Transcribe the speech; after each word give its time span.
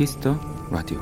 Kiss 0.00 0.19
the 0.19 0.34
Radio 0.70 0.98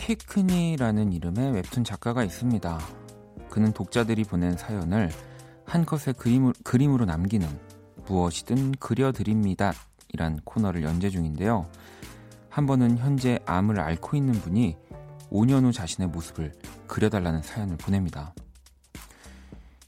키크니라는 0.00 1.12
이름의 1.12 1.52
웹툰 1.52 1.84
작가가 1.84 2.24
있습니다. 2.24 2.80
그는 3.48 3.72
독자들이 3.72 4.24
보낸 4.24 4.56
사연을 4.56 5.12
한 5.64 5.84
컷의 5.84 6.14
그림으로, 6.18 6.54
그림으로 6.64 7.04
남기는 7.04 7.46
무엇이든 8.04 8.72
그려드립니다. 8.80 9.74
이란 10.12 10.40
코너를 10.42 10.82
연재 10.82 11.08
중인데요. 11.08 11.70
한 12.48 12.66
번은 12.66 12.98
현재 12.98 13.38
암을 13.46 13.78
앓고 13.78 14.16
있는 14.16 14.32
분이 14.32 14.76
5년 15.30 15.62
후 15.62 15.70
자신의 15.70 16.08
모습을 16.08 16.52
그려달라는 16.88 17.42
사연을 17.42 17.76
보냅니다. 17.76 18.34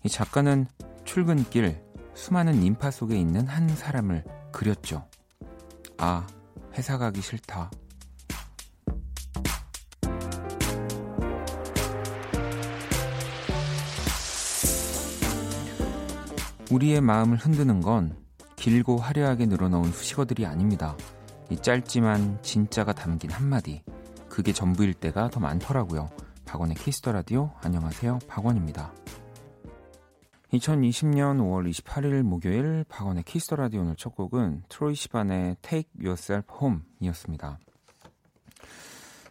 이 0.05 0.09
작가는 0.09 0.69
출근길 1.05 1.83
수많은 2.15 2.63
인파 2.63 2.93
속에 2.93 3.19
있는 3.19 3.49
한 3.49 3.69
사람을 3.69 4.23
그렸죠. 4.53 5.05
아, 5.99 6.25
회사 6.75 6.97
가기 6.97 7.21
싫다. 7.21 7.71
우리의 16.71 17.01
마음을 17.01 17.37
흔드는 17.37 17.81
건 17.81 18.17
길고 18.57 18.99
화려하게 18.99 19.47
늘어놓은 19.47 19.91
수식어들이 19.91 20.47
아닙니다. 20.47 20.97
이 21.51 21.57
짧지만 21.57 22.43
진짜가 22.43 22.93
담긴 22.93 23.31
한마디. 23.31 23.83
그게 24.29 24.53
전부일 24.53 24.95
때가 24.95 25.31
더 25.31 25.41
많더라고요. 25.41 26.11
박원의 26.45 26.77
키스 26.77 26.99
더 26.99 27.13
라디오. 27.13 27.51
안녕하세요. 27.63 28.21
박원입니다. 28.29 28.93
2020년 30.53 31.41
5월 31.41 31.71
28일 31.71 32.23
목요일 32.23 32.85
박원의 32.89 33.25
키스 33.25 33.45
더 33.45 33.57
라디오 33.57 33.83
오늘 33.83 33.97
첫 33.97 34.15
곡은 34.15 34.63
트로이 34.71 34.95
시반의 34.95 35.57
Take 35.61 35.91
Yourself 35.99 36.51
Home 36.59 36.81
이었습니다. 37.01 37.59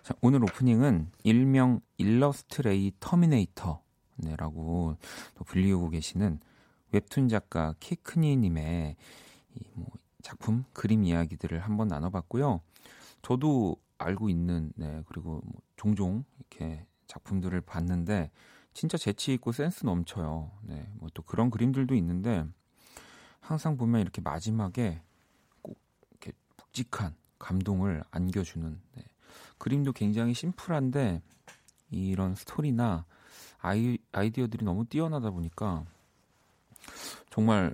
자, 0.04 0.14
오늘 0.22 0.44
오프닝은 0.44 1.10
일명 1.24 1.82
일러스트레이터미네이터라고 1.98 4.98
또 5.34 5.44
불리우고 5.44 5.90
계시는 5.90 6.40
웹툰 6.92 7.30
작가 7.30 7.74
키크니님의 7.80 8.96
이뭐 9.56 9.88
작품 10.22 10.66
그림 10.72 11.04
이야기들을 11.04 11.60
한번 11.60 11.88
나눠봤고요. 11.88 12.62
저도 13.24 13.76
알고 13.98 14.30
있는 14.30 14.72
네 14.76 15.02
그리고 15.08 15.42
뭐 15.46 15.62
종종 15.78 16.26
이렇게 16.38 16.86
작품들을 17.08 17.60
봤는데 17.62 18.30
진짜 18.78 18.96
재치 18.96 19.34
있고 19.34 19.52
센스 19.52 19.88
넘쳐요. 19.88 20.52
네, 20.62 20.88
뭐 21.00 21.10
또 21.16 21.24
그런 21.24 21.50
그림들도 21.50 21.96
있는데 21.96 22.46
항상 23.40 23.76
보면 23.76 24.02
이렇게 24.02 24.22
마지막에 24.22 25.02
꼭 25.64 25.80
이렇게 26.12 26.32
묵직한 26.58 27.16
감동을 27.40 28.04
안겨주는 28.12 28.80
네. 28.96 29.04
그림도 29.58 29.94
굉장히 29.94 30.36
심플한데 30.36 31.24
이런 31.90 32.36
스토리나 32.36 33.06
아이, 33.58 33.98
아이디어들이 34.12 34.64
너무 34.64 34.86
뛰어나다 34.86 35.32
보니까 35.32 35.84
정말 37.32 37.74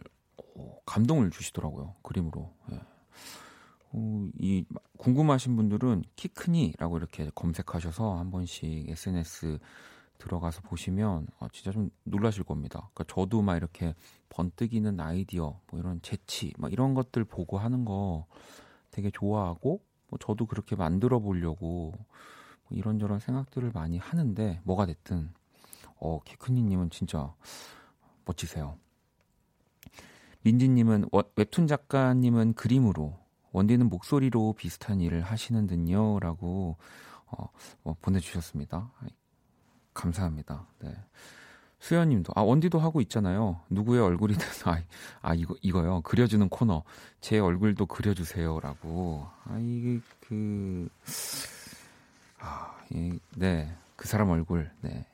어, 0.55 0.79
감동을 0.85 1.31
주시더라고요 1.31 1.95
그림으로. 2.01 2.49
예. 2.71 2.79
어, 3.91 4.29
이 4.39 4.63
궁금하신 4.97 5.57
분들은 5.57 6.03
키크니라고 6.15 6.95
이렇게 6.97 7.29
검색하셔서 7.35 8.17
한 8.17 8.31
번씩 8.31 8.87
SNS 8.87 9.59
들어가서 10.23 10.61
보시면 10.61 11.27
아, 11.39 11.49
진짜 11.51 11.71
좀 11.71 11.89
놀라실 12.03 12.43
겁니다. 12.43 12.89
그러니까 12.93 13.13
저도 13.13 13.41
막 13.41 13.57
이렇게 13.57 13.93
번뜩이는 14.29 14.99
아이디어, 14.99 15.59
뭐 15.69 15.79
이런 15.79 16.01
재치, 16.01 16.53
막 16.57 16.71
이런 16.71 16.93
것들 16.93 17.25
보고 17.25 17.57
하는 17.57 17.83
거 17.83 18.25
되게 18.89 19.11
좋아하고 19.11 19.81
뭐 20.07 20.19
저도 20.19 20.45
그렇게 20.45 20.75
만들어 20.75 21.19
보려고 21.19 21.93
뭐 21.93 22.69
이런저런 22.71 23.19
생각들을 23.19 23.71
많이 23.73 23.97
하는데 23.97 24.61
뭐가 24.63 24.85
됐든 24.85 25.29
어 25.99 26.19
키크니님은 26.23 26.89
진짜 26.89 27.33
멋지세요. 28.25 28.77
민지님은 30.43 31.09
웹툰 31.35 31.67
작가님은 31.67 32.53
그림으로 32.53 33.17
원디는 33.51 33.89
목소리로 33.89 34.53
비슷한 34.53 35.01
일을 35.01 35.21
하시는 35.21 35.67
듯요라고 35.67 36.77
어, 37.27 37.49
어, 37.83 37.95
보내주셨습니다. 38.01 38.91
감사합니다. 39.93 40.65
네. 40.79 40.95
수현님도 41.79 42.31
아 42.35 42.41
원디도 42.41 42.79
하고 42.79 43.01
있잖아요. 43.01 43.59
누구의 43.69 44.01
얼굴이든 44.01 44.47
아, 44.65 44.81
아 45.21 45.33
이거 45.33 45.55
이거요 45.61 46.01
그려주는 46.01 46.47
코너 46.47 46.83
제 47.19 47.39
얼굴도 47.39 47.87
그려주세요라고 47.87 49.27
아 49.43 49.57
이게 49.59 49.99
그 50.21 50.87
아, 52.43 52.75
이, 52.89 53.17
네. 53.35 53.73
그 53.95 54.07
사람 54.07 54.29
얼굴. 54.29 54.69
네. 54.81 55.05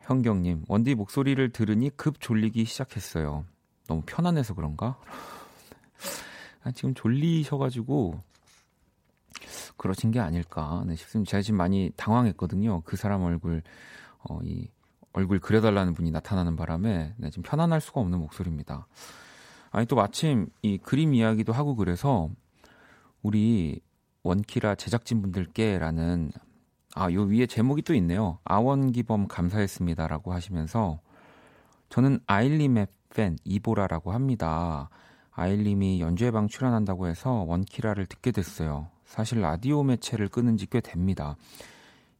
현경님, 0.00 0.64
원디 0.68 0.94
목소리를 0.94 1.50
들으니 1.50 1.90
급 1.94 2.20
졸리기 2.20 2.64
시작했어요. 2.64 3.44
너무 3.86 4.02
편안해서 4.06 4.54
그런가? 4.54 4.98
아, 6.64 6.70
지금 6.70 6.94
졸리셔가지고 6.94 8.20
그러신 9.76 10.10
게 10.10 10.20
아닐까 10.20 10.84
네, 10.86 10.96
싶습니다. 10.96 11.30
제가 11.30 11.42
지금 11.42 11.58
많이 11.58 11.90
당황했거든요. 11.96 12.82
그 12.82 12.96
사람 12.96 13.22
얼굴, 13.22 13.62
어, 14.18 14.38
이 14.42 14.68
얼굴 15.12 15.38
그려달라는 15.38 15.94
분이 15.94 16.10
나타나는 16.10 16.56
바람에 16.56 17.14
네, 17.16 17.30
지금 17.30 17.42
편안할 17.42 17.80
수가 17.80 18.00
없는 18.00 18.18
목소리입니다. 18.18 18.86
아니 19.70 19.86
또 19.86 19.96
마침 19.96 20.48
이 20.62 20.78
그림 20.78 21.14
이야기도 21.14 21.52
하고 21.52 21.76
그래서 21.76 22.28
우리 23.22 23.80
원키라 24.22 24.74
제작진 24.74 25.22
분들께라는 25.22 26.32
아, 26.94 27.12
요 27.12 27.22
위에 27.22 27.46
제목이 27.46 27.82
또 27.82 27.94
있네요. 27.94 28.38
아원기범 28.44 29.28
감사했습니다라고 29.28 30.32
하시면서 30.32 31.00
저는 31.90 32.20
아일림의 32.26 32.86
팬 33.10 33.36
이보라라고 33.44 34.12
합니다. 34.12 34.88
아일님이 35.30 36.00
연주회방 36.00 36.48
출연한다고 36.48 37.06
해서 37.06 37.30
원키라를 37.30 38.06
듣게 38.06 38.32
됐어요. 38.32 38.88
사실 39.06 39.40
라디오 39.40 39.82
매체를 39.82 40.28
끊은 40.28 40.56
지 40.56 40.66
꽤 40.66 40.80
됩니다. 40.80 41.36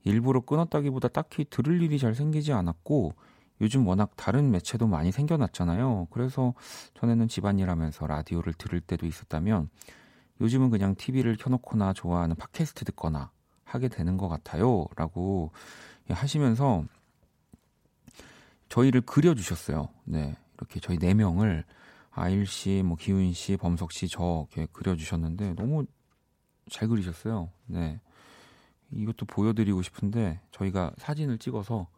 일부러 0.04 0.40
끊었다기보다 0.40 1.08
딱히 1.08 1.44
들을 1.44 1.82
일이 1.82 1.98
잘 1.98 2.14
생기지 2.14 2.52
않았고 2.52 3.12
요즘 3.60 3.86
워낙 3.88 4.12
다른 4.16 4.50
매체도 4.50 4.86
많이 4.86 5.10
생겨났잖아요. 5.10 6.08
그래서 6.10 6.54
전에는 6.94 7.26
집안일 7.26 7.70
하면서 7.70 8.06
라디오를 8.06 8.52
들을 8.54 8.80
때도 8.80 9.06
있었다면 9.06 9.68
요즘은 10.40 10.70
그냥 10.70 10.94
TV를 10.94 11.36
켜놓거나 11.36 11.92
좋아하는 11.94 12.36
팟캐스트 12.36 12.84
듣거나 12.84 13.30
하게 13.64 13.88
되는 13.88 14.16
것 14.16 14.28
같아요. 14.28 14.86
라고 14.94 15.50
하시면서 16.08 16.84
저희를 18.68 19.00
그려주셨어요. 19.00 19.88
네. 20.04 20.36
이렇게 20.58 20.80
저희 20.80 20.98
네 20.98 21.14
명을 21.14 21.64
아일 22.10 22.46
씨, 22.46 22.82
뭐 22.84 22.96
기훈 22.96 23.32
씨, 23.32 23.56
범석 23.56 23.92
씨, 23.92 24.08
저 24.08 24.46
이렇게 24.52 24.70
그려주셨는데 24.72 25.54
너무 25.54 25.84
잘 26.70 26.88
그리셨어요. 26.88 27.50
네. 27.66 28.00
이것도 28.90 29.26
보여드리고 29.26 29.82
싶은데 29.82 30.40
저희가 30.52 30.92
사진을 30.98 31.38
찍어서 31.38 31.88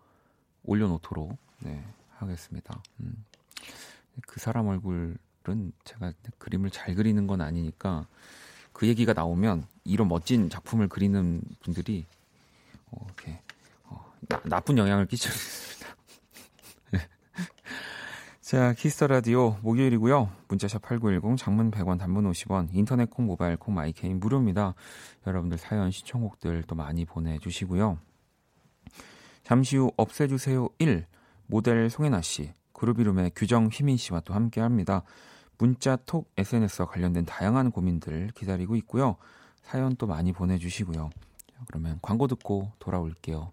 올려놓도록 0.64 1.36
네, 1.60 1.84
하겠습니다. 2.16 2.82
음. 3.00 3.24
그 4.26 4.40
사람 4.40 4.66
얼굴은 4.68 5.72
제가 5.84 6.12
그림을 6.38 6.70
잘 6.70 6.94
그리는 6.94 7.26
건 7.26 7.40
아니니까 7.40 8.06
그 8.72 8.86
얘기가 8.86 9.12
나오면 9.12 9.66
이런 9.84 10.08
멋진 10.08 10.48
작품을 10.50 10.88
그리는 10.88 11.42
분들이 11.60 12.06
어, 12.90 13.04
이렇게 13.06 13.40
어, 13.84 14.12
나, 14.28 14.40
나쁜 14.44 14.78
영향을 14.78 15.06
끼쳐줍니다. 15.06 15.77
자, 18.48 18.72
키스 18.72 18.95
더 18.95 19.08
라디오 19.08 19.58
목요일이고요. 19.60 20.30
문자샵 20.48 20.80
8910 20.80 21.36
장문 21.36 21.70
100원 21.70 21.98
단문 21.98 22.24
50원 22.30 22.68
인터넷 22.72 23.10
콩 23.10 23.26
모바일 23.26 23.58
콩 23.58 23.74
my 23.74 23.87
K는 23.87 24.18
무료입니다. 24.20 24.74
여러분들 25.26 25.58
사연 25.58 25.90
신청곡들 25.90 26.62
또 26.66 26.74
많이 26.74 27.04
보내 27.04 27.38
주시고요. 27.40 27.98
잠시 29.42 29.76
후 29.76 29.92
없애 29.98 30.28
주세요 30.28 30.66
1 30.78 31.04
모델 31.46 31.90
송혜나 31.90 32.22
씨, 32.22 32.54
그룹 32.72 33.00
이름의 33.00 33.32
규정 33.36 33.66
휘민 33.66 33.98
씨와 33.98 34.20
또 34.20 34.32
함께 34.32 34.62
합니다. 34.62 35.02
문자, 35.58 35.96
톡, 35.96 36.32
SNS와 36.38 36.88
관련된 36.88 37.26
다양한 37.26 37.70
고민들 37.70 38.30
기다리고 38.34 38.76
있고요. 38.76 39.16
사연 39.60 39.94
또 39.96 40.06
많이 40.06 40.32
보내 40.32 40.56
주시고요. 40.56 41.10
그러면 41.66 41.98
광고 42.00 42.26
듣고 42.26 42.72
돌아올게요. 42.78 43.52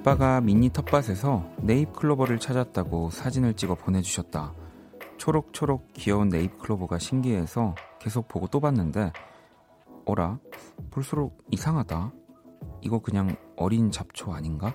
아빠가 0.00 0.40
미니 0.40 0.70
텃밭에서 0.70 1.44
네잎 1.58 1.92
클로버를 1.92 2.38
찾았다고 2.38 3.10
사진을 3.10 3.52
찍어 3.52 3.74
보내주셨다. 3.74 4.54
초록초록 5.18 5.92
귀여운 5.92 6.30
네잎 6.30 6.58
클로버가 6.58 6.98
신기해서 6.98 7.74
계속 7.98 8.26
보고 8.26 8.46
또 8.46 8.60
봤는데 8.60 9.12
어라 10.06 10.38
볼수록 10.90 11.44
이상하다. 11.50 12.12
이거 12.80 13.00
그냥 13.00 13.36
어린 13.56 13.90
잡초 13.90 14.32
아닌가? 14.32 14.74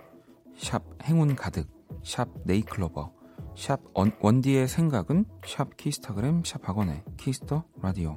샵 0.55 0.83
행운 1.01 1.35
가득 1.35 1.67
샵 2.03 2.29
네잎클로버 2.43 3.11
샵 3.55 3.79
원디의 4.19 4.67
생각은 4.67 5.25
샵 5.43 5.75
키스타그램 5.75 6.43
샵 6.45 6.69
박원의 6.69 7.03
키스 7.17 7.46
더 7.46 7.63
라디오 7.81 8.15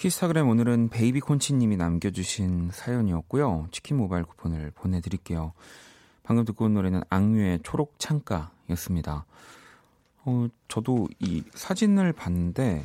키스타그램 0.00 0.48
오늘은 0.48 0.88
베이비콘치님이 0.88 1.76
남겨주신 1.76 2.70
사연이었고요. 2.72 3.66
치킨 3.70 3.98
모바일 3.98 4.24
쿠폰을 4.24 4.70
보내드릴게요. 4.70 5.52
방금 6.22 6.46
듣고 6.46 6.64
온 6.64 6.72
노래는 6.72 7.02
악뮤의 7.10 7.60
초록 7.64 7.98
창가였습니다. 7.98 9.26
어, 10.24 10.46
저도 10.68 11.06
이 11.18 11.44
사진을 11.52 12.14
봤는데 12.14 12.82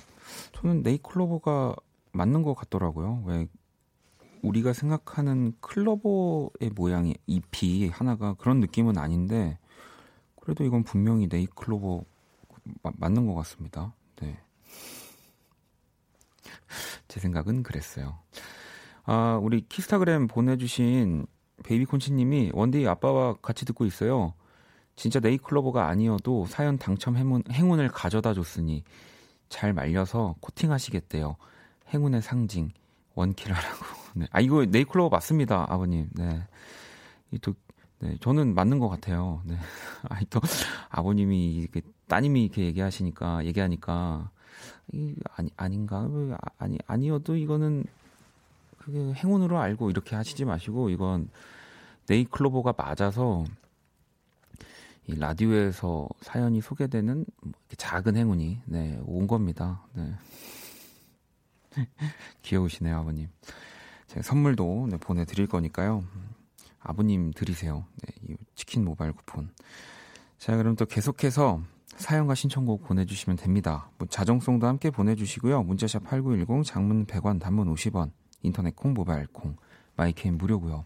저는 0.56 0.84
네이클로버가 0.84 1.78
맞는 2.12 2.44
것 2.44 2.54
같더라고요. 2.54 3.24
왜 3.26 3.48
우리가 4.42 4.74
생각하는 4.74 5.54
클로버의 5.62 6.72
모양이 6.76 7.16
잎이 7.28 7.88
하나가 7.88 8.34
그런 8.34 8.60
느낌은 8.60 8.98
아닌데 8.98 9.58
그래도 10.42 10.66
이건 10.66 10.84
분명히 10.84 11.30
네이클로버 11.32 12.04
맞는 12.98 13.26
것 13.26 13.36
같습니다. 13.36 13.94
네. 16.76 17.02
제 17.08 17.20
생각은 17.20 17.64
그랬어요. 17.64 18.20
아, 19.04 19.40
우리 19.42 19.62
키스타그램 19.68 20.28
보내주신 20.28 21.26
베이비콘치님이 21.64 22.52
원디 22.54 22.88
아빠와 22.88 23.36
같이 23.42 23.66
듣고 23.66 23.86
있어요. 23.86 24.34
진짜 24.96 25.20
네잎클로버가 25.20 25.88
아니어도 25.88 26.46
사연 26.48 26.78
당첨 26.78 27.18
행운, 27.18 27.44
행운을 27.52 27.90
가져다 27.90 28.34
줬으니 28.34 28.84
잘 29.50 29.74
말려서 29.74 30.36
코팅하시겠대요. 30.40 31.36
행운의 31.94 32.22
상징 32.22 32.72
원키라라고. 33.14 33.86
네. 34.16 34.28
아 34.32 34.40
이거 34.40 34.66
네잎클로버 34.66 35.10
맞습니다, 35.16 35.66
아버님. 35.70 36.10
네. 36.14 36.42
이또 37.32 37.54
네, 38.00 38.18
저는 38.22 38.56
맞는 38.56 38.80
것 38.80 38.90
같아요. 38.90 39.42
네. 39.46 39.58
아니 40.10 40.26
또 40.30 40.40
아버님이 40.90 41.56
이렇게 41.56 41.82
따님이 42.08 42.46
이렇게 42.46 42.64
얘기하시니까 42.66 43.46
얘기하니까 43.46 44.32
이 44.92 45.16
아니 45.36 45.50
아닌가 45.58 45.98
아, 45.98 46.38
아니 46.58 46.78
아니어도 46.88 47.36
이거는 47.36 47.86
그게 48.78 49.00
행운으로 49.14 49.60
알고 49.60 49.90
이렇게 49.90 50.16
하시지 50.16 50.46
마시고 50.46 50.90
이건 50.90 51.30
네이클로버가 52.08 52.76
맞아서 52.78 53.46
이 55.08 55.16
라디오에서 55.18 56.10
사연이 56.22 56.62
소개되는 56.62 57.26
뭐 57.42 57.54
작은 57.78 58.16
행운이 58.16 58.62
네, 58.66 59.00
온 59.06 59.28
겁니다. 59.28 59.84
네. 59.94 60.14
귀여우시네요, 62.42 62.98
아버님. 62.98 63.28
제가 64.08 64.24
선물도 64.24 64.88
네, 64.90 64.98
보내드릴 64.98 65.48
거니까요. 65.48 66.04
아버님 66.80 67.32
드리세요. 67.32 67.86
네, 68.02 68.14
이 68.30 68.36
치킨 68.56 68.84
모바일 68.84 69.12
쿠폰. 69.12 69.50
자, 70.38 70.56
그럼 70.58 70.76
또 70.76 70.86
계속해서 70.86 71.62
사연과 71.96 72.36
신청곡 72.36 72.84
보내주시면 72.84 73.38
됩니다. 73.38 73.90
뭐 73.98 74.08
자정송도 74.08 74.68
함께 74.68 74.90
보내주시고요. 74.90 75.64
문자샵 75.64 76.04
8910, 76.04 76.64
장문 76.66 77.06
100원, 77.06 77.40
단문 77.40 77.74
50원, 77.74 78.12
인터넷 78.42 78.76
콩, 78.76 78.94
모바일 78.94 79.28
콩, 79.28 79.56
my 79.96 80.08
K는 80.08 80.38
무료고요. 80.38 80.84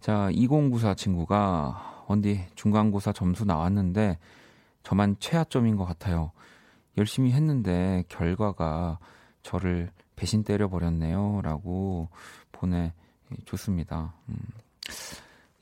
자, 0.00 0.30
2094 0.32 0.94
친구가 0.94 2.04
원디 2.08 2.44
중간고사 2.54 3.12
점수 3.12 3.44
나왔는데 3.44 4.18
저만 4.82 5.16
최하점인 5.20 5.76
것 5.76 5.84
같아요. 5.84 6.32
열심히 6.96 7.32
했는데 7.32 8.04
결과가 8.08 8.98
저를 9.42 9.90
배신 10.16 10.42
때려버렸네요. 10.42 11.40
라고 11.42 12.08
보내줬습니다. 12.52 14.14
음. 14.28 14.38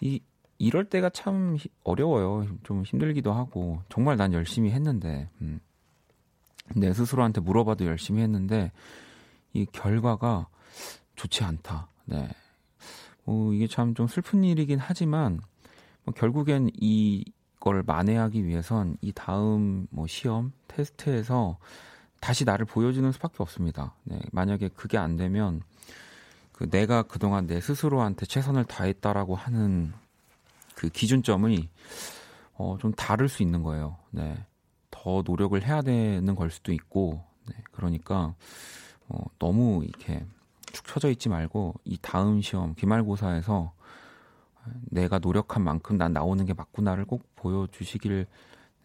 이 0.00 0.20
이럴 0.58 0.84
때가 0.84 1.10
참 1.10 1.56
어려워요. 1.84 2.46
좀 2.64 2.82
힘들기도 2.82 3.32
하고 3.32 3.82
정말 3.88 4.16
난 4.16 4.32
열심히 4.32 4.70
했는데 4.70 5.28
음. 5.40 5.60
내 6.74 6.92
스스로한테 6.92 7.40
물어봐도 7.40 7.84
열심히 7.86 8.22
했는데 8.22 8.72
이 9.52 9.66
결과가 9.66 10.48
좋지 11.16 11.44
않다. 11.44 11.88
네. 12.06 12.28
뭐 13.24 13.52
이게 13.52 13.66
참 13.66 13.94
좀 13.94 14.06
슬픈 14.06 14.44
일이긴 14.44 14.78
하지만 14.78 15.40
뭐 16.04 16.14
결국엔 16.14 16.70
이걸 16.74 17.82
만회하기 17.84 18.44
위해선 18.46 18.96
이 19.00 19.12
다음 19.12 19.86
뭐 19.90 20.06
시험 20.06 20.52
테스트에서 20.68 21.58
다시 22.20 22.44
나를 22.44 22.66
보여주는 22.66 23.10
수밖에 23.12 23.36
없습니다. 23.38 23.94
네. 24.04 24.18
만약에 24.32 24.68
그게 24.68 24.98
안 24.98 25.16
되면 25.16 25.62
그 26.52 26.68
내가 26.70 27.02
그동안 27.02 27.46
내 27.46 27.60
스스로한테 27.60 28.26
최선을 28.26 28.64
다했다라고 28.64 29.34
하는 29.34 29.92
그 30.76 30.90
기준점이 30.90 31.69
어, 32.52 32.76
좀 32.78 32.93
다를 32.93 33.28
수 33.28 33.43
있는 33.43 33.62
거예요. 33.62 33.96
네. 34.11 34.37
더 34.90 35.23
노력을 35.26 35.61
해야 35.62 35.82
되는 35.82 36.34
걸 36.37 36.50
수도 36.50 36.73
있고, 36.73 37.25
네. 37.49 37.56
그러니까 37.73 38.34
어, 39.08 39.25
너무 39.38 39.82
이렇게 39.84 40.25
축 40.73 40.87
처져 40.87 41.11
있지 41.11 41.28
말고 41.28 41.75
이 41.84 41.99
다음 42.00 42.40
시험 42.43 42.75
기말고사에서 42.75 43.73
내가 44.90 45.18
노력한 45.18 45.62
만큼 45.62 45.97
난 45.97 46.12
나오는 46.12 46.45
게 46.45 46.52
맞구나를 46.52 47.06
꼭 47.06 47.25
보여주시길 47.37 48.26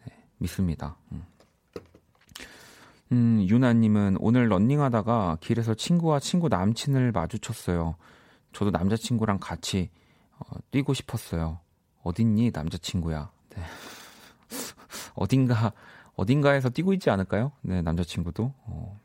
네, 0.06 0.12
믿습니다. 0.38 0.96
음. 1.12 1.24
음, 3.12 3.46
유나님은 3.46 4.16
오늘 4.20 4.48
런닝하다가 4.48 5.38
길에서 5.40 5.74
친구와 5.74 6.20
친구 6.20 6.48
남친을 6.48 7.12
마주쳤어요. 7.12 7.96
저도 8.52 8.70
남자친구랑 8.70 9.38
같이 9.40 9.90
어, 10.38 10.44
뛰고 10.70 10.94
싶었어요. 10.94 11.60
어딨니 12.02 12.50
남자친구야. 12.52 13.30
네. 13.50 13.62
어딘가 15.14 15.72
어딘가에서 16.14 16.68
뛰고 16.68 16.92
있지 16.94 17.10
않을까요? 17.10 17.52
네 17.62 17.82
남자친구도 17.82 18.52
어. 18.64 19.00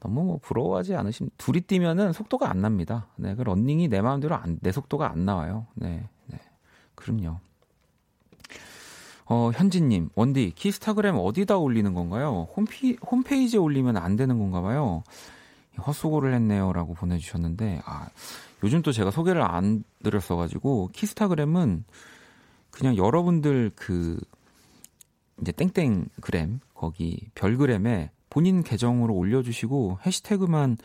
너무 0.00 0.24
뭐 0.24 0.38
부러워하지 0.42 0.94
않으시면 0.94 1.30
둘이 1.36 1.60
뛰면은 1.60 2.12
속도가 2.12 2.50
안 2.50 2.60
납니다. 2.60 3.06
네, 3.16 3.34
그 3.34 3.42
런닝이 3.42 3.88
내 3.88 4.00
마음대로 4.00 4.34
안, 4.34 4.58
내 4.60 4.72
속도가 4.72 5.10
안 5.10 5.26
나와요. 5.26 5.66
네, 5.74 6.08
네, 6.26 6.38
그럼요. 6.94 7.36
어, 9.26 9.50
현진님, 9.54 10.08
원디, 10.16 10.52
키스타그램 10.56 11.16
어디다 11.16 11.58
올리는 11.58 11.94
건가요? 11.94 12.48
홈피, 12.56 12.98
홈페이지에 13.08 13.60
올리면 13.60 13.96
안 13.96 14.16
되는 14.16 14.38
건가 14.38 14.60
봐요. 14.60 15.04
헛수고를 15.78 16.34
했네요라고 16.34 16.94
보내주셨는데, 16.94 17.82
아, 17.84 18.08
요즘 18.62 18.82
또 18.82 18.92
제가 18.92 19.10
소개를 19.10 19.42
안 19.42 19.84
드렸어가지고 20.02 20.90
키스타그램은 20.92 21.84
그냥 22.70 22.96
여러분들 22.96 23.72
그 23.74 24.18
이제 25.40 25.52
땡땡 25.52 26.08
그램 26.20 26.60
거기 26.74 27.28
별그램에 27.34 28.10
본인 28.28 28.62
계정으로 28.62 29.14
올려주시고 29.14 29.98
해시태그만 30.06 30.76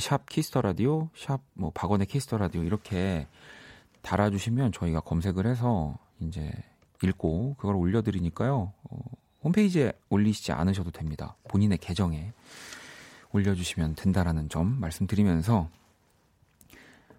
샵 0.00 0.28
키스 0.28 0.49
더 0.49 0.62
라디오 0.62 1.08
샵 1.16 1.40
뭐 1.54 1.70
박원의 1.74 2.06
키스 2.06 2.26
더 2.26 2.38
라디오 2.38 2.62
이렇게 2.62 3.26
달아주시면 4.02 4.72
저희가 4.72 5.00
검색을 5.00 5.46
해서 5.46 5.96
이제 6.20 6.50
읽고 7.02 7.54
그걸 7.58 7.76
올려드리니까요. 7.76 8.72
어, 8.90 8.98
홈페이지에 9.44 9.92
올리시지 10.08 10.52
않으셔도 10.52 10.90
됩니다. 10.90 11.36
본인의 11.48 11.78
계정에 11.78 12.32
올려주시면 13.32 13.94
된다라는 13.94 14.48
점 14.48 14.80
말씀드리면서 14.80 15.68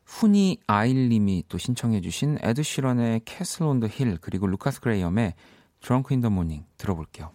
훈이 0.10 0.58
아일님이 0.66 1.44
또 1.50 1.58
신청해주신 1.60 2.40
에드 2.42 2.64
시런의 2.64 3.22
Castle 3.26 3.64
on 3.64 3.80
the 3.80 3.88
Hill 3.88 4.18
그리고 4.18 4.48
루카스 4.48 4.82
그레이엄의 4.82 5.36
Drunk 5.82 6.14
in 6.14 6.22
the 6.22 6.30
Morning 6.32 6.66
들어볼게요. 6.78 7.32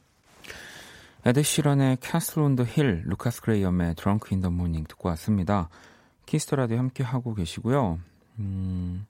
에드 1.25 1.43
시런의 1.43 1.99
Castle 2.00 2.42
on 2.42 2.56
the 2.56 2.64
Hill, 2.64 3.02
루카스 3.07 3.43
그레이엄의 3.43 3.95
Drunk 3.94 4.35
in 4.35 4.40
the 4.42 4.50
Morning 4.50 4.85
듣고 4.85 5.09
왔습니다. 5.11 5.69
키스터라디오 6.26 6.76
함께 6.78 7.04
하고 7.04 7.33
계시고요. 7.35 8.00
음, 8.40 9.07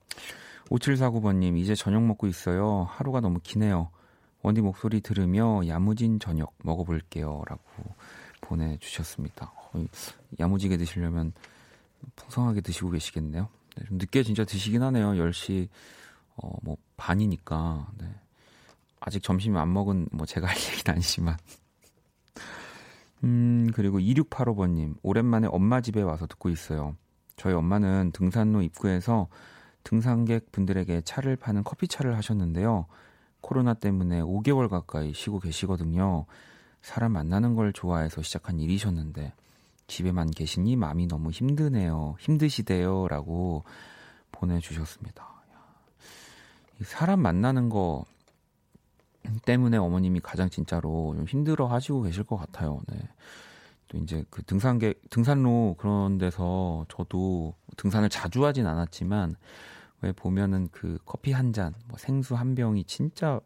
5749번님, 0.69 1.57
이제 1.57 1.73
저녁 1.75 2.03
먹고 2.03 2.27
있어요. 2.27 2.87
하루가 2.91 3.19
너무 3.19 3.39
기네요. 3.41 3.89
원디 4.43 4.61
목소리 4.61 5.01
들으며 5.01 5.61
야무진 5.67 6.19
저녁 6.19 6.53
먹어볼게요. 6.63 7.41
라고 7.49 7.63
보내주셨습니다. 8.41 9.51
야무지게 10.39 10.77
드시려면 10.77 11.33
풍성하게 12.15 12.61
드시고 12.61 12.91
계시겠네요. 12.91 13.47
네, 13.77 13.85
좀 13.85 13.97
늦게 13.97 14.23
진짜 14.23 14.45
드시긴 14.45 14.81
하네요. 14.83 15.11
10시 15.11 15.67
어, 16.37 16.51
뭐 16.61 16.77
반이니까 16.97 17.87
네. 17.97 18.13
아직 18.99 19.21
점심 19.21 19.57
안 19.57 19.71
먹은 19.71 20.07
뭐 20.11 20.25
제가 20.25 20.47
할 20.47 20.55
얘기는 20.55 20.93
아니지만 20.93 21.37
음 23.23 23.71
그리고 23.73 23.99
2685번 23.99 24.71
님 24.71 24.95
오랜만에 25.03 25.47
엄마 25.51 25.81
집에 25.81 26.01
와서 26.01 26.27
듣고 26.27 26.49
있어요. 26.49 26.95
저희 27.37 27.53
엄마는 27.53 28.11
등산로 28.13 28.61
입구에서 28.61 29.27
등산객 29.83 30.51
분들에게 30.51 31.01
차를 31.01 31.35
파는 31.35 31.63
커피차를 31.63 32.15
하셨는데요. 32.17 32.87
코로나 33.41 33.73
때문에 33.75 34.21
5개월 34.21 34.69
가까이 34.69 35.13
쉬고 35.13 35.39
계시거든요. 35.39 36.25
사람 36.81 37.13
만나는 37.13 37.55
걸 37.55 37.73
좋아해서 37.73 38.21
시작한 38.21 38.59
일이셨는데 38.59 39.33
집에만 39.87 40.31
계시니 40.31 40.75
마음이 40.75 41.07
너무 41.07 41.31
힘드네요. 41.31 42.15
힘드시대요. 42.19 43.07
라고 43.07 43.63
보내주셨습니다. 44.31 45.35
사람 46.83 47.21
만나는 47.21 47.69
거 47.69 48.05
때문에 49.45 49.77
어머님이 49.77 50.19
가장 50.19 50.49
진짜로 50.49 51.13
좀 51.15 51.25
힘들어 51.25 51.67
하시고 51.67 52.01
계실 52.03 52.23
것 52.23 52.37
같아요. 52.37 52.81
네. 52.87 52.97
또 53.87 53.97
이제 53.99 54.23
그 54.29 54.43
등산객, 54.43 55.09
등산로 55.09 55.75
그런 55.77 56.17
데서 56.17 56.85
저도 56.89 57.55
등산을 57.77 58.09
자주 58.09 58.45
하진 58.45 58.67
않았지만 58.67 59.35
왜 60.01 60.11
보면은 60.11 60.67
그 60.71 60.97
커피 61.05 61.31
한 61.31 61.53
잔, 61.53 61.73
뭐 61.87 61.97
생수 61.97 62.35
한 62.35 62.55
병이 62.55 62.83
진짜 62.85 63.39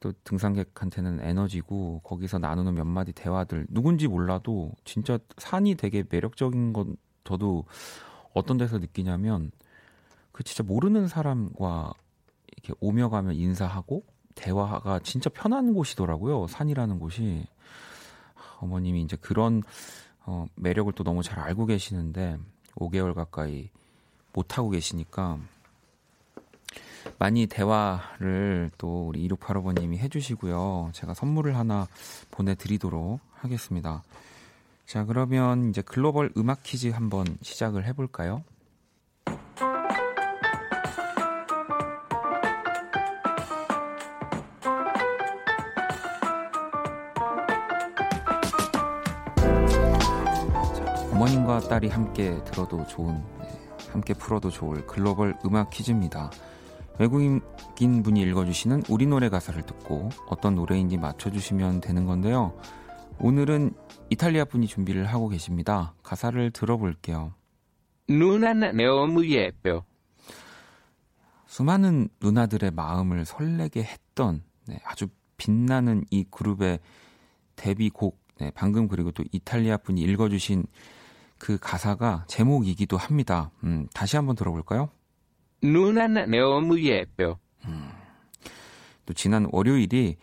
또 0.00 0.12
등산객한테는 0.24 1.20
에너지고 1.20 2.00
거기서 2.02 2.38
나누는 2.38 2.74
몇 2.74 2.84
마디 2.84 3.12
대화들 3.12 3.66
누군지 3.70 4.08
몰라도 4.08 4.72
진짜 4.84 5.18
산이 5.38 5.76
되게 5.76 6.04
매력적인 6.08 6.72
건 6.72 6.96
저도 7.22 7.64
어떤 8.32 8.58
데서 8.58 8.78
느끼냐면 8.78 9.52
그 10.32 10.42
진짜 10.42 10.64
모르는 10.64 11.06
사람과 11.06 11.92
이렇게 12.52 12.74
오며 12.80 13.08
가며 13.08 13.32
인사하고 13.32 14.04
대화가 14.34 14.98
진짜 15.00 15.30
편한 15.30 15.74
곳이더라고요. 15.74 16.48
산이라는 16.48 16.98
곳이. 16.98 17.46
어머님이 18.60 19.02
이제 19.02 19.16
그런 19.16 19.62
어, 20.26 20.46
매력을 20.56 20.92
또 20.94 21.04
너무 21.04 21.22
잘 21.22 21.38
알고 21.38 21.66
계시는데 21.66 22.38
5개월 22.76 23.14
가까이 23.14 23.70
못 24.32 24.58
하고 24.58 24.70
계시니까 24.70 25.38
많이 27.18 27.46
대화를 27.46 28.70
또 28.78 29.08
우리 29.08 29.26
2685번님이 29.28 29.98
해주시고요. 29.98 30.90
제가 30.92 31.14
선물을 31.14 31.56
하나 31.56 31.86
보내드리도록 32.30 33.20
하겠습니다. 33.34 34.02
자, 34.86 35.04
그러면 35.04 35.70
이제 35.70 35.82
글로벌 35.82 36.30
음악 36.36 36.62
퀴즈 36.62 36.88
한번 36.88 37.26
시작을 37.42 37.86
해볼까요? 37.86 38.44
어머님과 51.12 51.60
딸이 51.60 51.88
함께 51.88 52.38
들어도 52.44 52.86
좋은, 52.86 53.22
네, 53.40 53.48
함께 53.90 54.12
풀어도 54.12 54.50
좋을 54.50 54.86
글로벌 54.86 55.34
음악 55.46 55.70
퀴즈입니다. 55.70 56.30
외국인 56.98 57.40
분이 58.02 58.22
읽어주시는 58.22 58.84
우리 58.88 59.06
노래 59.06 59.28
가사를 59.28 59.60
듣고 59.62 60.10
어떤 60.28 60.54
노래인지 60.54 60.96
맞춰주시면 60.96 61.80
되는 61.80 62.06
건데요. 62.06 62.56
오늘은 63.18 63.72
이탈리아 64.10 64.44
분이 64.44 64.66
준비를 64.66 65.06
하고 65.06 65.28
계십니다. 65.28 65.94
가사를 66.02 66.50
들어볼게요. 66.52 67.34
누나는 68.08 68.76
너무 68.76 69.26
예뻐. 69.28 69.84
수많은 71.46 72.08
누나들의 72.20 72.72
마음을 72.72 73.24
설레게 73.24 73.82
했던 73.82 74.42
네, 74.66 74.80
아주 74.84 75.08
빛나는 75.36 76.04
이 76.10 76.24
그룹의 76.30 76.80
데뷔곡 77.56 78.18
네, 78.40 78.50
방금 78.54 78.88
그리고 78.88 79.12
또 79.12 79.22
이탈리아 79.30 79.76
분이 79.76 80.00
읽어주신 80.00 80.66
그 81.38 81.58
가사가 81.58 82.24
제목이기도 82.28 82.96
합니다. 82.96 83.50
음, 83.62 83.86
다시 83.94 84.16
한번 84.16 84.34
들어볼까요? 84.34 84.90
누나는 85.64 86.30
너무 86.30 86.80
예뻐. 86.82 87.38
음, 87.66 87.90
또 89.06 89.14
지난 89.14 89.48
월요일이 89.50 90.16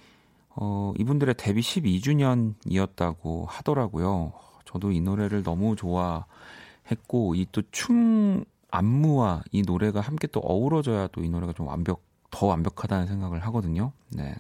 어, 0.50 0.94
이분들의 0.98 1.36
데뷔 1.38 1.62
12주년이었다고 1.62 3.46
하더라고요. 3.48 4.34
저도 4.66 4.92
이 4.92 5.02
노래를 5.02 5.44
너무 5.44 5.76
좋아했고 5.76 7.36
이 7.36 7.46
또 7.52 7.62
춤 7.72 8.44
안무와 8.74 9.44
이 9.52 9.64
노래가 9.64 10.00
함께 10.00 10.28
또 10.28 10.40
어우러져야 10.42 11.08
또 11.08 11.22
이 11.24 11.30
노래가 11.30 11.52
좀 11.54 11.68
완벽 11.68 12.04
더 12.30 12.46
완벽하다는 12.46 13.08
생각을 13.08 13.40
하거든요. 13.48 13.92
네. 14.10 14.34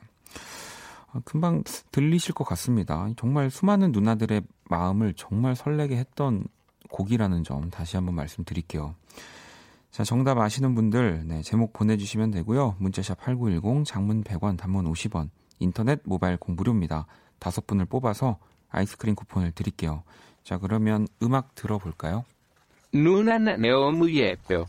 아, 1.12 1.20
금방 1.26 1.64
들리실 1.92 2.34
것 2.34 2.46
같습니다. 2.46 3.10
정말 3.18 3.50
수많은 3.50 3.92
누나들의 3.92 4.44
마음을 4.70 5.14
정말 5.16 5.56
설레게 5.58 5.98
했던 5.98 6.46
곡이라는 6.90 7.44
점 7.44 7.70
다시 7.70 7.98
한번 7.98 8.16
말씀드릴게요. 8.16 8.96
자, 9.92 10.06
정답 10.06 10.38
아시는 10.38 10.74
분들, 10.74 11.24
네, 11.28 11.42
제목 11.42 11.74
보내주시면 11.74 12.32
되고요. 12.32 12.78
문자샵 12.80 13.20
8910, 13.20 13.86
장문 13.86 14.24
100원, 14.24 14.58
단문 14.58 14.92
50원, 14.92 15.30
인터넷, 15.60 16.00
모바일 16.06 16.38
공부료입니다. 16.38 17.08
다섯 17.40 17.68
분을 17.68 17.86
뽑아서 17.86 18.38
아이스크림 18.70 19.16
쿠폰을 19.16 19.52
드릴게요. 19.52 20.04
자, 20.44 20.58
그러면 20.58 21.08
음악 21.22 21.56
들어볼까요? 21.56 22.24
누나는 22.94 23.62
너무 23.62 24.10
예뻐. 24.12 24.66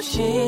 싶 0.00 0.47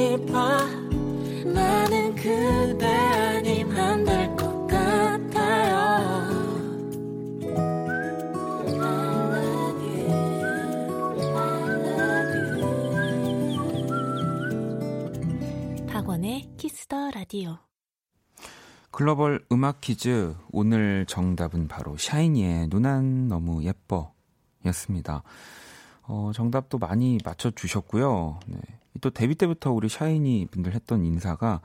키스더 16.90 17.12
라디오 17.12 17.56
글로벌 18.90 19.46
음악 19.52 19.80
퀴즈 19.80 20.34
오늘 20.50 21.06
정답은 21.06 21.68
바로 21.68 21.96
샤이니의 21.96 22.66
누난 22.68 23.28
너무 23.28 23.64
예뻐 23.64 24.12
였습니다. 24.66 25.22
어, 26.02 26.32
정답도 26.34 26.78
많이 26.78 27.18
맞춰주셨고요. 27.24 28.40
네. 28.48 28.58
또 29.00 29.10
데뷔 29.10 29.36
때부터 29.36 29.70
우리 29.70 29.88
샤이니 29.88 30.48
분들 30.50 30.74
했던 30.74 31.04
인사가 31.04 31.60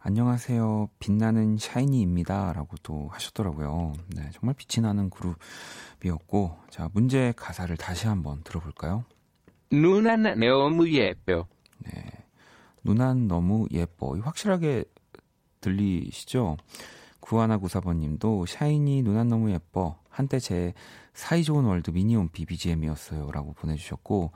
안녕하세요. 0.00 0.90
빛나는 0.98 1.56
샤이니입니다. 1.56 2.52
라고 2.52 2.76
또 2.82 3.08
하셨더라고요. 3.12 3.92
네, 4.08 4.28
정말 4.34 4.54
빛이 4.58 4.84
나는 4.84 5.08
그룹이었고, 5.08 6.58
자, 6.68 6.90
문제 6.92 7.32
가사를 7.36 7.74
다시 7.78 8.08
한번 8.08 8.42
들어볼까요? 8.42 9.04
누난 9.70 10.22
너무 10.38 10.90
예뻐. 10.90 11.46
네. 11.78 12.23
누난 12.84 13.26
너무 13.26 13.66
예뻐. 13.72 14.16
확실하게 14.20 14.84
들리시죠? 15.60 16.58
구하나 17.20 17.56
구사번님도 17.56 18.44
샤이니 18.46 19.02
누난 19.02 19.28
너무 19.28 19.50
예뻐. 19.50 19.98
한때 20.10 20.38
제 20.38 20.74
사이좋은 21.14 21.64
월드 21.64 21.90
미니홈피 21.90 22.44
BGM이었어요. 22.44 23.30
라고 23.32 23.54
보내주셨고, 23.54 24.32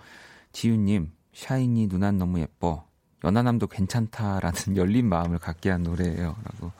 지윤님, 0.53 1.13
샤이니 1.35 1.89
누난 1.89 2.19
너무 2.19 2.41
예뻐. 2.41 2.87
연하남도 3.25 3.67
괜찮다라는 3.67 4.77
열린 4.77 5.09
마음을 5.09 5.39
갖게 5.39 5.71
한 5.71 5.83
노래예요. 5.83 6.37
라고. 6.43 6.73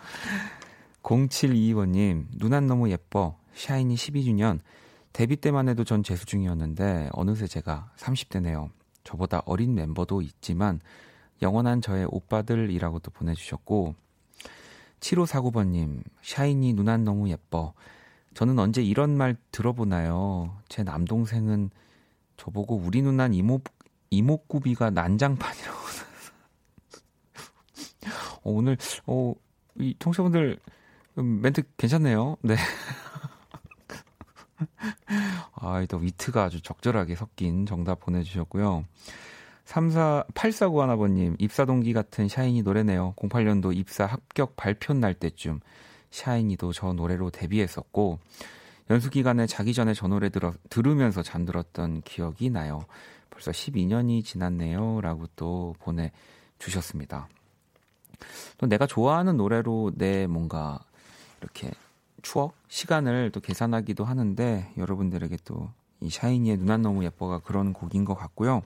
0722번님, 1.03 2.27
누난 2.37 2.67
너무 2.67 2.91
예뻐. 2.91 3.39
샤이니 3.55 3.95
12주년. 3.97 4.61
데뷔 5.13 5.37
때만 5.37 5.69
해도 5.69 5.85
전 5.85 6.03
재수 6.03 6.27
중이었는데, 6.27 7.11
어느새 7.13 7.47
제가 7.47 7.91
30대네요. 7.97 8.71
저보다 9.05 9.43
어린 9.47 9.75
멤버도 9.75 10.23
있지만, 10.23 10.81
영원한 11.43 11.81
저의 11.81 12.07
오빠들이라고도 12.11 13.11
보내주셨고, 13.11 13.95
7549번님, 15.01 16.03
샤이니 16.23 16.75
누난 16.75 17.05
너무 17.05 17.29
예뻐. 17.31 17.75
저는 18.35 18.59
언제 18.59 18.83
이런 18.83 19.17
말 19.17 19.37
들어보나요? 19.51 20.55
제 20.69 20.83
남동생은 20.83 21.71
저보고 22.37 22.77
우리 22.77 23.01
누난 23.03 23.35
이모 23.35 23.61
이목구비가 24.11 24.91
난장판이라고. 24.91 25.79
어, 28.45 28.51
오늘 28.51 28.77
어, 29.07 29.35
이 29.77 29.95
청취자분들 29.99 30.59
음, 31.19 31.41
멘트 31.43 31.63
괜찮네요. 31.77 32.37
네. 32.43 32.57
아, 35.55 35.85
또 35.89 35.99
위트가 35.99 36.45
아주 36.45 36.63
적절하게 36.63 37.17
섞인 37.17 37.67
정답 37.67 38.01
보내주셨고요. 38.01 38.85
34, 39.69 40.25
8491아버님, 40.33 41.37
입사 41.39 41.67
동기 41.67 41.93
같은 41.93 42.27
샤이니 42.27 42.63
노래네요. 42.63 43.13
08년도 43.17 43.77
입사 43.77 44.07
합격 44.07 44.57
발표 44.57 44.95
날 44.95 45.13
때쯤 45.13 45.61
샤이니도 46.11 46.73
저 46.73 46.95
노래로 46.95 47.29
데뷔했었고, 47.29 48.19
연수 48.89 49.11
기간에 49.11 49.47
자기 49.47 49.75
전에 49.75 49.93
저 49.93 50.09
노래 50.09 50.31
들어, 50.31 50.55
들으면서 50.71 51.23
잠들었던 51.23 52.01
기억이 52.01 52.49
나요. 52.49 52.87
벌써 53.29 53.51
12년이 53.51 54.25
지났네요. 54.25 55.03
라고 55.03 55.27
또 55.37 55.75
보내주셨습니다. 55.81 57.29
또 58.57 58.67
내가 58.67 58.87
좋아하는 58.87 59.37
노래로 59.37 59.93
내 59.97 60.27
뭔가 60.27 60.81
이렇게 61.43 61.71
추억, 62.23 62.55
시간을 62.69 63.33
또 63.33 63.41
계산하기도 63.41 64.03
하는데 64.03 64.73
여러분들에게 64.79 65.37
또 65.45 65.69
이 66.01 66.11
샤이니의 66.11 66.59
눈안 66.59 66.83
너무 66.83 67.05
예뻐가 67.05 67.41
그런 67.41 67.73
곡인 67.73 68.05
것 68.05 68.15
같고요. 68.15 68.63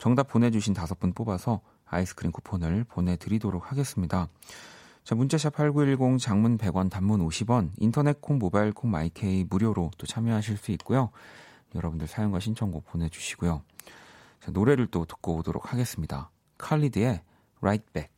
정답 0.00 0.28
보내주신 0.28 0.72
다섯 0.72 0.98
분 0.98 1.12
뽑아서 1.12 1.60
아이스크림 1.84 2.32
쿠폰을 2.32 2.84
보내드리도록 2.84 3.70
하겠습니다. 3.70 4.28
자, 5.04 5.14
문자샵 5.14 5.54
8910 5.54 6.18
장문 6.18 6.56
100원 6.56 6.90
단문 6.90 7.20
50원 7.28 7.70
인터넷 7.76 8.18
콩 8.22 8.38
모바일 8.38 8.72
콩 8.72 8.90
my 8.90 9.26
K 9.26 9.44
무료로 9.44 9.90
또 9.98 10.06
참여하실 10.06 10.56
수 10.56 10.72
있고요. 10.72 11.10
여러분들 11.74 12.06
사연과 12.06 12.40
신청곡 12.40 12.86
보내주시고요. 12.86 13.62
자, 14.40 14.50
노래를 14.50 14.86
또 14.86 15.04
듣고 15.04 15.36
오도록 15.36 15.70
하겠습니다. 15.70 16.30
칼리드의 16.56 17.20
Right 17.60 17.92
Back 17.92 18.10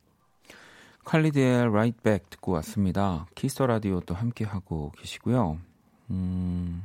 칼리드의 1.03 1.67
Right 1.67 2.01
Back 2.01 2.29
듣고 2.29 2.53
왔습니다. 2.53 3.25
키스 3.35 3.55
더 3.55 3.67
라디오 3.67 3.99
또 3.99 4.15
함께 4.15 4.45
하고 4.45 4.93
계시고요. 4.97 5.59
음, 6.11 6.83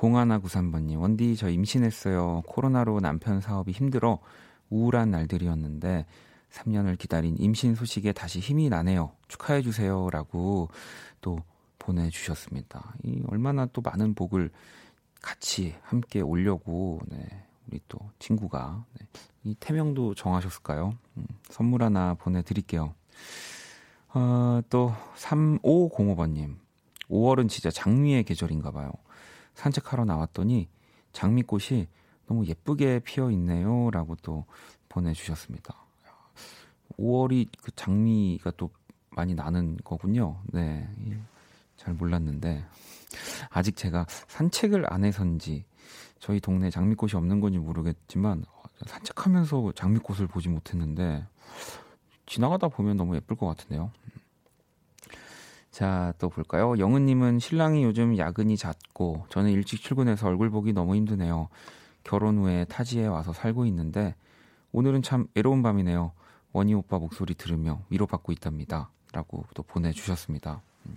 0193번님, 0.00 0.98
원디 0.98 1.36
저 1.36 1.50
임신했어요. 1.50 2.42
코로나로 2.46 3.00
남편 3.00 3.40
사업이 3.40 3.72
힘들어 3.72 4.18
우울한 4.70 5.10
날들이었는데 5.10 6.06
3년을 6.50 6.98
기다린 6.98 7.36
임신 7.38 7.74
소식에 7.74 8.12
다시 8.12 8.40
힘이 8.40 8.70
나네요. 8.70 9.12
축하해 9.28 9.62
주세요라고 9.62 10.68
또 11.20 11.38
보내주셨습니다. 11.78 12.94
이 13.04 13.22
얼마나 13.28 13.66
또 13.66 13.82
많은 13.82 14.14
복을 14.14 14.50
같이 15.20 15.74
함께 15.82 16.20
오려고 16.20 17.00
네, 17.06 17.18
우리 17.68 17.80
또 17.88 17.98
친구가 18.18 18.84
네, 18.98 19.06
이 19.44 19.54
태명도 19.60 20.14
정하셨을까요? 20.14 20.96
음, 21.18 21.26
선물 21.50 21.82
하나 21.82 22.14
보내드릴게요. 22.14 22.94
어, 24.14 24.60
또 24.70 24.94
3505번님 25.16 26.56
5월은 27.10 27.48
진짜 27.48 27.70
장미의 27.70 28.24
계절인가 28.24 28.70
봐요. 28.70 28.92
산책하러 29.60 30.06
나왔더니 30.06 30.68
장미꽃이 31.12 31.86
너무 32.26 32.46
예쁘게 32.46 33.00
피어 33.00 33.30
있네요. 33.32 33.90
라고 33.90 34.16
또 34.22 34.46
보내주셨습니다. 34.88 35.74
5월이 36.98 37.48
그 37.62 37.70
장미가 37.72 38.52
또 38.56 38.70
많이 39.10 39.34
나는 39.34 39.76
거군요. 39.84 40.40
네. 40.46 40.88
잘 41.76 41.94
몰랐는데. 41.94 42.64
아직 43.50 43.76
제가 43.76 44.06
산책을 44.28 44.90
안 44.92 45.04
해서인지 45.04 45.64
저희 46.20 46.40
동네 46.40 46.70
장미꽃이 46.70 47.12
없는 47.14 47.40
건지 47.40 47.58
모르겠지만 47.58 48.44
산책하면서 48.86 49.72
장미꽃을 49.74 50.26
보지 50.28 50.48
못했는데 50.48 51.26
지나가다 52.26 52.68
보면 52.68 52.96
너무 52.96 53.16
예쁠 53.16 53.36
것 53.36 53.46
같은데요. 53.46 53.90
자, 55.70 56.12
또 56.18 56.28
볼까요? 56.28 56.76
영은님은 56.78 57.38
신랑이 57.38 57.84
요즘 57.84 58.18
야근이 58.18 58.56
잦고 58.56 59.26
저는 59.28 59.50
일찍 59.50 59.80
출근해서 59.80 60.26
얼굴 60.26 60.50
보기 60.50 60.72
너무 60.72 60.96
힘드네요. 60.96 61.48
결혼 62.02 62.38
후에 62.38 62.64
타지에 62.64 63.06
와서 63.06 63.32
살고 63.32 63.66
있는데 63.66 64.16
오늘은 64.72 65.02
참 65.02 65.26
외로운 65.34 65.62
밤이네요. 65.62 66.12
원희 66.52 66.74
오빠 66.74 66.98
목소리 66.98 67.34
들으며 67.34 67.82
위로받고 67.88 68.32
있답니다. 68.32 68.90
라고 69.12 69.44
또 69.54 69.62
보내주셨습니다. 69.62 70.60
음, 70.86 70.96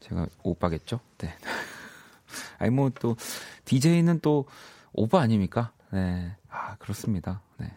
제가 0.00 0.26
오빠겠죠? 0.42 1.00
네. 1.18 1.32
아니, 2.58 2.70
뭐 2.70 2.90
또, 2.90 3.16
DJ는 3.64 4.20
또 4.20 4.46
오빠 4.92 5.20
아닙니까? 5.20 5.72
네. 5.92 6.36
아, 6.48 6.76
그렇습니다. 6.76 7.42
네. 7.58 7.72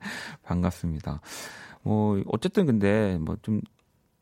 반갑습니다. 0.42 1.20
뭐, 1.82 2.22
어쨌든 2.26 2.64
근데 2.66 3.18
뭐 3.18 3.36
좀 3.42 3.60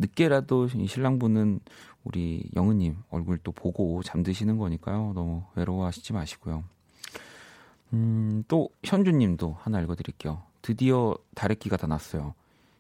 늦게라도 0.01 0.69
신랑분은 0.69 1.61
우리 2.05 2.49
영은님 2.57 2.97
얼굴 3.11 3.39
또 3.39 3.53
보고 3.53 4.03
잠드시는 4.03 4.57
거니까요. 4.57 5.13
너무 5.15 5.45
외로워하시지 5.55 6.15
마시고요. 6.15 6.65
음, 7.93 8.43
또 8.49 8.71
현주님도 8.83 9.59
하나 9.61 9.81
읽어드릴게요. 9.81 10.43
드디어 10.63 11.17
다래끼가 11.35 11.77
다 11.77 11.87
났어요. 11.87 12.35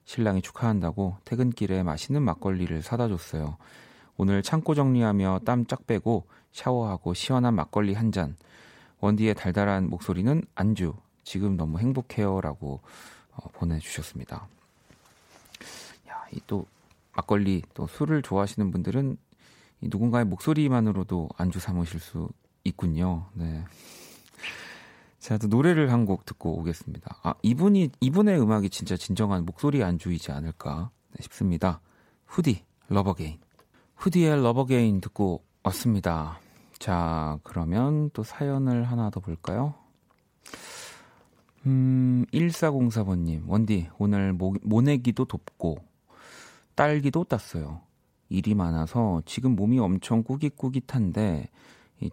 신랑이 0.07 0.41
축하한다고 0.41 1.19
퇴근길에 1.25 1.83
맛있는 1.83 2.23
막걸리를 2.23 2.83
사다 2.83 3.09
줬어요. 3.09 3.57
오늘 4.17 4.43
창고 4.43 4.75
정리하며 4.75 5.41
땀 5.45 5.67
쫙 5.67 5.87
빼고 5.87 6.27
샤워하고 6.53 7.15
시원한 7.15 7.55
막걸리 7.55 7.95
한 7.95 8.13
잔. 8.13 8.37
원디의 9.01 9.35
달달한 9.35 9.89
목소리는 9.89 10.43
안주. 10.55 10.95
지금 11.23 11.57
너무 11.57 11.79
행복해요라고 11.79 12.81
어, 13.33 13.49
보내주셨습니다. 13.53 14.49
야, 16.09 16.27
이 16.33 16.41
또 16.47 16.67
막걸리 17.13 17.63
또 17.75 17.87
술을 17.87 18.23
좋아하시는 18.23 18.71
분들은 18.71 19.17
이 19.83 19.89
누군가의 19.91 20.25
목소리만으로도 20.27 21.29
안주 21.37 21.59
삼으실 21.59 22.01
수 22.01 22.29
있군요. 22.65 23.27
네. 23.35 23.65
자, 25.19 25.37
또 25.39 25.49
노래를 25.49 25.93
한 25.93 26.07
곡 26.07 26.25
듣고 26.25 26.59
오겠습니다. 26.61 27.19
아, 27.23 27.35
이분이, 27.43 27.91
이분의 28.01 28.41
음악이 28.41 28.71
진짜 28.71 28.97
진정한 28.97 29.45
목소리 29.45 29.83
안주이지 29.85 30.33
않을까 30.33 30.91
네, 31.13 31.23
싶습니다. 31.23 31.81
후디, 32.27 32.65
Love 32.89 33.09
Again. 33.09 33.39
후디의 33.97 34.43
Love 34.43 34.68
Again 34.68 35.01
듣고 35.03 35.45
왔습니다. 35.63 36.39
자, 36.79 37.39
그러면 37.43 38.11
또 38.15 38.23
사연을 38.23 38.85
하나 38.85 39.11
더 39.11 39.21
볼까요? 39.21 39.75
음, 41.67 42.25
1404번님, 42.33 43.47
원디, 43.47 43.89
오늘 43.99 44.33
모, 44.33 44.55
모내기도 44.63 45.27
돕고, 45.27 45.85
딸기도 46.75 47.25
땄어요. 47.25 47.81
일이 48.29 48.55
많아서 48.55 49.23
지금 49.27 49.57
몸이 49.57 49.79
엄청 49.79 50.23
꾸깃꾸깃한데, 50.23 51.49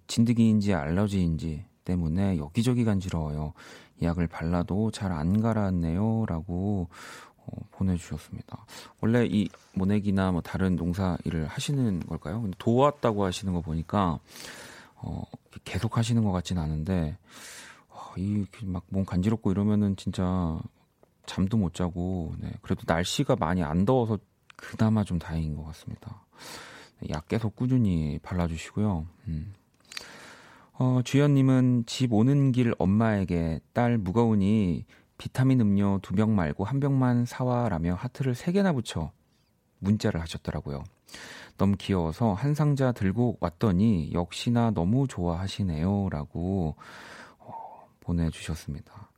진드기인지 0.08 0.74
알러지인지 0.74 1.66
때문에 1.86 2.38
여기저기 2.38 2.84
간지러워요. 2.84 3.54
약을 4.02 4.28
발라도 4.28 4.92
잘 4.92 5.12
안 5.12 5.42
가라앉네요. 5.42 6.26
라고 6.28 6.90
어, 7.38 7.52
보내주셨습니다. 7.72 8.66
원래 9.02 9.26
이 9.26 9.48
모내기나 9.74 10.32
뭐 10.32 10.42
다른 10.42 10.76
농사 10.76 11.18
일을 11.24 11.48
하시는 11.48 12.02
걸까요? 12.02 12.42
근데 12.42 12.56
도왔다고 12.60 13.24
하시는 13.24 13.54
거 13.54 13.62
보니까 13.62 14.20
어, 14.96 15.24
계속 15.64 15.98
하시는 15.98 16.24
것 16.24 16.32
같진 16.32 16.58
않은데 16.58 17.18
어, 17.90 18.14
이막 18.18 18.86
몸 18.90 19.06
간지럽고 19.06 19.52
이러면은 19.52 19.96
진짜 19.96 20.60
잠도 21.26 21.58
못 21.58 21.74
자고 21.74 22.34
네, 22.40 22.52
그래도 22.62 22.84
날씨가 22.86 23.38
많이 23.38 23.64
안 23.64 23.86
더워서 23.86 24.18
그나마 24.58 25.04
좀 25.04 25.18
다행인 25.20 25.56
것 25.56 25.64
같습니다. 25.68 26.26
약 27.10 27.28
계속 27.28 27.56
꾸준히 27.56 28.20
발라주시고요. 28.22 29.06
음. 29.28 29.54
어, 30.74 31.02
주연님은 31.04 31.86
집 31.88 32.14
오는 32.14 32.52
길 32.52 32.74
엄마에게 32.78 33.60
딸 33.74 33.98
무거우니 33.98 34.86
비타민 35.18 35.60
음료 35.62 36.00
두 36.04 36.14
병 36.14 36.36
말고 36.36 36.64
한 36.64 36.80
병만 36.80 37.26
사와라며 37.26 37.96
하트를 37.96 38.36
세 38.36 38.52
개나 38.52 38.74
붙여 38.74 39.12
문자를 39.80 40.22
하셨더라고요. 40.22 40.84
너무 41.58 41.76
귀여워서 41.78 42.34
한 42.34 42.54
상자 42.54 42.92
들고 42.92 43.38
왔더니 43.40 44.12
역시나 44.14 44.72
너무 44.72 45.08
좋아하시네요. 45.08 46.10
라고 46.12 46.76
어, 47.40 47.88
보내주셨습니다. 48.02 49.10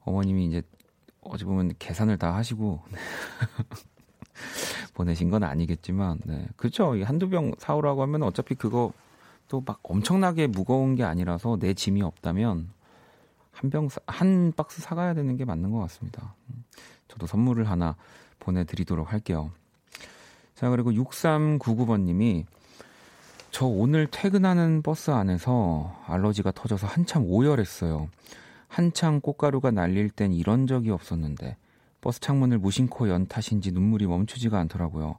어머님이 0.00 0.46
이제 0.46 0.62
어찌 1.20 1.44
보면 1.44 1.72
계산을 1.78 2.18
다 2.18 2.34
하시고 2.34 2.82
보내신 4.94 5.30
건 5.30 5.42
아니겠지만, 5.44 6.20
네. 6.24 6.46
그쵸. 6.56 6.94
한두 7.04 7.28
병 7.28 7.52
사오라고 7.58 8.02
하면 8.02 8.22
어차피 8.22 8.54
그거 8.54 8.92
또 9.48 9.62
막 9.64 9.78
엄청나게 9.82 10.48
무거운 10.48 10.94
게 10.96 11.04
아니라서 11.04 11.56
내 11.60 11.72
짐이 11.74 12.02
없다면 12.02 12.68
한 13.52 13.70
병, 13.70 13.88
한 14.06 14.52
박스 14.56 14.82
사가야 14.82 15.14
되는 15.14 15.36
게 15.36 15.44
맞는 15.44 15.70
것 15.70 15.78
같습니다. 15.80 16.34
저도 17.08 17.26
선물을 17.26 17.68
하나 17.70 17.96
보내드리도록 18.40 19.12
할게요. 19.12 19.50
자, 20.54 20.68
그리고 20.68 20.90
6399번님이 20.90 22.44
저 23.50 23.66
오늘 23.66 24.06
퇴근하는 24.10 24.82
버스 24.82 25.10
안에서 25.10 25.96
알러지가 26.06 26.50
터져서 26.52 26.86
한참 26.86 27.24
오열했어요. 27.24 28.08
한창 28.68 29.20
꽃가루가 29.20 29.70
날릴 29.70 30.10
땐 30.10 30.32
이런 30.32 30.66
적이 30.66 30.90
없었는데 30.90 31.56
버스 32.06 32.20
창문을 32.20 32.58
무심코 32.58 33.08
연 33.08 33.26
탓인지 33.26 33.72
눈물이 33.72 34.06
멈추지가 34.06 34.60
않더라고요. 34.60 35.18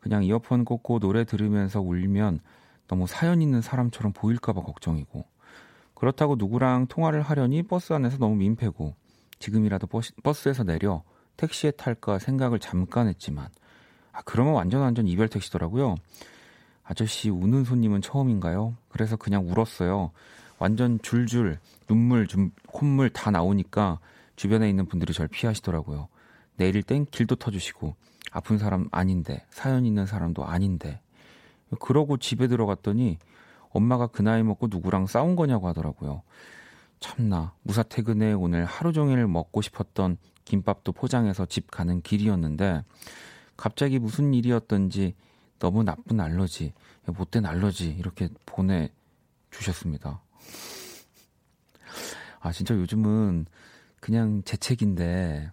그냥 0.00 0.24
이어폰 0.24 0.64
꽂고 0.64 0.98
노래 0.98 1.24
들으면서 1.24 1.82
울면 1.82 2.40
너무 2.88 3.06
사연 3.06 3.42
있는 3.42 3.60
사람처럼 3.60 4.14
보일까봐 4.14 4.62
걱정이고 4.62 5.26
그렇다고 5.92 6.36
누구랑 6.36 6.86
통화를 6.86 7.20
하려니 7.20 7.64
버스 7.64 7.92
안에서 7.92 8.16
너무 8.16 8.36
민폐고 8.36 8.94
지금이라도 9.38 9.86
버스, 9.86 10.48
에서 10.48 10.64
내려 10.64 11.02
택시에 11.36 11.72
탈까 11.72 12.18
생각을 12.18 12.58
잠깐 12.58 13.06
했지만 13.08 13.48
아 14.10 14.22
그러면 14.24 14.54
완전 14.54 14.80
완전 14.80 15.06
이별 15.06 15.28
택시더라고요. 15.28 15.96
아저씨 16.84 17.28
우는 17.28 17.64
손님은 17.64 18.00
처음인가요? 18.00 18.78
그래서 18.88 19.16
그냥 19.16 19.46
울었어요. 19.46 20.10
완전 20.58 20.98
줄줄 21.02 21.58
눈물, 21.86 22.26
좀 22.26 22.50
콧물 22.68 23.10
다 23.10 23.30
나오니까 23.30 23.98
주변에 24.36 24.70
있는 24.70 24.86
분들이 24.86 25.12
절 25.12 25.28
피하시더라고요. 25.28 26.08
내일 26.56 26.82
땐 26.82 27.06
길도 27.10 27.36
터주시고 27.36 27.96
아픈 28.32 28.58
사람 28.58 28.88
아닌데 28.92 29.44
사연 29.50 29.84
있는 29.84 30.06
사람도 30.06 30.44
아닌데 30.44 31.00
그러고 31.80 32.16
집에 32.16 32.48
들어갔더니 32.48 33.18
엄마가 33.70 34.06
그 34.06 34.22
나이 34.22 34.42
먹고 34.42 34.68
누구랑 34.68 35.06
싸운 35.06 35.34
거냐고 35.36 35.68
하더라고요. 35.68 36.22
참나 37.00 37.54
무사 37.62 37.82
퇴근에 37.82 38.32
오늘 38.32 38.64
하루 38.64 38.92
종일 38.92 39.26
먹고 39.26 39.60
싶었던 39.60 40.16
김밥도 40.44 40.92
포장해서 40.92 41.46
집 41.46 41.70
가는 41.70 42.00
길이었는데 42.00 42.84
갑자기 43.56 43.98
무슨 43.98 44.32
일이었던지 44.32 45.14
너무 45.58 45.82
나쁜 45.82 46.20
알러지, 46.20 46.72
못된 47.06 47.46
알러지 47.46 47.90
이렇게 47.90 48.28
보내 48.46 48.90
주셨습니다. 49.50 50.20
아 52.40 52.52
진짜 52.52 52.74
요즘은 52.74 53.46
그냥 54.00 54.42
재책인데 54.44 55.50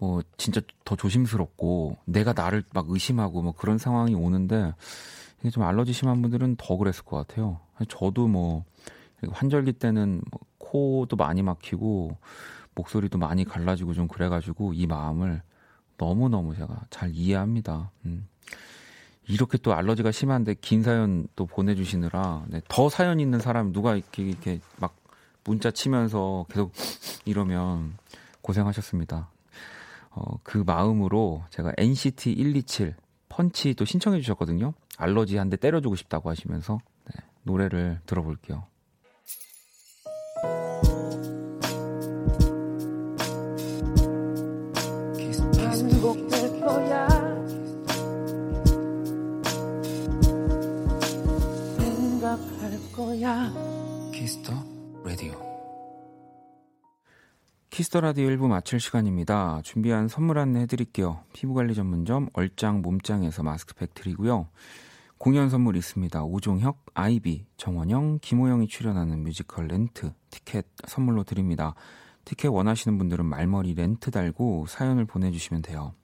뭐 0.00 0.22
진짜 0.38 0.62
더 0.84 0.96
조심스럽고 0.96 1.98
내가 2.06 2.32
나를 2.32 2.64
막 2.72 2.86
의심하고 2.88 3.42
뭐 3.42 3.52
그런 3.52 3.76
상황이 3.76 4.14
오는데 4.14 4.74
이게 5.40 5.50
좀 5.50 5.62
알러지 5.62 5.92
심한 5.92 6.22
분들은 6.22 6.56
더 6.56 6.76
그랬을 6.76 7.04
것 7.04 7.16
같아요. 7.18 7.60
저도 7.88 8.26
뭐 8.26 8.64
환절기 9.30 9.74
때는 9.74 10.22
뭐 10.30 10.40
코도 10.56 11.16
많이 11.16 11.42
막히고 11.42 12.16
목소리도 12.74 13.18
많이 13.18 13.44
갈라지고 13.44 13.92
좀 13.92 14.08
그래가지고 14.08 14.72
이 14.72 14.86
마음을 14.86 15.42
너무너무 15.98 16.56
제가 16.56 16.86
잘 16.88 17.10
이해합니다. 17.12 17.90
음. 18.06 18.26
이렇게 19.28 19.58
또 19.58 19.74
알러지가 19.74 20.12
심한데 20.12 20.54
긴 20.62 20.82
사연 20.82 21.28
또 21.36 21.44
보내주시느라 21.44 22.46
네, 22.48 22.62
더 22.68 22.88
사연 22.88 23.20
있는 23.20 23.38
사람 23.38 23.72
누가 23.72 23.94
이렇게, 23.96 24.22
이렇게 24.22 24.60
막 24.78 24.96
문자 25.44 25.70
치면서 25.70 26.46
계속 26.48 26.72
이러면 27.26 27.98
고생하셨습니다. 28.40 29.28
어, 30.10 30.38
그 30.42 30.58
마음으로 30.58 31.44
제가 31.50 31.72
NCT 31.76 32.34
127 32.34 32.94
펀치 33.28 33.74
또 33.74 33.84
신청해 33.84 34.20
주셨거든요. 34.20 34.74
알러지 34.98 35.36
한 35.36 35.48
대 35.50 35.56
때려주고 35.56 35.96
싶다고 35.96 36.30
하시면서 36.30 36.78
네, 37.06 37.20
노래를 37.44 38.00
들어볼게요. 38.06 38.64
Kiss 54.12 54.35
the 54.35 54.52
Radio 55.04 55.49
Kiss 57.70 57.87
the 57.87 58.00
Radio 58.00 58.26
1부 58.30 58.48
마칠 58.48 58.80
시간입니다. 58.80 59.60
준비한 59.62 60.08
선물 60.08 60.40
안내 60.40 60.62
해드릴게요. 60.62 61.20
피부관리 61.32 61.76
전문점 61.76 62.28
얼짱 62.32 62.82
몸짱에서 62.82 63.44
마스크팩 63.44 63.94
드리고요. 63.94 64.48
공연 65.18 65.48
선물 65.48 65.76
있습니다. 65.76 66.24
오종혁, 66.24 66.84
아이비, 66.94 67.46
정원영, 67.56 68.18
김호영이 68.22 68.66
출연하는 68.66 69.22
뮤지컬 69.22 69.68
렌트 69.68 70.12
티켓 70.30 70.66
선물로 70.88 71.22
드립니다. 71.22 71.76
티켓 72.24 72.48
원하시는 72.48 72.98
분들은 72.98 73.24
말머리 73.24 73.74
렌트 73.74 74.10
달고 74.10 74.66
사연을 74.66 75.04
보내주시면 75.04 75.62
돼요. 75.62 75.94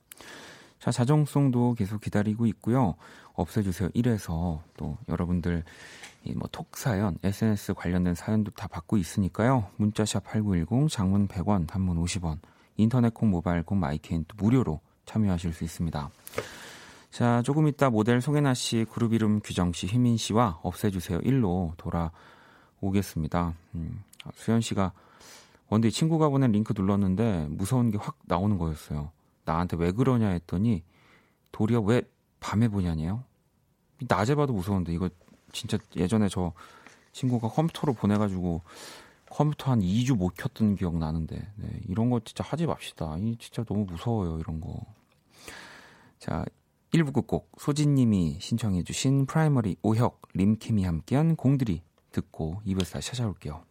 자, 0.79 0.92
자정송도 0.92 1.74
계속 1.74 2.00
기다리고 2.00 2.46
있고요. 2.46 2.94
없애주세요 3.37 3.90
1에서 3.90 4.61
또 4.77 4.99
여러분들 5.09 5.62
뭐 6.35 6.49
톡 6.51 6.77
사연, 6.77 7.16
SNS 7.22 7.75
관련된 7.75 8.14
사연도 8.14 8.51
다 8.51 8.66
받고 8.66 8.96
있으니까요. 8.96 9.70
문자샵 9.77 10.25
8910, 10.25 10.90
장문 10.90 11.29
100원, 11.29 11.66
단문 11.68 12.03
50원, 12.03 12.38
인터넷 12.77 13.14
콩, 13.14 13.31
모바일 13.31 13.62
콩, 13.62 13.79
my 13.79 13.92
K는 13.92 14.24
또 14.27 14.35
무료로 14.37 14.81
참여하실 15.05 15.53
수 15.53 15.62
있습니다. 15.62 16.11
자, 17.11 17.42
조금 17.42 17.68
이따 17.68 17.90
모델 17.90 18.20
송혜나 18.20 18.55
씨, 18.55 18.85
그룹 18.90 19.12
이름 19.12 19.40
규정 19.40 19.72
씨, 19.72 19.87
휘민 19.87 20.16
씨와 20.16 20.59
없애주세요 20.62 21.20
1로 21.20 21.72
돌아오겠습니다. 21.77 23.55
음, 23.77 24.03
수현 24.35 24.61
씨가 24.61 24.92
원데 25.68 25.90
친구가 25.90 26.29
보낸 26.29 26.53
링크 26.53 26.75
눌렀는데 26.77 27.46
무서운 27.51 27.90
게 27.90 27.99
확 27.99 28.18
나오는 28.27 28.59
거였어요. 28.59 29.11
나한테 29.44 29.77
왜 29.77 29.92
그러냐 29.92 30.29
했더니 30.31 30.83
도리어 31.53 31.81
왜 31.83 32.03
밤에 32.46 32.68
보냐니요? 32.68 33.24
낮에 34.09 34.37
봐도 34.37 34.52
무서운데 34.52 34.92
이거 34.92 35.11
진짜 35.52 35.78
예전에 35.96 36.28
저 36.28 36.52
친구가 37.11 37.48
컴퓨터로 37.48 37.92
보내가지고 37.94 38.62
컴퓨터 39.28 39.72
한 39.72 39.80
2주 39.80 40.16
못 40.16 40.35
켰던 40.35 40.76
기억 40.76 40.96
나는데 40.96 41.37
네, 41.56 41.80
이런 41.88 42.09
거 42.09 42.20
진짜 42.20 42.44
하지 42.44 42.66
맙시다. 42.66 43.16
이 43.18 43.37
진짜 43.40 43.64
너무 43.64 43.85
무서워요 43.85 44.38
이런 44.38 44.61
거. 44.61 44.80
자 46.20 46.44
1부 46.92 47.12
끝곡 47.12 47.50
소진님이 47.59 48.38
신청해 48.40 48.85
주신 48.85 49.26
프라이머리 49.26 49.78
오혁 49.82 50.22
림킴이 50.35 50.85
함께한 50.85 51.35
공드리 51.35 51.83
듣고 52.12 52.62
2부에서 52.64 52.92
다시 52.92 53.09
찾아올게요. 53.11 53.64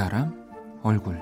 사람 0.00 0.34
얼굴 0.82 1.14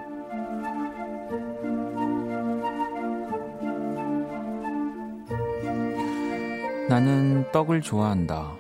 나는 6.89 7.51
떡을 7.51 7.81
좋아한다. 7.81 8.55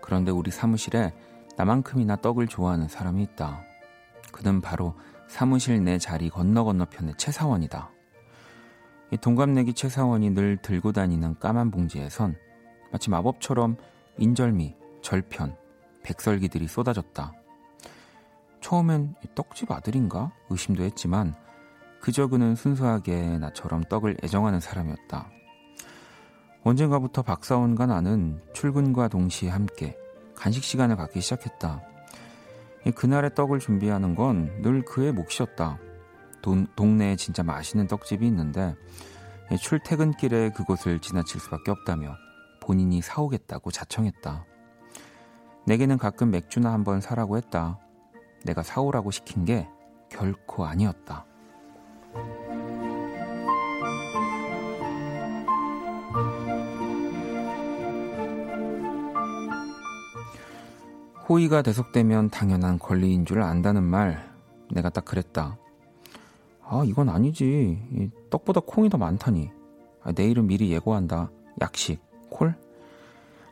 그런데 0.00 0.32
우리 0.32 0.50
사무실에 0.50 1.14
나만큼이나 1.56 2.16
떡을 2.16 2.48
좋아하는 2.48 2.88
사람이 2.88 3.22
있다. 3.22 3.62
그는 4.32 4.60
바로 4.60 4.96
사무실 5.28 5.84
내 5.84 5.96
자리 5.96 6.28
건너 6.28 6.64
건너편의 6.64 7.14
최사원이다. 7.16 7.88
이 9.12 9.16
동갑내기 9.16 9.74
최사원이 9.74 10.30
늘 10.30 10.56
들고 10.56 10.90
다니는 10.90 11.38
까만 11.38 11.70
봉지에선 11.70 12.34
마치 12.90 13.10
마법처럼 13.10 13.76
인절미, 14.18 14.74
절편, 15.02 15.56
백설기들이 16.02 16.66
쏟아졌다. 16.66 17.41
처음엔 18.62 19.14
떡집 19.34 19.70
아들인가 19.70 20.32
의심도 20.48 20.82
했지만 20.84 21.34
그저 22.00 22.26
그는 22.28 22.54
순수하게 22.54 23.38
나처럼 23.38 23.84
떡을 23.84 24.16
애정하는 24.24 24.60
사람이었다. 24.60 25.30
언젠가부터 26.64 27.22
박사원과 27.22 27.86
나는 27.86 28.40
출근과 28.54 29.08
동시에 29.08 29.50
함께 29.50 29.96
간식 30.34 30.64
시간을 30.64 30.96
갖기 30.96 31.20
시작했다. 31.20 31.82
그날의 32.96 33.34
떡을 33.34 33.58
준비하는 33.60 34.14
건 34.14 34.60
늘 34.62 34.84
그의 34.84 35.12
몫이었다. 35.12 35.78
돈, 36.40 36.66
동네에 36.74 37.14
진짜 37.16 37.42
맛있는 37.44 37.86
떡집이 37.86 38.26
있는데 38.26 38.74
출퇴근길에 39.60 40.50
그곳을 40.50 40.98
지나칠 40.98 41.40
수밖에 41.40 41.70
없다며 41.70 42.16
본인이 42.60 43.00
사오겠다고 43.02 43.70
자청했다. 43.70 44.44
내게는 45.66 45.98
가끔 45.98 46.30
맥주나 46.30 46.72
한번 46.72 47.00
사라고 47.00 47.36
했다. 47.36 47.78
내가 48.44 48.62
사오라고 48.62 49.10
시킨 49.10 49.44
게 49.44 49.68
결코 50.08 50.64
아니었다. 50.66 51.26
호의가 61.28 61.62
계속되면 61.62 62.30
당연한 62.30 62.78
권리인 62.78 63.24
줄 63.24 63.42
안다는 63.42 63.82
말, 63.84 64.30
내가 64.70 64.90
딱 64.90 65.04
그랬다. 65.04 65.56
아, 66.62 66.82
이건 66.84 67.08
아니지. 67.08 68.10
떡보다 68.30 68.60
콩이 68.66 68.90
더 68.90 68.98
많다니. 68.98 69.50
아, 70.02 70.12
내일은 70.12 70.46
미리 70.46 70.70
예고한다. 70.72 71.30
약식, 71.60 72.00
콜? 72.28 72.54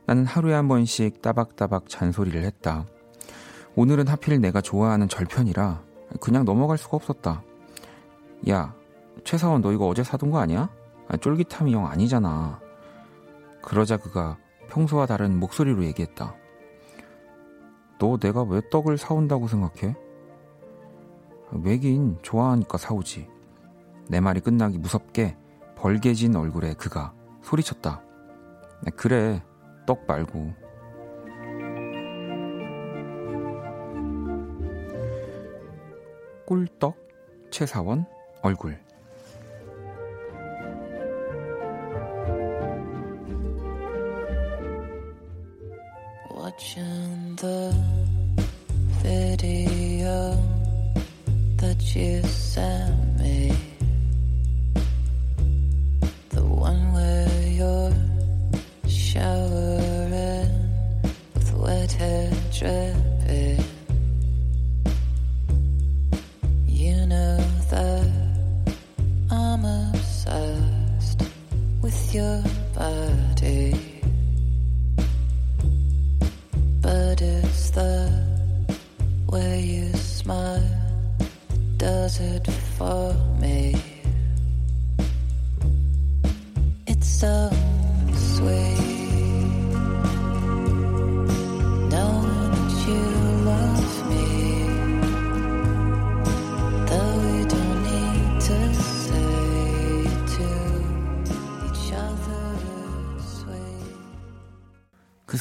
나는 0.06 0.26
하루에 0.26 0.54
한 0.54 0.68
번씩 0.68 1.22
따박따박 1.22 1.88
잔소리를 1.88 2.42
했다. 2.44 2.86
오늘은 3.76 4.08
하필 4.08 4.40
내가 4.40 4.60
좋아하는 4.60 5.08
절편이라 5.08 5.82
그냥 6.20 6.44
넘어갈 6.44 6.76
수가 6.76 6.96
없었다. 6.96 7.42
야, 8.48 8.74
최사원 9.24 9.62
너 9.62 9.72
이거 9.72 9.86
어제 9.86 10.02
사둔 10.02 10.30
거 10.30 10.38
아니야? 10.38 10.68
아, 11.08 11.16
쫄깃함이 11.16 11.72
영 11.72 11.86
아니잖아. 11.86 12.60
그러자 13.62 13.96
그가 13.96 14.38
평소와 14.68 15.06
다른 15.06 15.38
목소리로 15.38 15.84
얘기했다. 15.84 16.34
너 17.98 18.16
내가 18.16 18.42
왜 18.42 18.60
떡을 18.70 18.98
사온다고 18.98 19.46
생각해? 19.46 19.94
왜긴 21.52 22.18
좋아하니까 22.22 22.78
사오지. 22.78 23.28
내 24.08 24.20
말이 24.20 24.40
끝나기 24.40 24.78
무섭게 24.78 25.36
벌개진 25.76 26.34
얼굴에 26.34 26.74
그가 26.74 27.12
소리쳤다. 27.42 28.02
그래, 28.96 29.42
떡 29.86 30.06
말고. 30.06 30.52
꿀떡, 36.50 36.96
최사원, 37.52 38.06
얼굴. 38.42 38.76
Watching 46.28 47.36
the 47.36 47.72
video 49.00 50.36
that 51.58 51.94
you 51.94 52.20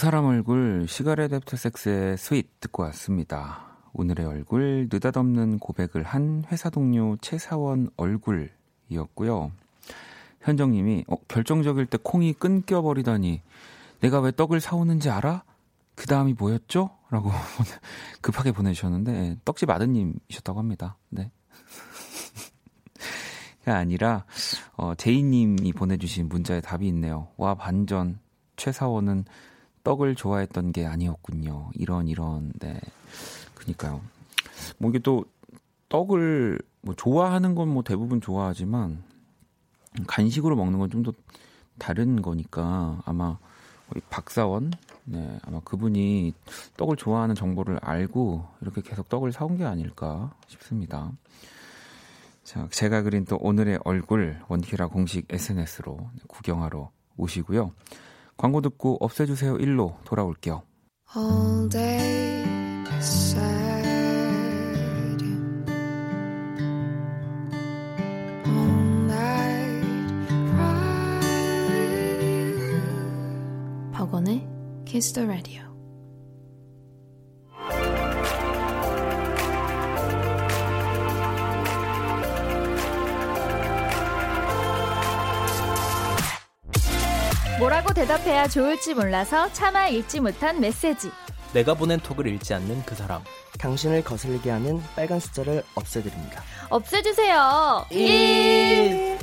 사람 0.09 0.25
얼굴 0.25 0.87
시가렛 0.87 1.31
애프터 1.33 1.55
섹스의 1.55 2.17
스윗 2.17 2.61
듣고 2.61 2.81
왔습니다. 2.81 3.67
오늘의 3.93 4.25
얼굴 4.25 4.87
느닷없는 4.91 5.59
고백을 5.59 6.01
한 6.01 6.43
회사 6.51 6.71
동료 6.71 7.15
최사원 7.21 7.91
얼굴이었고요. 7.95 9.51
현정님이 10.41 11.05
어, 11.09 11.15
결정적일 11.27 11.85
때 11.85 11.99
콩이 12.01 12.33
끊겨버리다니 12.33 13.43
내가 13.99 14.19
왜 14.19 14.31
떡을 14.31 14.59
사오는지 14.59 15.11
알아? 15.11 15.43
그 15.93 16.07
다음이 16.07 16.33
뭐였죠? 16.39 16.89
라고 17.11 17.29
급하게 18.21 18.51
보내주셨는데 18.51 19.13
예, 19.13 19.37
떡집 19.45 19.69
아드님이셨다고 19.69 20.57
합니다. 20.57 20.97
네. 21.09 21.29
가 23.63 23.75
아니라 23.75 24.25
어, 24.75 24.95
제이님이 24.95 25.71
보내주신 25.73 26.29
문자에 26.29 26.61
답이 26.61 26.87
있네요. 26.87 27.27
와 27.37 27.53
반전 27.53 28.17
최사원은 28.55 29.25
떡을 29.89 30.13
좋아했던 30.13 30.71
게 30.71 30.85
아니었군요. 30.85 31.71
이런 31.73 32.07
이런 32.07 32.51
네. 32.59 32.79
그니까요. 33.55 34.01
뭐 34.77 34.91
이게 34.91 34.99
또 34.99 35.25
떡을 35.89 36.59
뭐 36.81 36.93
좋아하는 36.95 37.55
건 37.55 37.69
뭐 37.69 37.81
대부분 37.83 38.21
좋아하지만 38.21 39.01
간식으로 40.05 40.55
먹는 40.55 40.77
건 40.77 40.89
좀 40.91 41.01
더 41.01 41.11
다른 41.79 42.21
거니까 42.21 43.01
아마 43.05 43.37
우리 43.89 44.01
박사원 44.11 44.71
네, 45.05 45.39
아마 45.43 45.59
그분이 45.61 46.33
떡을 46.77 46.95
좋아하는 46.97 47.33
정보를 47.33 47.79
알고 47.81 48.45
이렇게 48.61 48.81
계속 48.81 49.09
떡을 49.09 49.31
사온 49.31 49.57
게 49.57 49.63
아닐까 49.65 50.31
싶습니다. 50.47 51.11
자, 52.43 52.67
제가 52.71 53.01
그린 53.01 53.25
또 53.25 53.37
오늘의 53.37 53.79
얼굴 53.85 54.39
원키라 54.49 54.87
공식 54.87 55.25
SNS로 55.33 55.97
구경하러 56.27 56.91
오시고요. 57.17 57.71
광고 58.39 58.61
듣고 58.61 58.97
없애주세요 59.01 59.57
1로 59.57 60.01
돌아올게요. 60.05 60.63
All 61.13 61.67
day 61.69 62.45
sad. 63.01 63.43
All 68.45 69.03
night 69.07 70.27
cry. 70.51 70.81
박원의 73.91 74.47
Kiss 74.85 75.11
the 75.11 75.27
Radio. 75.27 75.68
대답해야 87.99 88.47
좋을지 88.47 88.93
몰라서 88.93 89.51
차마 89.51 89.89
읽지 89.89 90.21
못한 90.21 90.61
메시지. 90.61 91.11
내가 91.51 91.73
보낸 91.73 91.99
톡을 91.99 92.27
읽지 92.27 92.53
않는 92.53 92.83
그 92.85 92.95
사람. 92.95 93.21
당신을 93.57 94.05
거슬리게 94.05 94.49
하는 94.51 94.81
빨간 94.95 95.19
숫자를 95.19 95.63
없애드립니다. 95.75 96.41
없애주세요. 96.69 97.85
1. 97.89 99.17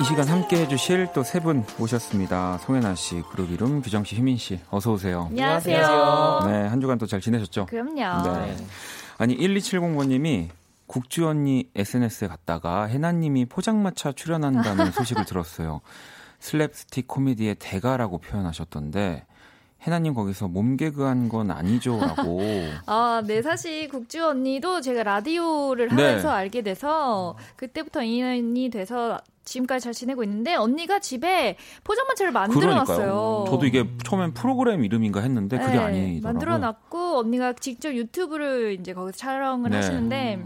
이 0.00 0.04
시간 0.04 0.28
함께 0.28 0.58
해주실 0.58 1.08
또 1.12 1.22
세 1.24 1.40
분 1.40 1.64
모셨습니다. 1.78 2.58
송혜나 2.58 2.94
씨, 2.94 3.22
그룹 3.30 3.50
이름 3.50 3.82
규정 3.82 4.04
씨, 4.04 4.14
희민 4.14 4.36
씨, 4.36 4.60
어서 4.70 4.92
오세요. 4.92 5.26
안녕하세요. 5.30 6.40
네, 6.46 6.66
한 6.68 6.80
주간 6.80 6.96
또 6.98 7.06
잘 7.06 7.20
지내셨죠? 7.20 7.66
그럼요. 7.66 8.22
네. 8.46 8.56
아니 9.18 9.36
1270번님이 9.36 10.48
국주 10.88 11.28
언니 11.28 11.70
SNS에 11.76 12.26
갔다가 12.26 12.84
해나님이 12.84 13.46
포장마차 13.46 14.10
출연한다는 14.12 14.90
소식을 14.92 15.24
들었어요. 15.24 15.80
슬랩스틱 16.40 17.06
코미디의 17.06 17.56
대가라고 17.60 18.18
표현하셨던데 18.18 19.26
해나님 19.82 20.12
거기서 20.14 20.48
몸개그한 20.48 21.28
건 21.28 21.50
아니죠라고. 21.52 22.40
아, 22.86 23.22
네 23.24 23.42
사실 23.42 23.88
국주 23.88 24.24
언니도 24.26 24.80
제가 24.80 25.04
라디오를 25.04 25.88
네. 25.88 25.94
하면서 25.94 26.30
알게 26.30 26.62
돼서 26.62 27.36
그때부터 27.56 28.02
인연이 28.02 28.70
돼서 28.70 29.20
지금까지 29.44 29.84
잘 29.84 29.92
지내고 29.94 30.24
있는데 30.24 30.56
언니가 30.56 30.98
집에 30.98 31.56
포장마차를 31.84 32.32
만들어놨어요. 32.32 33.44
저도 33.48 33.66
이게 33.66 33.88
처음엔 34.04 34.34
프로그램 34.34 34.84
이름인가 34.84 35.20
했는데 35.20 35.58
그게 35.58 35.72
네, 35.72 35.78
아니더라고요. 35.78 36.20
만들어놨고 36.22 37.18
언니가 37.18 37.52
직접 37.54 37.94
유튜브를 37.94 38.76
이제 38.78 38.92
거기서 38.92 39.16
촬영을 39.16 39.70
네. 39.70 39.76
하시는데 39.76 40.44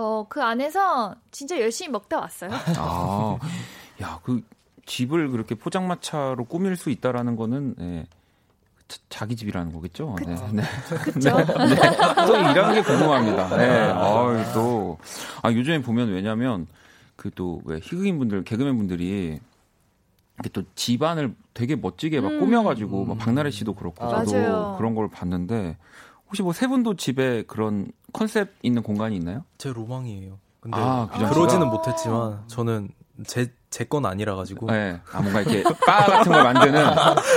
어 0.00 0.26
그 0.28 0.42
안에서 0.42 1.14
진짜 1.30 1.60
열심히 1.60 1.90
먹다 1.90 2.20
왔어요. 2.20 2.50
아, 2.78 3.38
야, 4.02 4.20
그 4.22 4.42
집을 4.86 5.30
그렇게 5.30 5.54
포장마차로 5.54 6.44
꾸밀 6.44 6.76
수 6.76 6.90
있다라는 6.90 7.34
거는 7.36 7.74
예, 7.80 8.06
자- 8.86 8.98
자기 9.08 9.34
집이라는 9.36 9.72
거겠죠. 9.72 10.16
네, 10.24 10.34
네. 10.52 10.62
그렇죠. 11.02 11.36
네. 11.38 12.26
또 12.26 12.36
이런 12.36 12.74
게 12.74 12.82
궁금합니다. 12.82 13.56
네. 13.56 13.68
아유, 13.90 14.42
또. 14.54 14.98
아, 15.42 15.50
요즘에 15.52 15.82
보면 15.82 16.08
왜냐면 16.10 16.66
그 17.16 17.30
또 17.30 17.60
왜 17.64 17.78
희극인 17.82 18.18
분들, 18.18 18.44
개그맨 18.44 18.76
분들이 18.78 19.40
이렇게 20.36 20.48
또 20.52 20.62
집안을 20.76 21.34
되게 21.52 21.74
멋지게 21.74 22.20
막 22.20 22.30
음. 22.30 22.40
꾸며가지고 22.40 23.04
막 23.04 23.18
박나래 23.18 23.50
씨도 23.50 23.74
그렇고 23.74 24.04
아, 24.04 24.24
저도 24.24 24.38
맞아요. 24.38 24.74
그런 24.78 24.94
걸 24.94 25.08
봤는데 25.10 25.76
혹시 26.28 26.42
뭐 26.42 26.52
세 26.52 26.66
분도 26.66 26.94
집에 26.94 27.42
그런 27.46 27.90
컨셉 28.12 28.54
있는 28.62 28.82
공간이 28.82 29.16
있나요? 29.16 29.44
제 29.58 29.72
로망이에요. 29.72 30.38
근데 30.60 30.78
아? 30.80 31.08
그러지는 31.30 31.68
못했지만 31.68 32.42
저는 32.46 32.90
제 33.26 33.46
제 33.70 33.84
건 33.84 34.06
아니라 34.06 34.34
가지고 34.34 34.70
네. 34.70 34.98
아, 35.12 35.20
뭔가 35.20 35.42
이렇게 35.42 35.62
바 35.62 36.06
같은 36.06 36.32
걸 36.32 36.42
만드는. 36.42 36.84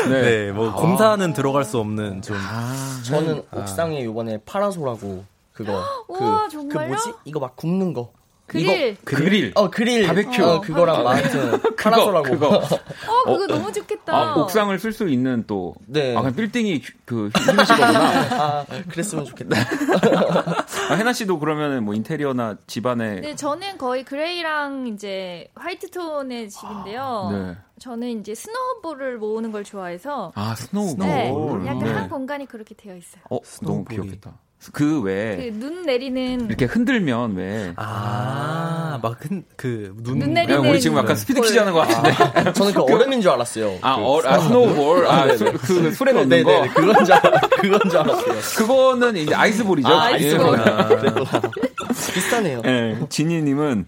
네. 0.10 0.22
네, 0.22 0.52
뭐 0.54 0.70
아. 0.70 0.74
공사는 0.76 1.34
들어갈 1.34 1.66
수 1.66 1.78
없는 1.78 2.22
좀 2.22 2.38
아, 2.38 2.74
저는 3.04 3.44
옥상에 3.52 4.06
요번에 4.06 4.38
파라솔하고 4.46 5.26
그거 5.52 5.84
그, 6.08 6.14
우와, 6.24 6.44
그 6.46 6.50
정말요? 6.52 6.88
뭐지? 6.88 7.14
이거 7.26 7.42
막 7.42 7.58
굽는 7.58 7.92
거. 7.94 8.14
그릴. 8.52 8.92
이거 8.92 9.02
그릴. 9.06 9.52
어 9.56 9.70
그릴 9.70 10.08
바베큐. 10.08 10.44
어, 10.44 10.62
그거랑 10.62 11.04
바베큐. 11.04 11.38
마트 11.38 11.76
파라솔하고 11.76 12.24
그거. 12.24 12.48
어, 12.58 13.24
그거 13.26 13.48
너무 13.48 13.72
좋겠다. 13.72 14.14
아, 14.16 14.36
옥상을 14.36 14.78
쓸 14.80 14.92
수 14.92 15.08
있는 15.08 15.46
또. 15.48 15.74
네. 15.88 16.16
아, 16.16 16.22
그냥 16.22 16.36
빌딩이 16.36 16.82
그 17.06 17.30
거구나. 17.34 17.64
아 18.62 18.66
그랬으면 18.90 19.26
좋겠다. 19.26 19.58
아, 20.90 20.94
해나 20.96 21.14
씨도 21.14 21.40
그러면은 21.40 21.84
뭐 21.84 21.94
인테리어나 21.94 22.58
집안에. 22.68 23.22
네, 23.22 23.36
저는 23.36 23.78
거의 23.78 24.04
gray랑 24.04 24.88
이제 24.88 25.48
white 25.56 25.90
톤의 25.92 26.50
집인데요. 26.50 27.30
네. 27.32 27.58
저는 27.80 28.20
이제 28.20 28.36
snowball을 28.36 29.18
모으는 29.18 29.52
걸 29.52 29.64
좋아해서 29.64 30.32
아, 30.36 30.54
snowball. 30.56 31.08
네, 31.08 31.28
snowball. 31.28 31.66
약간 31.66 31.80
네. 31.84 31.92
한 31.92 32.10
공간이 32.10 32.46
그렇게 32.46 32.76
되어 32.76 32.96
있어요. 32.96 33.24
어, 33.30 33.38
너무 33.38 33.42
snowball이. 33.46 33.96
귀엽겠다. 34.02 34.38
그 34.74 35.02
외에 35.02 35.50
그눈 35.52 35.84
내리는 35.88 36.46
이렇게 36.48 36.66
흔들면 36.66 37.36
왜. 37.36 37.74
아, 37.78 39.00
막그 39.02 39.96
눈, 40.04 40.20
눈 40.20 40.34
내리는 40.34 40.60
우리 40.70 40.80
지금 40.80 40.98
약간 40.98 41.16
스피드 41.16 41.42
퀴즈 41.42 41.58
하는 41.58 41.74
거 41.74 41.80
같은데. 41.80 42.54
저는 42.54 42.74
그 42.76 42.84
얼음인 42.84 43.22
줄 43.22 43.32
알았어요. 43.32 43.80
아, 43.82 43.96
그, 43.96 44.02
어, 44.04 44.22
아, 44.24 44.38
snowball. 44.40 45.08
아, 45.08 45.36
수- 45.36 45.46
그 45.54 45.92
술에 45.92 46.12
넣는 46.14 46.30
네네 46.30 46.44
거. 46.44 46.74
그건 46.76 47.04
줄 47.06 47.14
알- 47.16 47.22
그건 47.60 47.80
줄 47.90 48.00
알았어요. 48.00 48.36
그거는 48.58 49.18
이제 49.18 49.34
ice 49.34 49.47
ball이죠. 49.47 49.88
아, 49.90 50.04
ice 50.04 50.25
ball. 50.25 50.60
예. 50.60 51.42
비슷하네요. 52.14 52.62
예, 52.66 53.00
진희님은 53.10 53.86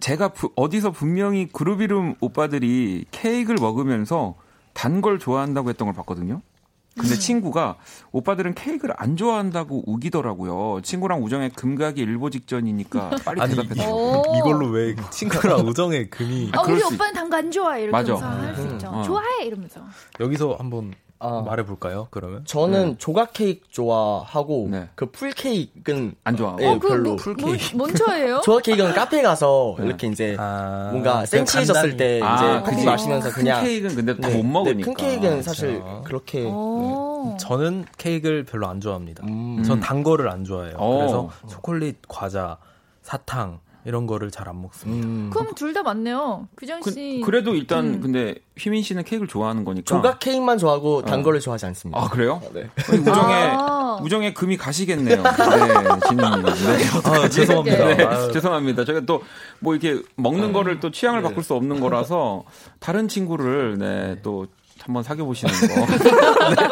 제가 0.00 0.28
부- 0.28 0.52
어디서 0.56 0.92
분명히 0.92 1.46
그룹 1.52 1.80
이름 1.82 2.14
오빠들이 2.20 3.04
케이크를 3.10 3.58
먹으면서 3.60 4.34
단 4.72 5.00
걸 5.00 5.18
좋아한다고 5.18 5.68
했던 5.70 5.86
걸 5.88 5.94
봤거든요. 5.94 6.40
근데 6.98 7.14
친구가 7.14 7.76
오빠들은 8.12 8.54
케이크를 8.54 8.94
안 8.96 9.16
좋아한다고 9.16 9.84
우기더라고요. 9.86 10.80
친구랑 10.82 11.22
우정의 11.22 11.50
금가기 11.50 12.00
일보 12.00 12.30
직전이니까 12.30 13.10
빨리 13.24 13.40
아니, 13.42 13.54
대답해 13.54 13.74
달라고. 13.74 14.22
오. 14.32 14.36
이걸로 14.38 14.68
왜 14.70 14.96
친구랑 15.10 15.60
우정의 15.66 16.08
금이 16.10 16.50
아, 16.54 16.62
우리 16.62 16.80
수 16.80 16.94
오빠는 16.94 17.12
단 17.14 17.28
거 17.30 17.36
안 17.36 17.50
좋아해. 17.50 17.82
이렇게 17.82 17.92
맞아. 17.92 18.12
항상 18.14 18.40
할수 18.42 18.66
있죠. 18.72 18.88
어. 18.88 19.02
좋아해 19.02 19.44
이러면서. 19.44 19.80
여기서 20.20 20.56
한번 20.58 20.94
아. 21.18 21.42
말해볼까요? 21.46 22.08
그러면 22.10 22.44
저는 22.44 22.98
조각 22.98 23.32
케이크 23.32 23.66
좋아하고 23.70 24.68
네. 24.70 24.88
그풀 24.94 25.32
케이크는 25.32 26.14
안 26.24 26.36
좋아하고. 26.36 26.62
예, 26.62 26.66
어, 26.66 26.78
그 26.78 26.88
별로. 26.88 27.02
뭐, 27.10 27.16
풀 27.16 27.34
뭐, 27.34 27.52
케이크. 27.52 27.76
뭔 27.76 27.94
초예요? 27.94 28.40
조각 28.44 28.62
케이크는 28.64 28.92
카페 28.92 29.22
가서 29.22 29.76
네. 29.78 29.86
이렇게 29.86 30.06
이제 30.08 30.36
아, 30.38 30.88
뭔가 30.92 31.12
그냥 31.12 31.26
센치해졌을 31.26 31.96
때 31.96 32.20
아, 32.22 32.36
이제 32.36 32.60
커피 32.64 32.76
그치. 32.76 32.86
마시면서 32.86 33.28
큰 33.30 33.34
그냥 33.42 33.64
케이크는 33.64 33.96
근데 33.96 34.16
다 34.16 34.28
네, 34.28 34.36
못 34.36 34.42
먹으니까. 34.44 34.76
네, 34.78 34.82
큰 34.82 34.94
케이크는 34.94 35.42
사실 35.42 35.80
그렇죠. 35.80 36.02
그렇게 36.04 36.44
오. 36.44 37.36
저는 37.40 37.86
케이크를 37.98 38.44
별로 38.44 38.66
안 38.68 38.80
좋아합니다. 38.80 39.24
음. 39.26 39.62
전단 39.64 40.02
거를 40.02 40.28
안 40.28 40.44
좋아해요. 40.44 40.76
어. 40.78 40.98
그래서 40.98 41.30
초콜릿, 41.48 41.96
과자, 42.08 42.58
사탕 43.02 43.60
이런 43.86 44.06
거를 44.06 44.30
잘 44.32 44.48
안 44.48 44.60
먹습니다. 44.60 45.06
음. 45.06 45.30
그럼 45.32 45.54
둘 45.54 45.72
다 45.72 45.82
맞네요. 45.82 46.48
규정 46.58 46.80
씨. 46.82 47.22
그, 47.24 47.30
래도 47.30 47.54
일단 47.54 47.84
음. 47.94 48.00
근데 48.00 48.34
휘민 48.58 48.82
씨는 48.82 49.04
케이크를 49.04 49.28
좋아하는 49.28 49.64
거니까. 49.64 49.84
조각 49.86 50.18
케이크만 50.18 50.58
좋아하고 50.58 51.02
단 51.02 51.20
어. 51.20 51.22
거를 51.22 51.40
좋아하지 51.40 51.66
않습니다. 51.66 52.00
아 52.00 52.08
그래요? 52.08 52.42
네. 52.52 52.68
아니, 52.88 52.98
우정의 53.00 53.50
아. 53.56 53.98
우정의 54.02 54.34
금이 54.34 54.56
가시겠네요. 54.56 55.22
네, 55.22 55.32
진희님. 56.08 56.42
네. 56.44 56.84
아, 57.04 57.28
죄송합니다. 57.28 57.84
네, 57.96 58.04
아유, 58.04 58.32
죄송합니다. 58.32 58.84
저희가 58.84 59.06
또 59.06 59.22
뭐 59.60 59.74
이렇게 59.74 60.02
먹는 60.16 60.52
거를 60.52 60.80
또 60.80 60.90
취향을 60.90 61.22
네. 61.22 61.28
바꿀 61.28 61.42
수 61.42 61.54
없는 61.54 61.80
거라서 61.80 62.44
다른 62.78 63.08
친구를 63.08 63.78
네, 63.78 64.20
또 64.22 64.46
한번 64.80 65.02
사귀어 65.02 65.24
보시는 65.24 65.52
거. 65.52 65.86
네. 66.50 66.66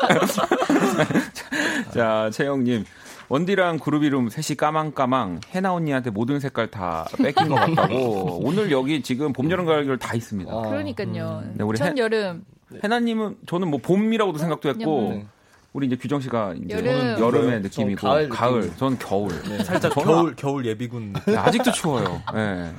자, 1.95 2.31
채영님. 2.33 2.85
원디랑 3.29 3.79
그룹 3.79 4.05
이름 4.05 4.29
셋이 4.29 4.57
까망까망 4.57 5.41
해나 5.55 5.73
언니한테 5.73 6.11
모든 6.11 6.41
색깔 6.41 6.71
다 6.71 7.07
뺏긴 7.17 7.49
것 7.49 7.55
같다고 7.57 8.41
오늘 8.45 8.71
여기 8.71 9.03
지금 9.03 9.33
봄 9.33 9.51
여름 9.51 9.65
가을 9.65 9.85
겨울 9.85 9.99
다 9.99 10.15
있습니다. 10.15 10.53
아. 10.53 10.63
그러니까요. 10.63 11.43
네, 11.55 11.65
우리 11.65 11.79
전 11.79 11.97
해- 11.97 12.01
여름. 12.01 12.45
해나님은 12.83 13.37
저는 13.47 13.69
뭐 13.69 13.81
봄이라고도 13.83 14.39
생각도 14.39 14.69
했고 14.69 15.09
네. 15.11 15.17
네. 15.17 15.27
우리 15.73 15.87
이제 15.87 15.97
규정 15.97 16.21
씨가 16.21 16.55
이제 16.55 16.75
여름. 16.77 17.19
여름의 17.19 17.51
전 17.51 17.63
느낌이고 17.63 18.07
가을 18.07 18.29
가을, 18.29 18.61
느낌. 18.63 18.77
저는 18.77 18.99
겨울. 18.99 19.31
살짝 19.65 19.93
저는 19.93 20.05
겨울 20.07 20.37
겨울 20.37 20.67
예비군 20.67 21.15
네, 21.27 21.37
아직도 21.37 21.73
추워요. 21.73 22.23
예. 22.35 22.73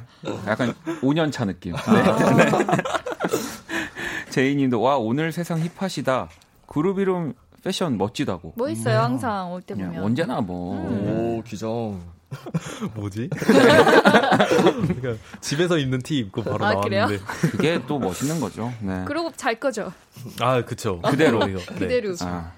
약간 0.47 0.73
5년 1.01 1.31
차 1.31 1.45
느낌. 1.45 1.73
네. 1.73 1.81
제이님도 4.29 4.81
와 4.81 4.97
오늘 4.97 5.31
세상 5.31 5.59
힙하시다. 5.59 6.29
그룹 6.67 6.99
이름 6.99 7.33
패션 7.65 7.97
멋지다고. 7.97 8.53
뭐 8.55 8.69
있어요 8.69 8.99
항상 8.99 9.51
올 9.51 9.61
때 9.61 9.73
보면. 9.73 10.03
언제나 10.03 10.39
뭐. 10.39 10.77
오 10.77 11.41
규정. 11.43 11.99
뭐지? 12.95 13.29
그러니까 13.33 15.15
집에서 15.41 15.77
입는 15.77 15.99
티 16.01 16.19
입고 16.19 16.43
바로 16.43 16.63
아, 16.65 16.73
나왔는데. 16.73 17.17
그게 17.51 17.81
또 17.87 17.97
멋있는 17.97 18.39
거죠. 18.39 18.71
네. 18.81 19.03
그러고 19.05 19.31
잘 19.35 19.59
거죠. 19.59 19.91
아, 20.39 20.61
그쵸. 20.63 21.01
그대로. 21.01 21.47
이거. 21.47 21.59
네. 21.59 21.79
그대로. 21.79 22.15
아. 22.21 22.51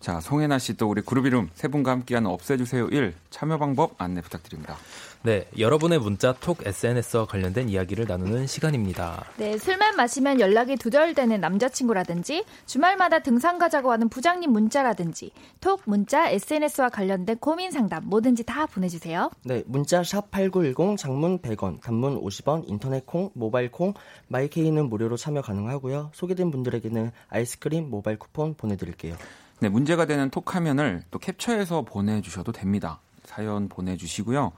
자, 0.00 0.20
송혜나 0.20 0.58
씨 0.58 0.74
또 0.74 0.88
우리 0.88 1.00
그룹 1.02 1.26
이름 1.26 1.48
세 1.54 1.66
분과 1.68 1.90
함께하는 1.90 2.30
없애주세요 2.30 2.88
1 2.88 3.14
참여 3.30 3.58
방법 3.58 3.94
안내 3.98 4.20
부탁드립니다. 4.20 4.76
네, 5.26 5.48
여러분의 5.58 6.00
문자 6.00 6.34
톡 6.34 6.58
SNS와 6.66 7.24
관련된 7.24 7.70
이야기를 7.70 8.04
나누는 8.06 8.46
시간입니다. 8.46 9.24
네, 9.38 9.56
술만 9.56 9.96
마시면 9.96 10.38
연락이 10.38 10.76
두절되는 10.76 11.40
남자친구라든지 11.40 12.44
주말마다 12.66 13.20
등산 13.20 13.58
가자고 13.58 13.90
하는 13.90 14.10
부장님 14.10 14.52
문자라든지 14.52 15.30
톡 15.62 15.80
문자 15.86 16.28
SNS와 16.28 16.90
관련된 16.90 17.38
고민 17.38 17.70
상담 17.70 18.04
뭐든지 18.04 18.44
다 18.44 18.66
보내주세요. 18.66 19.30
네, 19.44 19.62
문자 19.64 20.04
샵 20.04 20.30
8910 20.30 20.98
장문 20.98 21.38
100원, 21.38 21.80
단문 21.80 22.20
50원, 22.20 22.64
인터넷 22.68 23.06
콩, 23.06 23.30
모바일 23.32 23.70
콩, 23.70 23.94
마이케이는 24.28 24.90
무료로 24.90 25.16
참여 25.16 25.40
가능하고요. 25.40 26.10
소개된 26.12 26.50
분들에게는 26.50 27.12
아이스크림 27.30 27.88
모바일 27.88 28.18
쿠폰 28.18 28.52
보내드릴게요. 28.52 29.16
네, 29.60 29.70
문제가 29.70 30.04
되는 30.04 30.28
톡 30.28 30.54
화면을 30.54 31.02
또 31.10 31.18
캡처해서 31.18 31.80
보내주셔도 31.86 32.52
됩니다. 32.52 33.00
사연 33.24 33.70
보내주시고요. 33.70 34.52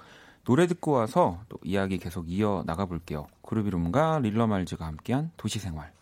노래 0.46 0.66
듣고 0.68 0.92
와서 0.92 1.40
또 1.48 1.58
이야기 1.64 1.98
계속 1.98 2.30
이어 2.30 2.62
나가볼게요. 2.66 3.26
그룹 3.42 3.66
이름과 3.66 4.20
릴러말즈가 4.20 4.86
함께한 4.86 5.32
도시생활. 5.36 5.92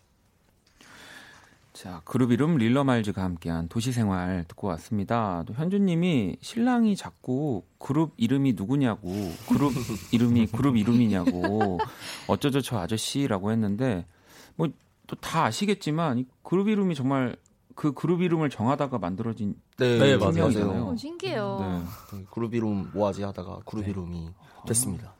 자, 1.73 2.01
그룹 2.05 2.31
이름 2.31 2.57
릴러말즈가 2.57 3.23
함께한 3.23 3.67
도시생활 3.67 4.45
듣고 4.47 4.67
왔습니다. 4.67 5.43
또 5.47 5.53
현주님이 5.55 6.37
신랑이 6.41 6.95
자꾸 6.95 7.63
그룹 7.79 8.13
이름이 8.17 8.53
누구냐고, 8.53 9.09
그룹 9.49 9.73
이름이 10.13 10.47
그룹 10.47 10.77
이름이냐고, 10.77 11.79
어쩌죠 12.29 12.61
저 12.61 12.77
아저씨라고 12.77 13.51
했는데, 13.51 14.05
뭐 14.55 14.67
또 15.07 15.15
다 15.15 15.45
아시겠지만 15.45 16.19
이 16.19 16.25
그룹 16.43 16.67
이름이 16.67 16.95
정말 16.95 17.35
그 17.75 17.93
그룹 17.93 18.21
이름을 18.21 18.49
정하다가 18.49 18.97
만들어진 18.99 19.55
네, 19.77 19.99
네, 19.99 20.17
맞아요. 20.17 20.49
맞아요. 20.49 20.87
어, 20.87 20.95
신기해요. 20.95 21.57
네. 22.11 22.17
네, 22.17 22.25
그룹 22.31 22.53
이름 22.55 22.89
뭐하지 22.93 23.23
하다가 23.23 23.59
그룹 23.65 23.87
이름이 23.87 24.29
됐습니다. 24.65 25.13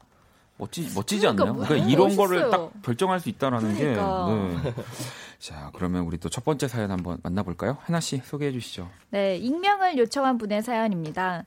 멋지 0.58 0.89
멋지지 0.96 1.20
그러니까 1.28 1.44
않나요? 1.44 1.54
뭐- 1.54 1.65
그러니까 1.65 1.76
너무 1.86 1.91
이런 1.91 2.15
멋있어요. 2.15 2.28
거를 2.50 2.50
딱 2.50 2.82
결정할 2.82 3.20
수 3.20 3.28
있다라는 3.28 3.76
그러니까. 3.76 4.26
게. 4.63 4.70
네. 4.70 4.74
자, 5.38 5.70
그러면 5.76 6.04
우리 6.04 6.18
또 6.18 6.30
첫 6.30 6.46
번째 6.46 6.68
사연 6.70 6.91
한번 6.91 7.20
만나볼까요? 7.24 7.78
하나 7.82 8.00
씨 8.00 8.22
소개해 8.24 8.54
주시죠. 8.54 8.89
네, 9.10 9.36
익명을 9.38 9.98
요청한 9.98 10.38
분의 10.38 10.63
사연입니다. 10.63 11.44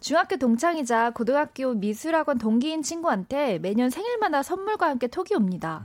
중학교 0.00 0.36
동창이자 0.36 1.10
고등학교 1.10 1.74
미술학원 1.74 2.38
동기인 2.38 2.82
친구한테 2.82 3.60
매년 3.60 3.88
생일마다 3.88 4.42
선물과 4.42 4.88
함께 4.88 5.06
톡이 5.06 5.34
옵니다. 5.36 5.84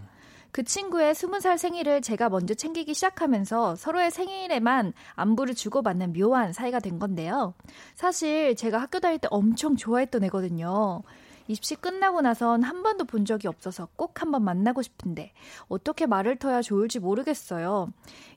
그 0.56 0.64
친구의 0.64 1.14
20살 1.14 1.58
생일을 1.58 2.02
제가 2.02 2.30
먼저 2.30 2.54
챙기기 2.54 2.94
시작하면서 2.94 3.76
서로의 3.76 4.10
생일에만 4.10 4.94
안부를 5.16 5.54
주고받는 5.54 6.14
묘한 6.14 6.54
사이가 6.54 6.80
된 6.80 6.98
건데요. 6.98 7.54
사실 7.94 8.56
제가 8.56 8.78
학교 8.78 9.02
다닐 9.02 9.20
때 9.20 9.28
엄청 9.32 9.76
좋아했던 9.76 10.24
애거든요. 10.24 11.04
입시 11.50 11.76
끝나고 11.76 12.22
나선 12.22 12.64
한 12.64 12.84
번도 12.84 13.04
본 13.04 13.26
적이 13.26 13.50
없어서 13.50 13.90
꼭 13.98 14.22
한번 14.22 14.46
만나고 14.46 14.82
싶은데 14.82 15.34
어떻게 15.68 16.06
말을 16.06 16.38
터야 16.38 16.62
좋을지 16.62 17.00
모르겠어요. 17.00 17.90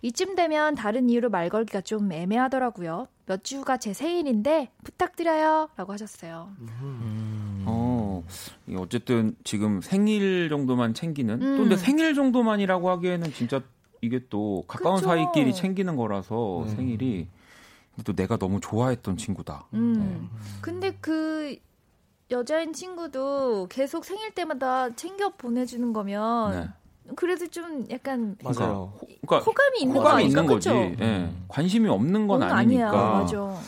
이쯤 0.02 0.34
되면 0.34 0.74
다른 0.74 1.08
이유로 1.08 1.30
말 1.30 1.48
걸기가 1.48 1.82
좀 1.82 2.10
애매하더라고요. 2.10 3.06
몇 3.26 3.44
주가 3.44 3.76
제 3.76 3.92
생일인데 3.92 4.72
부탁드려요. 4.82 5.68
라고 5.76 5.92
하셨어요. 5.92 6.50
어, 7.64 7.88
어쨌든 8.76 9.34
지금 9.44 9.80
생일 9.80 10.48
정도만 10.48 10.94
챙기는. 10.94 11.34
음. 11.42 11.56
또 11.56 11.62
근데 11.62 11.76
생일 11.76 12.14
정도만이라고 12.14 12.90
하기에는 12.90 13.32
진짜 13.32 13.60
이게 14.00 14.20
또 14.30 14.64
가까운 14.68 14.96
그쵸. 14.96 15.08
사이끼리 15.08 15.52
챙기는 15.54 15.96
거라서 15.96 16.62
음. 16.62 16.68
생일이 16.68 17.28
또 18.04 18.12
내가 18.14 18.36
너무 18.36 18.60
좋아했던 18.60 19.16
친구다. 19.16 19.66
음. 19.74 20.30
근데 20.60 20.96
그 21.00 21.56
여자인 22.30 22.72
친구도 22.72 23.66
계속 23.70 24.04
생일 24.04 24.32
때마다 24.34 24.94
챙겨 24.94 25.30
보내주는 25.30 25.92
거면 25.92 26.50
네. 26.52 26.68
그래도 27.16 27.46
좀 27.48 27.86
약간 27.90 28.36
맞아요. 28.44 28.92
그러니까 29.26 29.38
호감이 29.38 29.80
있는 29.80 29.94
거 29.94 30.00
호감이 30.00 30.22
아닐까? 30.24 30.42
있는 30.42 30.54
거지. 30.54 30.68
예. 30.70 31.30
관심이 31.48 31.88
없는 31.88 32.26
건 32.28 32.42
아니니까. 32.42 32.88
아니야. 32.88 32.92
맞아. 32.92 33.58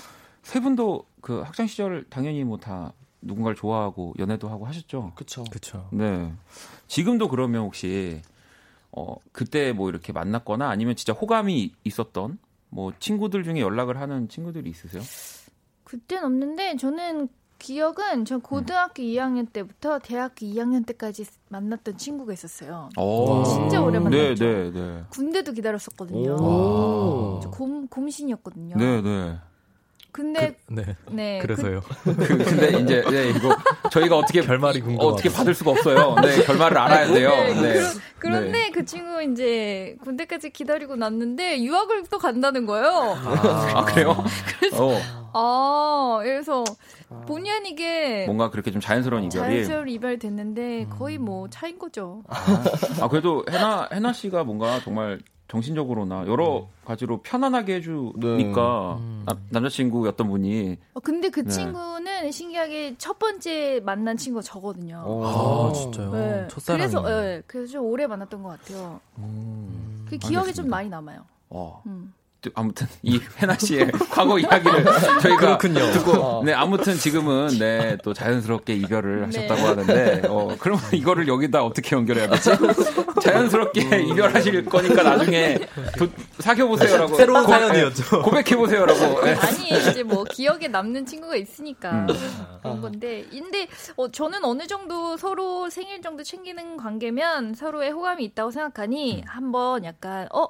세 0.43 0.61
분도 0.61 1.07
그 1.23 1.41
학창 1.41 1.67
시절 1.67 2.05
당연히 2.11 2.45
뭐 2.45 2.59
다 2.59 2.93
누군가를 3.23 3.57
좋아하고 3.57 4.15
연애도 4.19 4.49
하고 4.49 4.67
하셨죠? 4.67 5.13
그쵸. 5.15 5.45
그쵸. 5.51 5.89
네. 5.93 6.33
지금도 6.87 7.29
그러면 7.29 7.63
혹시 7.63 8.23
어 8.93 9.17
그때 9.33 9.73
뭐 9.73 9.89
이렇게 9.89 10.13
만났거나 10.13 10.69
아니면 10.69 10.97
진짜 10.97 11.13
호감이 11.13 11.73
있었던 11.85 12.39
뭐 12.71 12.93
친구들 12.99 13.45
중에 13.45 13.61
연락을 13.61 14.01
하는 14.01 14.29
친구들이 14.29 14.71
있으세요? 14.71 15.03
그땐 15.85 16.25
없는데 16.25 16.77
저는 16.77 17.29
기억은 17.59 18.25
저 18.25 18.39
고등학교 18.39 19.03
2학년 19.03 19.53
때부터 19.53 19.99
대학교 19.99 20.47
2학년 20.47 20.87
때까지 20.87 21.27
만났던 21.51 21.99
친구가 21.99 22.33
있었어요. 22.33 22.89
어. 22.97 23.45
진짜 23.45 23.83
오래 23.83 23.99
네, 23.99 24.05
만났죠. 24.05 24.45
네, 24.45 24.71
네. 24.71 25.05
군대도 25.11 25.53
기다렸었거든요. 25.53 26.37
오. 26.37 27.41
저 27.43 27.51
곰, 27.51 27.87
곰신이었거든요. 27.87 28.77
네, 28.77 29.03
네. 29.03 29.39
근데 30.13 30.57
네. 30.69 30.97
네. 31.11 31.39
그래서요. 31.41 31.83
그, 32.05 32.15
근데 32.15 32.79
이제 32.79 33.03
네, 33.11 33.31
이거 33.31 33.57
저희가 33.91 34.17
어떻게 34.17 34.41
결말이 34.41 34.81
궁금하다. 34.81 35.07
어떻게 35.07 35.31
받을 35.31 35.55
수가 35.55 35.71
없어요. 35.73 36.17
네, 36.23 36.43
결말을 36.45 36.79
알아야 36.79 37.07
돼요. 37.13 37.31
네. 37.61 37.81
그, 38.19 38.27
런데 38.27 38.51
네. 38.51 38.71
그 38.71 38.85
친구 38.85 39.23
이제 39.23 39.97
군대까지 40.03 40.51
기다리고 40.51 40.97
났는데 40.97 41.63
유학을 41.63 42.05
또 42.11 42.19
간다는 42.19 42.67
거예요. 42.67 43.17
아, 43.75 43.85
그래요? 43.85 44.11
어, 44.75 45.01
아, 45.33 46.19
그래서 46.23 46.65
본의 47.27 47.51
아니게 47.51 48.27
뭔가 48.27 48.51
그렇게 48.51 48.71
좀 48.71 48.81
자연스러운 48.81 49.25
이별이. 49.25 49.43
자연스러운 49.43 49.89
이별 49.89 50.19
됐는데 50.19 50.87
거의 50.91 51.19
뭐 51.19 51.49
차인 51.51 51.79
거죠. 51.79 52.23
아, 52.29 53.09
그래도 53.09 53.45
해나, 53.51 53.89
해나 53.93 54.13
씨가 54.13 54.45
뭔가 54.45 54.81
정말 54.81 55.19
정신적으로나 55.51 56.27
여러 56.29 56.69
가지로 56.85 57.23
편안하게 57.23 57.75
해주니까 57.77 59.01
나- 59.27 59.37
남자친구였던 59.51 60.29
분이 60.29 60.79
어, 60.95 61.01
근데 61.01 61.29
그 61.29 61.41
네. 61.41 61.51
친구는 61.51 62.31
신기하게 62.31 62.95
첫 62.99 63.19
번째 63.19 63.81
만난 63.85 64.17
친구가 64.17 64.43
저거든요. 64.43 65.03
아, 65.25 65.73
진짜요? 65.73 66.13
네. 66.13 66.49
첫사랑이. 66.49 66.79
그래서 66.81 67.03
네, 67.03 67.43
그래서 67.49 67.73
좀 67.73 67.87
오래 67.87 68.07
만났던 68.07 68.43
것 68.45 68.51
같아요. 68.61 69.01
그 70.09 70.17
기억이 70.19 70.35
좀 70.35 70.39
알겠습니다. 70.41 70.77
많이 70.77 70.89
남아요. 70.89 71.25
어, 71.51 71.83
음. 71.87 72.15
아무튼 72.55 72.87
이 73.03 73.21
해나 73.39 73.55
씨의 73.59 73.91
과거 74.11 74.39
이야기를 74.39 74.85
저희가 75.21 75.59
그렇군요. 75.59 75.91
듣고 75.93 76.43
네 76.45 76.53
아무튼 76.55 76.95
지금은 76.95 77.59
네 77.59 77.99
또 78.03 78.15
자연스럽게 78.15 78.75
이별을 78.75 79.29
네. 79.31 79.47
하셨다고 79.47 79.69
하는데 79.69 80.23
어 80.29 80.57
그러면 80.59 80.83
이거를 80.93 81.29
여기다 81.29 81.63
어떻게 81.65 81.95
연결해야 81.97 82.29
되지? 82.31 82.51
자연스럽게 83.23 84.03
이별하실 84.03 84.65
거니까 84.67 85.03
나중에 85.03 85.59
도, 85.99 86.09
사귀어 86.39 86.67
보세요라고 86.69 87.15
새로운 87.17 87.47
사연이었죠. 87.47 88.23
고백해 88.23 88.57
보세요라고 88.57 89.25
네. 89.25 89.35
아니 89.35 89.69
이제 89.69 90.03
뭐 90.03 90.25
기억에 90.25 90.69
남는 90.69 91.05
친구가 91.07 91.37
있으니까 91.37 91.91
음. 91.91 92.07
그런 92.63 92.81
건데 92.81 93.27
근데 93.31 93.69
어, 93.97 94.11
저는 94.11 94.45
어느 94.45 94.67
정도 94.67 95.17
서로 95.17 95.69
생일 95.69 96.01
정도 96.01 96.23
챙기는 96.23 96.77
관계면 96.77 97.55
서로의 97.55 97.91
호감이 97.91 98.25
있다고 98.25 98.49
음. 98.49 98.53
생각하니 98.53 99.25
한번 99.27 99.85
약간 99.85 100.27
어 100.33 100.47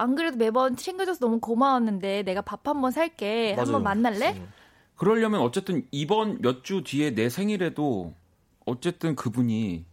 안 0.00 0.14
그래도 0.14 0.36
매번 0.36 0.76
챙겨줘서 0.76 1.20
너무 1.20 1.40
고마웠는데 1.40 2.22
내가 2.22 2.40
밥 2.42 2.66
한 2.66 2.80
번 2.80 2.90
살게 2.90 3.54
한번 3.54 3.82
맞아요. 3.82 3.84
만날래? 3.84 4.42
그러려면 4.96 5.40
어쨌든 5.42 5.86
이번 5.90 6.40
몇 6.40 6.62
주 6.62 6.82
뒤에 6.84 7.14
내 7.14 7.28
생일에도 7.28 8.12
어쨌든 8.66 9.14
그분이 9.16 9.84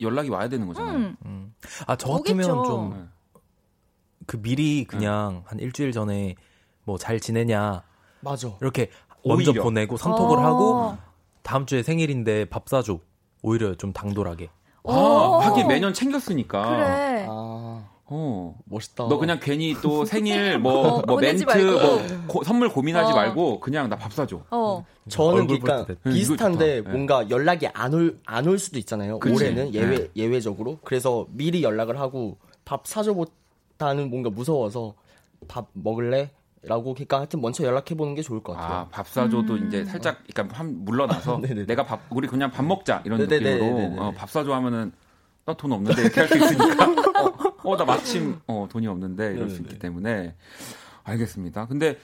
연락이 0.00 0.28
와야 0.30 0.48
되는 0.48 0.66
거잖아요. 0.66 1.14
음. 1.24 1.54
아, 1.86 1.96
저 1.96 2.12
같으면 2.12 2.50
오겠죠. 2.50 2.64
좀그 4.26 4.42
미리 4.42 4.84
그냥 4.84 5.42
한 5.46 5.58
일주일 5.58 5.92
전에 5.92 6.34
뭐 6.84 6.96
잘 6.98 7.20
지내냐 7.20 7.82
맞아. 8.20 8.56
이렇게 8.60 8.90
먼저 9.24 9.50
오히려. 9.50 9.62
보내고 9.62 9.96
선톡을 9.96 10.38
어. 10.38 10.40
하고 10.42 10.96
다음 11.42 11.66
주에 11.66 11.82
생일인데 11.82 12.46
밥 12.46 12.68
사줘. 12.68 12.98
오히려 13.42 13.74
좀 13.74 13.92
당돌하게. 13.92 14.50
아, 14.84 14.92
어. 14.92 15.38
하긴 15.40 15.68
매년 15.68 15.92
챙겼으니까. 15.94 16.68
그래. 16.68 17.26
아, 17.28 17.88
어. 18.10 18.54
멋있다. 18.64 19.06
너 19.08 19.18
그냥 19.18 19.38
괜히 19.40 19.74
또 19.82 20.04
생일 20.06 20.58
뭐, 20.58 20.72
어, 20.78 20.90
뭐 21.06 21.16
보내지 21.16 21.44
멘트 21.44 21.62
말고. 21.64 21.86
뭐 21.86 22.26
고- 22.26 22.44
선물 22.44 22.68
고민하지 22.70 23.12
어. 23.12 23.14
말고 23.14 23.60
그냥 23.60 23.88
나 23.88 23.96
밥 23.96 24.12
사줘. 24.12 24.40
어. 24.50 24.84
저는 25.08 25.46
그러니까 25.46 25.86
음, 26.06 26.12
비슷한데 26.12 26.78
좋다. 26.78 26.90
뭔가 26.90 27.28
연락이 27.30 27.66
안 27.68 27.92
올 27.94 28.18
안 28.26 28.46
올 28.46 28.58
수도 28.58 28.78
있잖아요. 28.78 29.18
그치. 29.18 29.34
올해는 29.34 29.74
예외 29.74 29.96
네. 29.98 30.08
예외적으로. 30.16 30.78
그래서 30.84 31.26
미리 31.30 31.62
연락을 31.62 31.98
하고 32.00 32.36
밥 32.64 32.86
사줘보다는 32.86 34.10
뭔가 34.10 34.30
무서워서 34.30 34.94
밥 35.46 35.68
먹을래? 35.72 36.30
라고 36.62 36.92
그러니까 36.92 37.18
하여튼 37.18 37.40
먼저 37.40 37.62
연락해 37.62 37.94
보는 37.94 38.14
게 38.16 38.22
좋을 38.22 38.42
것 38.42 38.54
같아요. 38.54 38.78
아, 38.80 38.88
밥 38.90 39.06
사줘도 39.08 39.54
음. 39.54 39.68
이제 39.68 39.84
살짝 39.84 40.18
그러니까 40.32 40.58
한 40.58 40.84
물러나서 40.84 41.38
네네네. 41.42 41.66
내가 41.66 41.84
밥 41.86 42.00
우리 42.10 42.26
그냥 42.26 42.50
밥 42.50 42.64
먹자 42.64 43.00
이런 43.04 43.20
네네네네네. 43.20 43.54
느낌으로 43.86 44.02
어, 44.02 44.12
밥 44.12 44.28
사줘 44.28 44.52
하면은 44.54 44.92
나 45.46 45.54
돈 45.54 45.72
없는데 45.72 46.02
이렇게 46.02 46.20
할 46.20 46.28
수 46.28 46.36
있으니까 46.36 46.84
어, 46.84 47.32
나 47.62 47.84
마침 47.84 48.38
어, 48.46 48.66
돈이 48.70 48.86
없는데 48.86 49.34
이럴 49.34 49.50
수. 49.50 49.62
있기 49.62 49.78
때문에 49.78 50.34
알겠습니다. 51.04 51.66
근데 51.66 51.98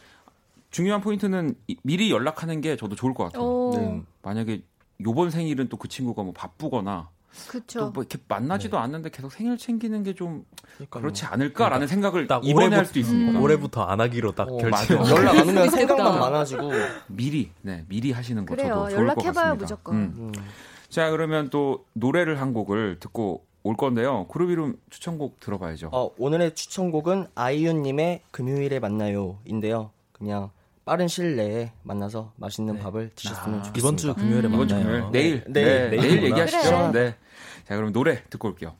중요한 0.70 1.00
포인트는 1.00 1.54
이- 1.68 1.76
미리 1.82 2.10
연락하는 2.10 2.60
게 2.60 2.76
저도 2.76 2.96
좋을 2.96 3.14
것 3.14 3.24
같아요. 3.24 3.42
어. 3.44 3.72
네. 3.76 4.02
만약에 4.22 4.62
요번 5.04 5.30
생일은 5.30 5.68
또 5.68 5.76
그 5.76 5.88
친구가 5.88 6.22
뭐 6.22 6.32
바쁘거나 6.32 7.08
그쵸. 7.48 7.80
또뭐 7.80 7.92
이렇게 7.98 8.18
만나지도 8.28 8.78
않는데 8.78 9.10
계속 9.10 9.30
생일 9.32 9.56
챙기는 9.58 10.02
게 10.02 10.14
좀. 10.14 10.44
그렇지 10.90 11.24
않을까라는 11.26 11.86
생각을 11.86 12.26
딱 12.26 12.44
이번에 12.44 12.74
할 12.76 12.84
수도 12.86 12.98
있으니까 13.00 13.38
올해부터 13.40 13.82
안 13.84 14.00
하기로 14.00 14.32
딱 14.32 14.48
어, 14.50 14.56
결정. 14.56 14.98
연락 15.10 15.36
안 15.36 15.48
오면 15.48 15.70
생각만 15.70 15.96
그러니까. 15.96 16.20
많아지고 16.30 16.70
미리 17.08 17.50
네 17.62 17.84
미리 17.88 18.10
하시는 18.12 18.44
거 18.46 18.54
그래요. 18.56 18.68
저도 18.74 18.88
좋을 18.90 18.90
것 18.90 19.00
연락해봐요, 19.00 19.32
같습니다. 19.34 19.54
무조건. 19.54 19.94
음. 19.96 20.14
음. 20.18 20.32
자 20.88 21.10
그러면 21.10 21.50
또 21.50 21.84
노래를 21.92 22.40
한 22.40 22.52
곡을 22.52 22.98
듣고 23.00 23.44
올 23.66 23.76
건데요. 23.76 24.26
그룹 24.28 24.50
이름 24.50 24.76
추천곡 24.90 25.40
들어봐야죠. 25.40 25.88
어, 25.90 26.10
오늘의 26.18 26.54
추천곡은 26.54 27.28
아이유님의 27.34 28.20
금요일에 28.30 28.78
만나요인데요. 28.78 29.90
그냥 30.12 30.50
빠른 30.84 31.08
시일 31.08 31.36
내에 31.36 31.72
만나서 31.82 32.32
맛있는 32.36 32.78
밥을 32.78 33.12
드셨으면 33.16 33.60
아, 33.60 33.62
좋겠습니다. 33.62 33.78
이번 33.78 33.96
주 33.96 34.14
금요일에 34.14 34.48
이번 34.48 34.68
주 34.68 34.74
만나요. 34.74 35.06
금요일 35.06 35.12
내일 35.12 35.44
네, 35.48 35.88
네, 35.88 35.96
내일. 35.96 36.22
얘기하시죠. 36.24 36.90
그래. 36.92 37.04
네. 37.06 37.14
자 37.64 37.76
그럼 37.76 37.92
노래 37.92 38.22
듣고 38.28 38.48
올게요. 38.48 38.74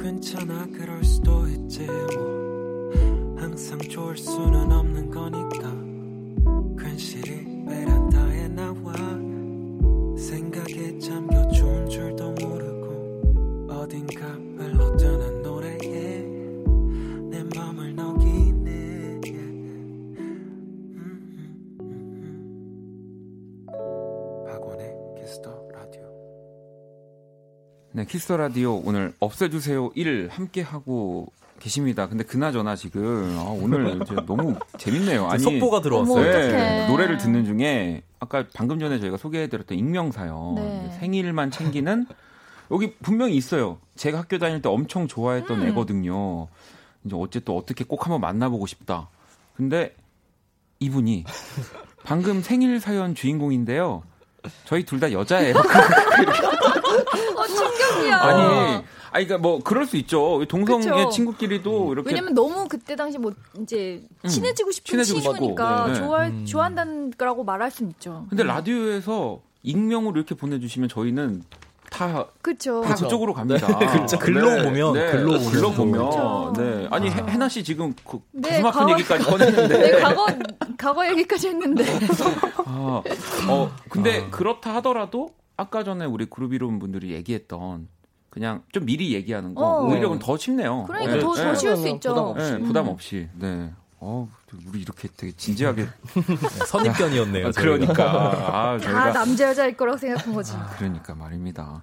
괜찮아 0.00 0.66
그럴 0.66 1.02
수도 1.02 1.48
있지 1.48 1.86
뭐 1.86 3.36
항상 3.36 3.80
좋을 3.80 4.16
수는 4.16 4.70
없는 4.70 5.10
거니까 5.10 6.84
괜시리 6.86 7.64
베란다에 7.66 8.46
나와 8.48 8.92
생각에 10.16 10.98
잠겨 11.00 11.38
모르고 11.48 11.88
어딘가 13.88 14.26
흘러드는 14.26 15.42
노래에 15.42 16.20
내 17.30 17.42
맘을 17.56 17.96
녹이네. 17.96 19.20
박원의 24.46 24.94
Kiss 25.18 25.36
the 25.36 25.50
Radio 25.72 26.02
네 27.92 28.04
Kiss 28.04 28.30
Radio 28.30 28.82
오늘 28.84 29.14
없애주세요 29.20 29.92
1 29.94 30.28
함께 30.32 30.60
하고 30.60 31.32
계십니다. 31.58 32.10
근데 32.10 32.24
그나저나 32.24 32.76
지금 32.76 33.34
아, 33.38 33.44
오늘 33.58 33.98
너무 34.26 34.54
재밌네요. 34.76 35.28
아니 35.28 35.42
속보가 35.42 35.80
들어왔어요. 35.80 36.22
네. 36.30 36.86
노래를 36.88 37.16
듣는 37.16 37.46
중에 37.46 38.02
아까 38.20 38.44
방금 38.54 38.78
전에 38.78 39.00
저희가 39.00 39.16
소개해드렸던 39.16 39.78
익명 39.78 40.12
사연 40.12 40.56
네. 40.56 40.90
생일만 41.00 41.50
챙기는 41.50 42.06
여기 42.70 42.94
분명히 42.96 43.34
있어요. 43.36 43.78
제가 43.96 44.18
학교 44.18 44.38
다닐 44.38 44.60
때 44.62 44.68
엄청 44.68 45.08
좋아했던 45.08 45.62
음. 45.62 45.68
애거든요. 45.68 46.48
이제 47.04 47.16
어쨌든 47.16 47.54
어떻게 47.56 47.84
꼭 47.84 48.04
한번 48.06 48.20
만나보고 48.20 48.66
싶다. 48.66 49.08
근데 49.56 49.94
이분이 50.80 51.24
방금 52.04 52.42
생일 52.42 52.80
사연 52.80 53.14
주인공인데요. 53.14 54.02
저희 54.64 54.84
둘 54.84 55.00
다 55.00 55.10
여자예요. 55.12 55.54
어, 57.36 57.46
충격이야. 57.46 58.16
아니, 58.16 58.42
아니 59.10 59.26
그러니까 59.26 59.38
뭐 59.38 59.60
그럴 59.62 59.86
수 59.86 59.96
있죠. 59.98 60.44
동성의 60.48 60.88
그쵸. 60.88 61.10
친구끼리도 61.10 61.92
이렇게 61.92 62.10
왜냐면 62.10 62.34
너무 62.34 62.68
그때 62.68 62.94
당시 62.96 63.18
뭐 63.18 63.32
이제 63.60 64.02
음, 64.24 64.28
친해지고 64.28 64.70
싶은 64.70 64.90
친해지고 64.90 65.20
친구니까 65.20 65.78
싶고, 65.86 65.88
네. 65.92 65.94
좋아 65.98 66.26
음. 66.26 66.44
좋아한다는 66.46 67.10
거라고 67.12 67.44
말할 67.44 67.70
수는 67.70 67.90
있죠. 67.92 68.26
근데 68.28 68.44
라디오에서 68.44 69.40
익명으로 69.62 70.16
이렇게 70.16 70.34
보내주시면 70.34 70.88
저희는 70.88 71.42
다, 71.90 72.26
그렇죠. 72.42 72.82
다 72.82 72.94
그쪽으로 72.94 73.32
갑니다. 73.34 73.66
글자 73.92 74.18
글로 74.18 74.62
보면, 74.62 74.92
글로 74.92 75.32
보면. 75.38 75.50
글로 75.50 75.70
보면. 75.72 76.04
그쵸. 76.10 76.52
네. 76.56 76.86
아니, 76.90 77.10
해- 77.10 77.24
해나 77.28 77.48
씨 77.48 77.64
지금 77.64 77.94
그 78.04 78.20
네, 78.32 78.60
가슴 78.62 78.66
아픈 78.66 78.80
과거- 78.80 78.92
얘기까지 78.92 79.24
꺼냈는데. 79.24 79.78
네, 79.78 80.00
과거 80.00 80.26
과거 80.76 81.08
얘기까지 81.08 81.48
했는데. 81.48 81.84
아, 82.66 83.02
어, 83.48 83.70
근데 83.88 84.28
그렇다 84.30 84.74
하더라도 84.76 85.30
아까 85.56 85.82
전에 85.82 86.04
우리 86.04 86.26
그룹 86.26 86.52
이름 86.52 86.78
분들이 86.78 87.12
얘기했던 87.12 87.88
그냥 88.30 88.62
좀 88.72 88.84
미리 88.84 89.14
얘기하는 89.14 89.54
거 89.54 89.64
어. 89.64 89.86
오히려 89.86 90.16
더 90.18 90.36
쉽네요. 90.36 90.84
그러니까 90.86 91.14
네, 91.14 91.20
더, 91.20 91.34
네. 91.34 91.42
더 91.42 91.54
쉬울 91.54 91.76
수 91.76 91.84
네, 91.84 91.90
있죠. 91.92 92.10
부담 92.14 92.24
없이. 92.26 92.52
네, 92.52 92.58
부담 92.58 92.88
없이. 92.88 93.28
네. 93.38 93.70
어, 94.00 94.28
우리 94.66 94.80
이렇게 94.80 95.08
되게 95.16 95.32
진지하게 95.32 95.86
선입견이었네요. 96.68 97.48
아. 97.48 97.50
그러니까 97.50 98.04
아, 98.04 98.78
다 98.78 98.84
저희가 98.84 99.12
남자 99.12 99.48
여자일 99.48 99.76
거라고 99.76 99.98
생각한 99.98 100.32
거지. 100.34 100.52
그러니까 100.76 101.14
말입니다. 101.14 101.82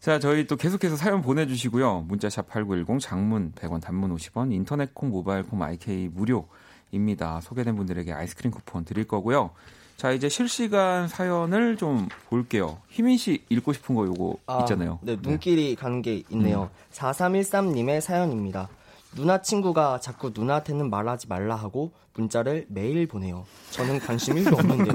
자, 0.00 0.18
저희 0.18 0.46
또 0.46 0.56
계속해서 0.56 0.96
사연 0.96 1.22
보내주시고요. 1.22 2.06
문자샵 2.08 2.48
8910, 2.48 3.00
장문 3.00 3.52
100원, 3.52 3.80
단문 3.80 4.14
50원, 4.16 4.52
인터넷 4.52 4.94
콩, 4.94 5.10
모바일 5.10 5.44
콩, 5.44 5.62
IK 5.62 6.08
무료입니다. 6.08 7.40
소개된 7.40 7.76
분들에게 7.76 8.12
아이스크림 8.12 8.50
쿠폰 8.50 8.84
드릴 8.84 9.04
거고요. 9.04 9.50
자, 9.96 10.10
이제 10.10 10.28
실시간 10.28 11.06
사연을 11.06 11.76
좀 11.76 12.08
볼게요. 12.28 12.78
희민 12.88 13.16
씨 13.16 13.44
읽고 13.48 13.72
싶은 13.72 13.94
거 13.94 14.04
요거 14.06 14.38
아, 14.46 14.60
있잖아요. 14.62 14.98
네, 15.02 15.16
눈길이 15.22 15.76
가는 15.76 16.02
게 16.02 16.24
있네요. 16.30 16.70
4313님의 16.92 18.00
사연입니다. 18.00 18.68
누나 19.14 19.42
친구가 19.42 20.00
자꾸 20.00 20.32
누나한테는 20.34 20.88
말하지 20.88 21.28
말라 21.28 21.54
하고 21.54 21.92
문자를 22.14 22.66
매일 22.68 23.06
보내요. 23.06 23.44
저는 23.70 24.00
관심 24.00 24.36
1도 24.36 24.54
없는데 24.58 24.90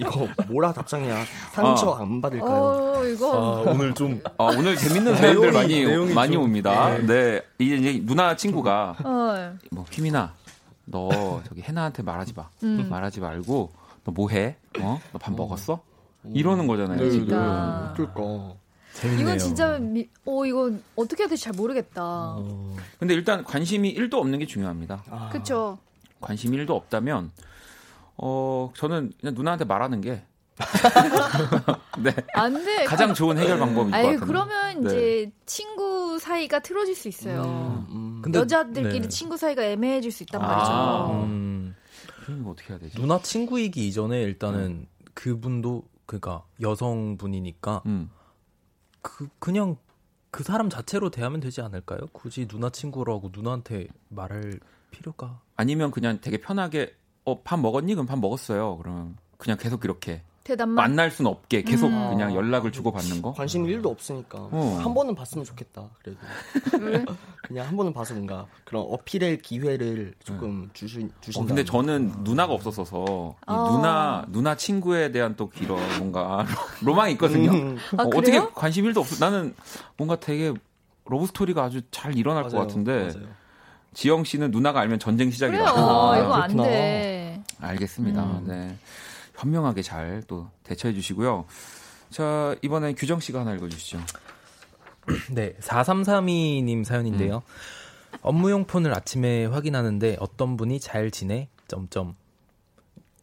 이거 0.00 0.28
뭐라 0.48 0.72
답장이야. 0.72 1.24
상처 1.52 1.92
안 1.92 2.20
받을까요? 2.20 2.50
어, 2.96 3.04
이거 3.04 3.64
아, 3.66 3.70
오늘 3.70 3.94
좀 3.94 4.20
아, 4.38 4.44
오늘 4.56 4.76
재밌는 4.76 5.16
사연들 5.16 5.52
많이 5.52 5.84
내용이 5.84 6.12
많이 6.14 6.32
좀- 6.32 6.42
옵니다. 6.44 6.96
네. 6.98 7.42
이제, 7.60 7.76
이제 7.76 8.02
누나 8.04 8.34
친구가 8.34 8.96
어, 9.04 9.56
뭐 9.70 9.84
희민아 9.90 10.32
너 10.86 11.40
저기 11.46 11.62
해나한테 11.62 12.02
말하지 12.02 12.32
마. 12.34 12.48
음. 12.64 12.86
말하지 12.90 13.20
말고 13.20 13.72
너 14.04 14.12
뭐 14.12 14.28
해? 14.30 14.56
어? 14.80 14.98
너 15.12 15.18
밥 15.20 15.34
먹었어? 15.36 15.80
이러는 16.34 16.66
거잖아요. 16.66 16.98
네, 16.98 17.10
지금. 17.10 17.26
그러니까. 17.28 18.54
재밌네요. 19.00 19.26
이건 19.26 19.38
진짜 19.38 19.78
미, 19.78 20.08
어 20.26 20.44
이거 20.46 20.70
어떻게 20.96 21.22
해야 21.22 21.28
될지 21.28 21.44
잘 21.44 21.52
모르겠다. 21.54 22.02
어, 22.04 22.76
근데 22.98 23.14
일단 23.14 23.44
관심이 23.44 23.94
1도 23.94 24.14
없는 24.14 24.38
게 24.38 24.46
중요합니다. 24.46 25.04
아, 25.10 25.28
그쵸? 25.30 25.78
관심이 26.20 26.56
1도 26.58 26.70
없다면 26.70 27.30
어 28.18 28.70
저는 28.76 29.12
그냥 29.20 29.34
누나한테 29.34 29.64
말하는 29.64 30.00
게 30.00 30.22
네. 32.02 32.14
안 32.34 32.52
돼. 32.64 32.84
가장 32.84 33.14
좋은 33.14 33.38
해결 33.38 33.58
방법일 33.58 33.90
것 33.92 33.96
아니 33.96 34.08
같아요. 34.08 34.26
그러면 34.26 34.80
네. 34.82 34.88
이제 34.90 35.32
친구 35.46 36.18
사이가 36.18 36.60
틀어질 36.60 36.94
수 36.94 37.08
있어요. 37.08 37.86
음, 37.90 38.20
근데- 38.22 38.38
여자들끼리 38.40 39.00
네. 39.00 39.08
친구 39.08 39.36
사이가 39.38 39.62
애매해질 39.64 40.12
수 40.12 40.22
있단 40.24 40.42
아. 40.42 40.46
말이죠. 40.46 41.24
음, 41.24 41.74
그럼 42.24 42.40
이거 42.42 42.50
어떻게 42.50 42.72
해야 42.74 42.78
되지? 42.78 42.98
누나 42.98 43.18
친구이기 43.20 43.88
이전에 43.88 44.20
일단은 44.22 44.86
그분도 45.14 45.84
그러니까 46.04 46.42
여성분이니까 46.60 47.82
음. 47.86 48.10
그 49.02 49.28
그냥 49.38 49.76
그 50.30 50.42
사람 50.44 50.68
자체로 50.70 51.10
대하면 51.10 51.40
되지 51.40 51.60
않을까요? 51.60 52.00
굳이 52.12 52.46
누나 52.46 52.70
친구라고 52.70 53.30
누나한테 53.32 53.88
말할 54.08 54.60
필요가 54.90 55.40
아니면 55.56 55.90
그냥 55.90 56.18
되게 56.20 56.38
편하게 56.38 56.94
어 57.24 57.42
밥 57.42 57.60
먹었니? 57.60 57.94
그럼 57.94 58.06
밥 58.06 58.18
먹었어요. 58.18 58.76
그러면 58.78 59.16
그냥 59.38 59.58
계속 59.58 59.84
이렇게 59.84 60.22
대답만. 60.44 60.74
만날 60.74 61.10
순 61.10 61.26
없게 61.26 61.62
계속 61.62 61.88
음. 61.88 62.10
그냥 62.10 62.34
연락을 62.34 62.72
주고 62.72 62.90
받는 62.92 63.20
거. 63.22 63.32
관심 63.32 63.66
1도 63.66 63.86
없으니까 63.86 64.38
어. 64.50 64.78
한 64.82 64.94
번은 64.94 65.14
봤으면 65.14 65.44
좋겠다. 65.44 65.88
그래도 66.02 66.18
왜? 66.80 67.04
그냥 67.46 67.66
한 67.68 67.76
번은 67.76 67.92
봐서 67.92 68.14
뭔가 68.14 68.46
그런 68.64 68.84
어필의 68.88 69.42
기회를 69.42 70.14
조금 70.24 70.70
주시 70.72 71.00
어, 71.04 71.08
주신다. 71.20 71.46
근데 71.46 71.64
저는 71.64 72.12
누나가 72.24 72.52
없었어서 72.54 73.34
이 73.38 73.42
아. 73.46 73.68
누나 73.70 74.24
누나 74.28 74.54
친구에 74.56 75.12
대한 75.12 75.36
또 75.36 75.48
그런 75.50 75.78
뭔가 75.98 76.46
로망이 76.80 77.12
있거든요. 77.12 77.50
음, 77.50 77.76
아, 77.98 78.02
어, 78.04 78.08
그래요? 78.08 78.42
어떻게 78.42 78.54
관심 78.54 78.86
1도 78.86 78.98
없어. 78.98 79.22
나는 79.24 79.54
뭔가 79.96 80.18
되게 80.18 80.52
love 81.04 81.26
story가 81.26 81.64
아주 81.64 81.82
잘 81.90 82.16
일어날 82.16 82.44
것 82.44 82.52
맞아요, 82.54 82.66
같은데 82.66 83.08
맞아요. 83.12 83.28
지영 83.92 84.24
씨는 84.24 84.52
누나가 84.52 84.80
알면 84.80 85.00
전쟁 85.00 85.26
그래요. 85.26 85.32
시작이라고. 85.34 85.78
아, 85.80 86.18
이거 86.18 86.32
안 86.34 86.42
그렇구나. 86.52 86.62
돼. 86.62 87.42
알겠습니다. 87.60 88.22
음. 88.22 88.44
네. 88.46 88.76
현명하게 89.40 89.82
잘 89.82 90.22
또 90.26 90.48
대처해 90.62 90.92
주시고요. 90.94 91.46
자, 92.10 92.54
이번엔 92.62 92.94
규정 92.94 93.20
씨가 93.20 93.40
하나 93.40 93.54
읽어 93.54 93.68
주시죠. 93.68 93.98
네, 95.32 95.54
4332님 95.60 96.84
사연인데요. 96.84 97.42
업무용 98.22 98.64
폰을 98.64 98.92
아침에 98.94 99.46
확인하는데 99.46 100.16
어떤 100.20 100.56
분이 100.56 100.80
잘 100.80 101.10
지내? 101.10 101.48
점점 101.68 102.16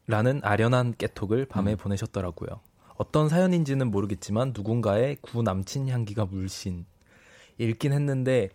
라는 0.08 0.40
아련한 0.44 0.96
깨톡을 0.98 1.46
밤에 1.46 1.76
보내셨더라고요. 1.76 2.62
어떤 2.96 3.30
사연인지는 3.30 3.92
모르겠지만 3.92 4.54
누군가의 4.56 5.18
구 5.22 5.44
남친 5.44 5.90
향기가 5.90 6.26
물씬 6.26 6.86
읽긴 7.58 7.92
했는데 7.94 8.50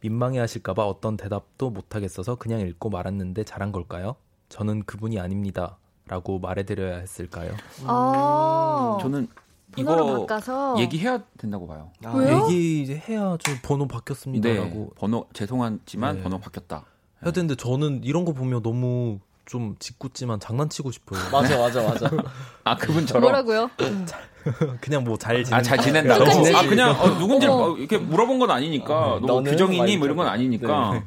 민망해 0.00 0.38
하실까봐 0.38 0.84
어떤 0.86 1.16
대답도 1.16 1.70
못하겠어서 1.70 2.36
그냥 2.36 2.60
읽고 2.60 2.90
말았는데 2.90 3.44
잘한 3.44 3.72
걸까요? 3.72 4.16
저는 4.48 4.84
그분이 4.84 5.18
아닙니다. 5.18 5.78
라고 6.10 6.40
말해드려야 6.40 6.96
했을까요? 6.98 7.52
아. 7.86 8.98
저는 9.00 9.28
번호를 9.70 10.04
이거 10.04 10.26
바꿔서 10.26 10.76
얘기해야 10.80 11.20
된다고 11.38 11.68
봐요. 11.68 11.92
아, 12.04 12.12
왜요? 12.16 12.46
얘기 12.50 12.82
이제 12.82 13.00
해야죠. 13.08 13.52
번호 13.62 13.86
바뀌었습니다라고 13.86 14.68
네. 14.68 14.88
번호 14.96 15.26
죄송하지만 15.32 16.16
네. 16.16 16.22
번호 16.24 16.40
바뀌었다. 16.40 16.84
해야 17.24 17.30
되는데 17.30 17.54
저는 17.54 18.00
이런 18.02 18.24
거 18.24 18.32
보면 18.32 18.60
너무 18.64 19.20
좀 19.46 19.76
짓궂지만 19.78 20.40
장난치고 20.40 20.90
싶어요. 20.90 21.20
맞아 21.30 21.56
맞아 21.56 21.80
맞아. 21.80 22.10
아, 22.64 22.76
그분처럼 22.76 23.22
뭐라고요? 23.22 23.70
그냥 24.80 25.04
뭐 25.04 25.16
잘 25.16 25.44
지내. 25.44 25.56
아, 25.56 25.62
잘 25.62 25.78
지낸다. 25.78 26.18
똑같이. 26.18 26.50
고 26.50 26.58
아, 26.58 26.62
그냥 26.66 26.90
어, 27.00 27.18
누군지. 27.18 27.46
어, 27.46 27.76
이렇게 27.76 27.98
물어본 27.98 28.40
건 28.40 28.50
아니니까. 28.50 29.20
너 29.20 29.26
너는 29.26 29.52
규정이니? 29.52 29.96
뭐 29.98 30.06
이런 30.06 30.16
건. 30.16 30.26
아니니까. 30.26 31.04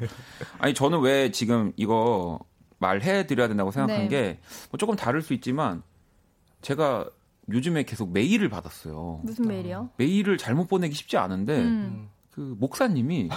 아니, 0.59 0.73
저는 0.73 1.01
왜 1.01 1.29
지금 1.31 1.73
이거 1.75 2.39
말해 2.83 3.25
드려야 3.25 3.47
된다고 3.47 3.71
생각한 3.71 4.09
네. 4.09 4.09
게뭐 4.09 4.77
조금 4.77 4.95
다를 4.95 5.21
수 5.21 5.33
있지만 5.33 5.83
제가 6.61 7.05
요즘에 7.49 7.83
계속 7.83 8.11
메일을 8.11 8.49
받았어요. 8.49 9.21
무슨 9.23 9.47
메일이요? 9.47 9.89
메일을 9.97 10.37
잘못 10.37 10.67
보내기 10.67 10.93
쉽지 10.93 11.17
않은데 11.17 11.59
음. 11.59 12.09
그 12.31 12.55
목사님이 12.59 13.29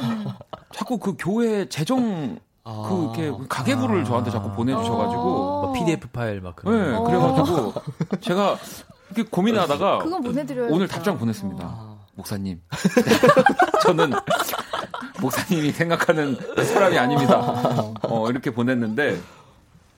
자꾸 0.72 0.98
그 0.98 1.14
교회 1.18 1.68
재정 1.68 2.38
아. 2.64 2.86
그 2.88 3.20
이렇게 3.22 3.46
가계부를 3.48 4.04
저한테 4.04 4.30
자꾸 4.30 4.50
보내주셔가지고 4.52 5.22
어. 5.22 5.62
뭐 5.62 5.72
PDF 5.72 6.08
파일 6.08 6.40
막 6.40 6.56
네, 6.56 6.62
그런. 6.62 6.92
거. 6.92 6.98
어. 6.98 7.04
그래가지고 7.04 8.18
제가 8.20 8.56
이렇게 9.10 9.30
고민하다가 9.30 9.98
그건 9.98 10.22
보내드려요. 10.22 10.72
오늘 10.72 10.88
답장 10.88 11.18
보냈습니다. 11.18 11.64
아. 11.64 11.96
목사님. 12.14 12.60
저는 13.84 14.12
목사님이 15.20 15.72
생각하는 15.72 16.36
사람이 16.64 16.98
아닙니다. 16.98 17.38
어, 18.02 18.28
이렇게 18.30 18.50
보냈는데, 18.50 19.18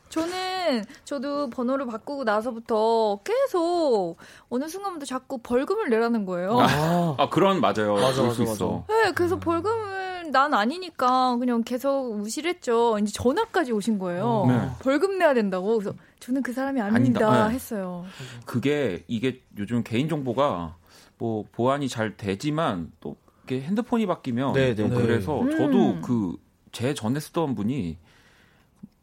저는 0.09 0.85
저도 1.05 1.51
번호를 1.51 1.87
바꾸고 1.87 2.25
나서부터 2.25 3.21
계속 3.25 4.17
어느 4.49 4.67
순간부터 4.67 5.05
자꾸 5.05 5.39
벌금을 5.39 5.91
내라는 5.91 6.25
거예요. 6.25 6.59
아, 6.61 7.15
아, 7.19 7.29
그런, 7.29 7.61
맞아요. 7.61 7.95
맞아, 7.95 8.23
맞아, 8.23 8.43
있어. 8.43 8.85
네, 8.89 9.13
그래서 9.13 9.39
벌금을 9.39 10.31
난 10.31 10.55
아니니까 10.55 11.37
그냥 11.37 11.63
계속 11.63 12.17
무시했죠. 12.17 12.99
이제 13.01 13.13
전화까지 13.13 13.73
오신 13.73 13.99
거예요. 13.99 14.45
네. 14.49 14.69
벌금 14.81 15.19
내야 15.19 15.35
된다고. 15.35 15.79
그래서 15.79 15.95
저는 16.21 16.43
그 16.43 16.53
사람이 16.53 16.81
아닙니다 16.81 17.27
아니다. 17.29 17.49
네. 17.49 17.55
했어요. 17.55 18.05
그게, 18.47 19.05
이게 19.09 19.43
요즘 19.59 19.83
개인 19.83 20.09
정보가 20.09 20.77
뭐 21.19 21.45
보안이 21.53 21.89
잘 21.89 22.17
되지만 22.17 22.93
또 23.01 23.17
이게 23.49 23.63
핸드폰이 23.63 24.07
바뀌면 24.07 24.53
네, 24.53 24.75
좀 24.75 24.91
네, 24.91 24.97
네. 24.97 25.03
그래서 25.03 25.41
음. 25.41 25.51
저도 25.51 26.01
그 26.03 26.37
제 26.71 26.93
전에 26.93 27.19
쓰던 27.19 27.55
분이 27.55 27.97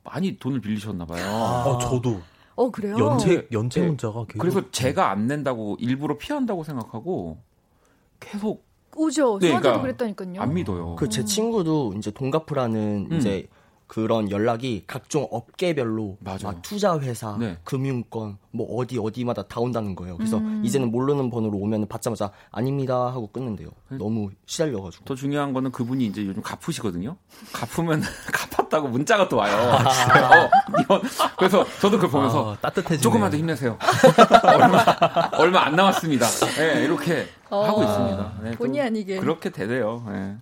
많이 0.03 0.37
돈을 0.37 0.61
빌리셨나 0.61 1.05
봐요. 1.07 1.25
아, 1.25 1.79
저도 1.81 2.21
어 2.53 2.69
그래요? 2.69 2.95
연체 2.99 3.47
연체 3.51 3.81
네. 3.81 3.87
문자가 3.87 4.23
계속 4.27 4.37
그래서 4.39 4.69
제가 4.69 5.09
안 5.09 5.25
낸다고 5.25 5.75
일부러 5.79 6.15
피한다고 6.15 6.63
생각하고 6.63 7.39
계속 8.19 8.63
오죠. 8.95 9.39
네, 9.39 9.47
저한테도 9.49 9.79
그러니까 9.79 9.81
그랬다니까요. 9.81 10.41
안 10.41 10.53
믿어요. 10.53 10.95
그 10.95 11.09
제 11.09 11.25
친구도 11.25 11.95
이제 11.97 12.11
동가프라는 12.11 13.07
음. 13.11 13.17
이제 13.17 13.47
그런 13.88 14.31
연락이 14.31 14.83
각종 14.88 15.27
업계별로 15.31 16.17
맞아요. 16.19 16.39
막 16.43 16.61
투자 16.63 16.97
회사, 16.99 17.38
네. 17.39 17.57
금융권, 17.63 18.38
뭐 18.51 18.77
어디 18.77 18.97
어디마다 18.97 19.43
다 19.43 19.59
온다는 19.59 19.95
거예요. 19.95 20.17
그래서 20.17 20.38
음. 20.38 20.61
이제는 20.65 20.91
모르는 20.91 21.29
번호로 21.29 21.57
오면 21.59 21.88
받자마자 21.88 22.31
아닙니다 22.51 22.95
하고 23.07 23.27
끊는데요. 23.27 23.69
너무 23.89 24.31
시달려 24.45 24.81
가지고. 24.81 25.05
더 25.05 25.13
중요한 25.15 25.53
거는 25.53 25.71
그분이 25.71 26.05
이제 26.05 26.25
요즘 26.25 26.41
갚으시거든요. 26.41 27.15
갚으면 27.53 28.01
갚았다고 28.33 28.88
문자가 28.88 29.29
또 29.29 29.38
와요. 29.38 29.55
어, 29.55 30.79
이건 30.81 31.01
그래서 31.38 31.63
저도 31.79 31.97
그걸 31.97 32.09
보면서 32.09 32.53
아, 32.53 32.57
따뜻해지네요. 32.57 33.01
조금만 33.01 33.29
더 33.29 33.38
힘내세요. 33.38 33.77
얼마 34.43 34.83
얼마 35.38 35.65
안 35.65 35.75
남았습니다. 35.75 36.25
네, 36.57 36.83
이렇게 36.86 37.27
어, 37.49 37.63
하고 37.63 37.83
있습니다. 37.83 38.33
네, 38.41 38.51
또 38.51 38.57
본의 38.57 38.81
아니게. 38.81 39.19
그렇게 39.19 39.49
되네요. 39.51 40.03
네. 40.07 40.38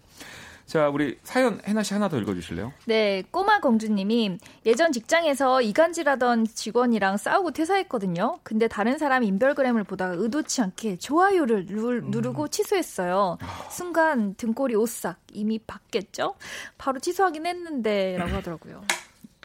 자, 0.74 0.89
우리 0.89 1.19
사연 1.21 1.61
해나 1.67 1.84
씨 1.84 1.93
하나 1.93 2.09
더 2.09 2.17
읽어주실래요? 2.17 2.74
네, 2.86 3.21
꼬마 3.30 3.59
공주님이 3.59 4.39
예전 4.65 4.91
직장에서 4.91 5.61
이간질하던 5.61 6.47
직원이랑 6.47 7.17
싸우고 7.17 7.51
퇴사했거든요. 7.51 8.39
근데 8.41 8.67
다른 8.67 8.97
사람 8.97 9.24
인별그램을 9.24 9.84
보다가 9.84 10.15
의도치 10.17 10.63
않게 10.63 10.97
좋아요를 10.97 11.67
누, 11.67 12.01
누르고 12.01 12.47
취소했어요. 12.47 13.38
순간 13.69 14.34
등골이 14.34 14.74
오싹 14.74 15.19
이미 15.32 15.59
받겠죠? 15.59 16.34
바로 16.80 16.99
취소하긴 16.99 17.45
했는데라고 17.45 18.32
하더라고요. 18.38 18.82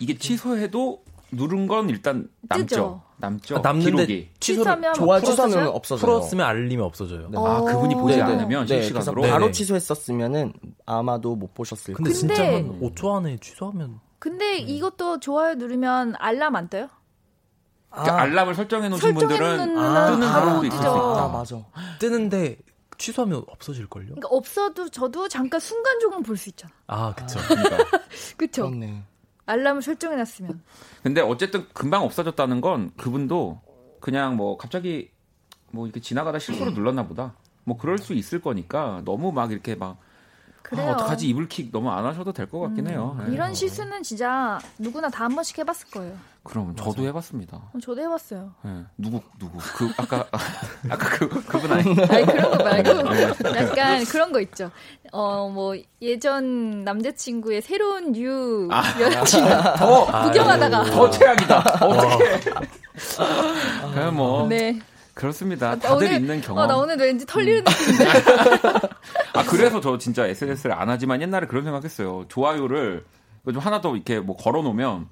이게 0.01 0.16
취소해도 0.16 1.05
누른 1.33 1.66
건 1.66 1.89
일단 1.91 2.29
남죠. 2.43 2.66
뜨죠. 2.66 3.03
남죠. 3.18 3.57
아, 3.57 3.61
남는데 3.61 3.91
기록이. 4.07 4.31
취소를 4.41 4.81
풀었어요? 4.81 5.20
취소하면 5.20 5.68
없어져요. 5.68 6.07
풀었으면 6.07 6.47
알림이 6.47 6.83
없어져요. 6.83 7.29
네. 7.31 7.39
아 7.39 7.61
그분이 7.62 7.95
보지 7.97 8.16
네, 8.16 8.24
네. 8.24 8.33
않으면 8.33 8.66
네, 8.66 8.83
실시간으로. 8.83 9.14
그래서 9.14 9.33
바로 9.33 9.45
네네. 9.47 9.53
취소했었으면 9.53 10.53
아마도 10.87 11.35
못 11.37 11.53
보셨을 11.55 11.95
근데 11.95 12.11
거예요. 12.11 12.20
근데- 12.20 12.35
진짜 12.35 12.55
한 12.57 12.81
5초 12.81 13.16
안에 13.16 13.37
취소하면 13.41 14.01
근데 14.20 14.59
이것도 14.59 15.20
좋아요 15.20 15.55
누르면 15.55 16.14
알람 16.18 16.55
안 16.57 16.68
떠요? 16.68 16.89
그러니까 17.91 18.20
알람을 18.20 18.55
설정해 18.55 18.89
놓으신 18.89 19.14
분들은 19.14 19.37
설정해놓는 19.59 19.83
아, 19.97 20.07
뜨는 20.07 20.20
바로 20.29 20.47
사람도 20.47 20.66
있을 20.66 20.76
수. 20.79 20.83
있다. 20.85 21.24
아 21.24 21.29
맞아. 21.29 21.64
뜨는데 21.99 22.59
취소하면 22.99 23.45
없어질 23.49 23.87
걸요? 23.87 24.07
그러니까 24.07 24.29
없어도 24.31 24.89
저도 24.91 25.29
잠깐 25.29 25.59
순간 25.61 25.99
조금 26.01 26.22
볼수 26.22 26.49
있잖아. 26.51 26.72
아, 26.89 27.14
그쵸. 27.14 27.39
그러니까. 27.49 27.76
그쵸? 28.37 28.66
그렇네. 28.68 29.05
알람을 29.49 29.82
설정해놨으면. 29.82 30.62
근데 31.03 31.20
어쨌든 31.20 31.66
금방 31.72 32.05
없어졌다는 32.05 32.61
건 32.61 32.90
그분도 32.96 33.61
그냥 34.01 34.36
뭐 34.36 34.57
갑자기 34.57 35.11
뭐 35.70 35.86
이렇게 35.86 36.01
지나가다 36.01 36.38
실수로 36.38 36.70
눌렀나 36.72 37.07
보다. 37.07 37.34
뭐 37.64 37.76
그럴 37.76 37.99
수 37.99 38.14
있을 38.14 38.40
거니까 38.40 39.03
너무 39.05 39.32
막 39.32 39.51
이렇게 39.51 39.74
막 39.74 39.99
그래요. 40.69 40.91
아, 40.91 40.93
어떡하지 40.93 41.27
이불킥 41.29 41.71
너무 41.73 41.91
안 41.91 42.05
하셔도 42.05 42.31
될 42.33 42.47
것 42.49 42.61
같긴 42.61 42.89
해요. 42.89 43.16
네. 43.27 43.33
이런 43.33 43.55
실수는 43.55 44.03
진짜 44.03 44.59
누구나 44.79 45.09
다 45.09 45.25
한 45.25 45.35
번씩 45.35 45.59
해봤을 45.59 45.91
거예요. 45.93 46.14
그럼 46.43 46.75
저도 46.77 47.05
해봤습니다. 47.07 47.57
어, 47.57 47.79
저도 47.83 48.01
해봤어요. 48.03 48.53
네. 48.62 48.83
누구 48.97 49.21
누구 49.39 49.59
그 49.59 49.91
아까 49.99 50.25
아까 50.89 51.09
그 51.19 51.29
그분 51.45 51.73
아니 51.73 51.91
아니 52.09 52.25
그런 52.27 52.51
거 52.59 52.64
말고 52.64 53.03
네. 53.12 53.23
약간 53.57 54.05
그런 54.05 54.33
거 54.33 54.41
있죠. 54.41 54.71
어 55.12 55.49
뭐 55.49 55.75
예전 56.03 56.85
남자친구의 56.85 57.62
새로운 57.62 58.12
new 58.12 58.68
아. 58.71 58.83
여자친구 59.01 59.49
더 59.79 60.23
구경하다가 60.29 60.85
더 60.85 61.11
최악이다. 61.11 61.59
어떻게? 61.81 62.41
그냥 63.95 64.14
뭐 64.16 64.47
네. 64.47 64.79
그렇습니다. 65.19 65.71
나 65.71 65.77
다들 65.81 66.07
오늘- 66.07 66.12
있는 66.21 66.41
경험. 66.41 66.62
어, 66.62 66.66
나 66.66 66.77
오늘 66.77 66.97
왠지 66.97 67.27
털리는 67.27 67.64
느낌인데. 67.64 68.05
아 69.35 69.43
그래서 69.49 69.81
저 69.81 69.99
진짜 69.99 70.27
SNS를 70.27 70.73
안 70.73 70.89
하지만 70.89 71.21
옛날에 71.21 71.47
그런 71.49 71.64
생각했어요. 71.64 72.27
좋아요를 72.29 73.05
좀 73.47 73.59
하나 73.59 73.81
더 73.81 73.95
이렇게 73.97 74.21
뭐 74.21 74.37
걸어놓으면 74.37 75.09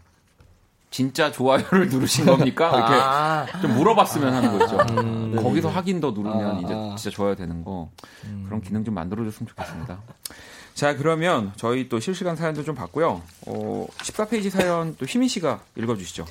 진짜 0.93 1.33
좋아요를 1.33 1.89
누르신 1.91 2.25
겁니까? 2.27 2.69
이렇게 2.77 2.95
아, 2.95 3.47
좀 3.61 3.75
물어봤으면 3.75 4.33
하는 4.33 4.57
거죠. 4.59 4.77
음, 4.91 5.31
네네네. 5.33 5.43
거기서 5.43 5.69
확인 5.71 5.99
더 6.01 6.13
누르면 6.13 6.57
아, 6.57 6.61
이제 6.61 6.73
아. 6.73 6.95
진짜 6.97 7.15
좋아요 7.15 7.35
되는 7.35 7.65
거 7.65 7.91
그런 8.47 8.61
기능 8.63 8.85
좀 8.85 8.95
만들어줬으면 8.95 9.49
좋겠습니다. 9.49 9.99
자 10.75 10.95
그러면 10.97 11.53
저희 11.57 11.89
또 11.89 11.99
실시간 11.99 12.37
사연도 12.37 12.63
좀 12.63 12.77
봤고요. 12.77 13.23
어, 13.47 13.87
14페이지 13.99 14.51
사연 14.51 14.95
또 14.99 15.05
희민 15.07 15.29
씨가 15.29 15.61
읽어주시죠. 15.75 16.27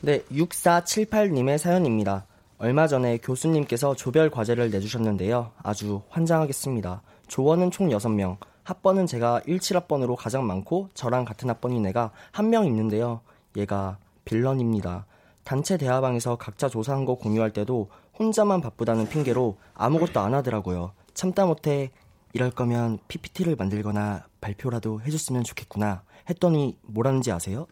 네, 0.00 0.22
6478님의 0.32 1.58
사연입니다. 1.58 2.24
얼마 2.62 2.86
전에 2.86 3.16
교수님께서 3.16 3.94
조별 3.94 4.28
과제를 4.28 4.70
내주셨는데요. 4.70 5.52
아주 5.62 6.02
환장하겠습니다. 6.10 7.00
조원은 7.26 7.70
총 7.70 7.88
6명, 7.88 8.36
학번은 8.64 9.06
제가 9.06 9.40
17학번으로 9.46 10.14
가장 10.14 10.46
많고 10.46 10.90
저랑 10.92 11.24
같은 11.24 11.48
학번인 11.48 11.86
애가 11.86 12.10
한 12.32 12.50
명 12.50 12.66
있는데요. 12.66 13.22
얘가 13.56 13.96
빌런입니다. 14.26 15.06
단체 15.42 15.78
대화방에서 15.78 16.36
각자 16.36 16.68
조사한 16.68 17.06
거 17.06 17.14
공유할 17.14 17.50
때도 17.54 17.88
혼자만 18.18 18.60
바쁘다는 18.60 19.08
핑계로 19.08 19.56
아무것도 19.72 20.20
안 20.20 20.34
하더라고요. 20.34 20.92
참다 21.14 21.46
못해 21.46 21.90
이럴 22.34 22.50
거면 22.50 22.98
PPT를 23.08 23.56
만들거나 23.56 24.26
발표라도 24.42 25.00
해줬으면 25.00 25.44
좋겠구나 25.44 26.02
했더니 26.28 26.76
뭐라는지 26.82 27.32
아세요? 27.32 27.66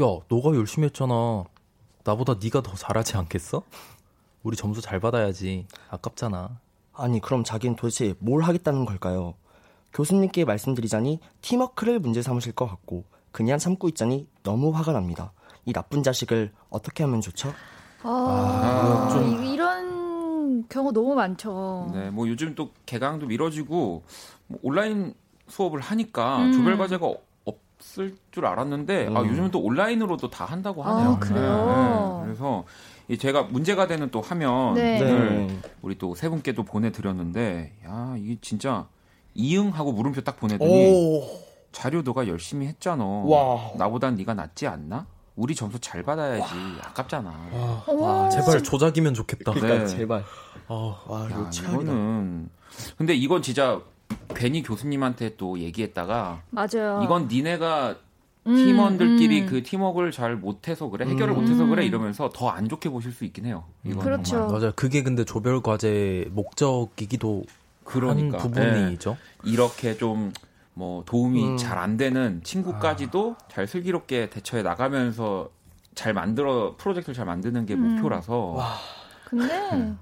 야, 0.00 0.06
너가 0.28 0.54
열심히 0.54 0.86
했잖아. 0.86 1.44
나보다 2.04 2.36
네가 2.42 2.62
더 2.62 2.74
잘하지 2.74 3.16
않겠어? 3.16 3.62
우리 4.42 4.56
점수 4.56 4.80
잘 4.80 5.00
받아야지. 5.00 5.66
아깝잖아. 5.90 6.58
아니 6.94 7.20
그럼 7.20 7.44
자기는 7.44 7.76
도대체 7.76 8.14
뭘 8.18 8.42
하겠다는 8.42 8.84
걸까요? 8.84 9.34
교수님께 9.92 10.44
말씀드리자니 10.44 11.20
팀워크를 11.42 11.98
문제 11.98 12.22
삼으실 12.22 12.52
것 12.52 12.66
같고 12.66 13.04
그냥 13.32 13.58
참고 13.58 13.88
있자니 13.88 14.28
너무 14.42 14.70
화가 14.70 14.92
납니다. 14.92 15.32
이 15.64 15.72
나쁜 15.72 16.02
자식을 16.02 16.52
어떻게 16.70 17.04
하면 17.04 17.20
좋죠? 17.20 17.52
아, 18.02 19.08
이- 19.22 19.52
이런 19.52 20.66
경우 20.68 20.92
너무 20.92 21.14
많죠. 21.14 21.90
네, 21.92 22.10
뭐 22.10 22.28
요즘 22.28 22.54
또 22.54 22.70
개강도 22.86 23.26
미뤄지고 23.26 24.02
뭐 24.46 24.58
온라인 24.62 25.14
수업을 25.48 25.80
하니까 25.80 26.38
음. 26.38 26.52
조별 26.52 26.78
과제가 26.78 27.06
어- 27.78 27.80
없을 27.80 28.16
줄 28.32 28.44
알았는데 28.46 29.06
아, 29.14 29.20
음. 29.20 29.28
요즘은 29.28 29.50
또 29.50 29.60
온라인으로도 29.60 30.30
다 30.30 30.44
한다고 30.44 30.84
아, 30.84 30.96
하네요. 30.96 31.18
그래요? 31.20 32.18
네, 32.20 32.26
그래서 32.26 32.64
이 33.08 33.16
제가 33.16 33.44
문제가 33.44 33.86
되는 33.86 34.10
또 34.10 34.20
화면을 34.20 34.74
네. 35.46 35.60
우리 35.80 35.96
또 35.96 36.14
세 36.14 36.28
분께 36.28 36.52
또 36.52 36.64
보내드렸는데 36.64 37.72
야 37.86 38.16
이게 38.18 38.36
진짜 38.40 38.86
이응하고 39.34 39.92
물음표 39.92 40.22
딱 40.22 40.36
보내더니 40.38 41.22
자료 41.70 42.02
너가 42.02 42.26
열심히 42.26 42.66
했잖아. 42.66 43.04
와. 43.04 43.70
나보단 43.76 44.16
네가 44.16 44.34
낫지 44.34 44.66
않나? 44.66 45.06
우리 45.36 45.54
점수 45.54 45.78
잘 45.78 46.02
받아야지. 46.02 46.52
아깝잖아. 46.82 47.82
어머. 47.86 48.28
제발 48.30 48.60
조작이면 48.62 49.14
좋겠다. 49.14 49.52
네. 49.54 49.86
제발. 49.86 50.24
어, 50.66 50.98
와 51.06 51.30
야. 51.30 51.48
이거는 51.52 52.50
근데 52.96 53.14
이건 53.14 53.40
진짜 53.42 53.80
괜히 54.34 54.62
교수님한테 54.62 55.36
또 55.36 55.58
얘기했다가 55.58 56.42
맞아요. 56.50 57.00
이건 57.04 57.28
니네가 57.28 57.96
음, 58.46 58.54
팀원들끼리 58.54 59.42
음. 59.42 59.46
그 59.46 59.62
팀워크를 59.62 60.10
잘 60.12 60.36
못해서 60.36 60.88
그래 60.88 61.06
해결을 61.06 61.34
음. 61.34 61.40
못해서 61.40 61.66
그래 61.66 61.84
이러면서 61.84 62.30
더 62.32 62.50
안 62.50 62.68
좋게 62.68 62.88
보실 62.88 63.12
수 63.12 63.24
있긴 63.24 63.46
해요. 63.46 63.64
이건 63.84 63.98
그렇죠. 64.00 64.30
정말. 64.30 64.60
맞아요. 64.60 64.72
그게 64.76 65.02
근데 65.02 65.24
조별 65.24 65.60
과제 65.62 66.28
목적이기도 66.32 67.44
그러니까 67.84 68.38
한 68.38 68.50
예. 68.56 68.72
부분이죠. 68.72 69.16
이렇게 69.44 69.96
좀 69.96 70.32
뭐 70.78 71.02
도움이 71.04 71.44
음. 71.44 71.56
잘안 71.56 71.96
되는 71.96 72.40
친구까지도 72.44 73.34
잘 73.50 73.66
슬기롭게 73.66 74.30
대처해 74.30 74.62
나가면서 74.62 75.50
잘 75.96 76.14
만들어 76.14 76.76
프로젝트를 76.78 77.16
잘 77.16 77.26
만드는 77.26 77.66
게 77.66 77.74
음. 77.74 77.96
목표라서 77.96 78.56
근데 79.24 79.96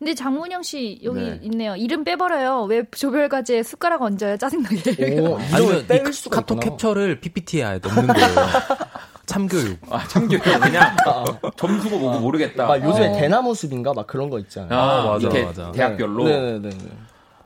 근데 0.00 0.14
장문영 0.14 0.62
씨 0.62 0.98
여기 1.04 1.20
네. 1.20 1.38
있네요. 1.42 1.76
이름 1.76 2.04
빼버려요. 2.04 2.62
왜 2.64 2.84
조별 2.90 3.28
과제에 3.28 3.62
숟가락 3.62 4.00
얹어요? 4.00 4.38
짜증나게. 4.38 5.20
오, 5.20 5.36
아니면 5.52 5.80
이뺄 5.84 6.04
카- 6.04 6.12
수가 6.12 6.36
카톡 6.40 6.54
있구나. 6.56 6.70
캡처를 6.72 7.20
PPT에 7.20 7.78
넣는 7.80 8.06
거예요. 8.06 8.34
참교육. 9.26 9.78
아, 9.92 10.02
참교육 10.08 10.42
그냥 10.42 10.96
점수고 11.56 11.98
뭐고 11.98 12.20
모르겠다. 12.20 12.66
막 12.66 12.82
요즘에 12.82 13.08
어. 13.08 13.12
대나무 13.20 13.54
숲인가 13.54 13.92
막 13.92 14.06
그런 14.06 14.30
거 14.30 14.38
있잖아요. 14.38 14.72
아, 14.80 15.04
맞아, 15.04 15.18
이렇게 15.20 15.44
맞아. 15.44 15.70
대학별로. 15.72 16.24
네네 16.24 16.58
네. 16.60 16.70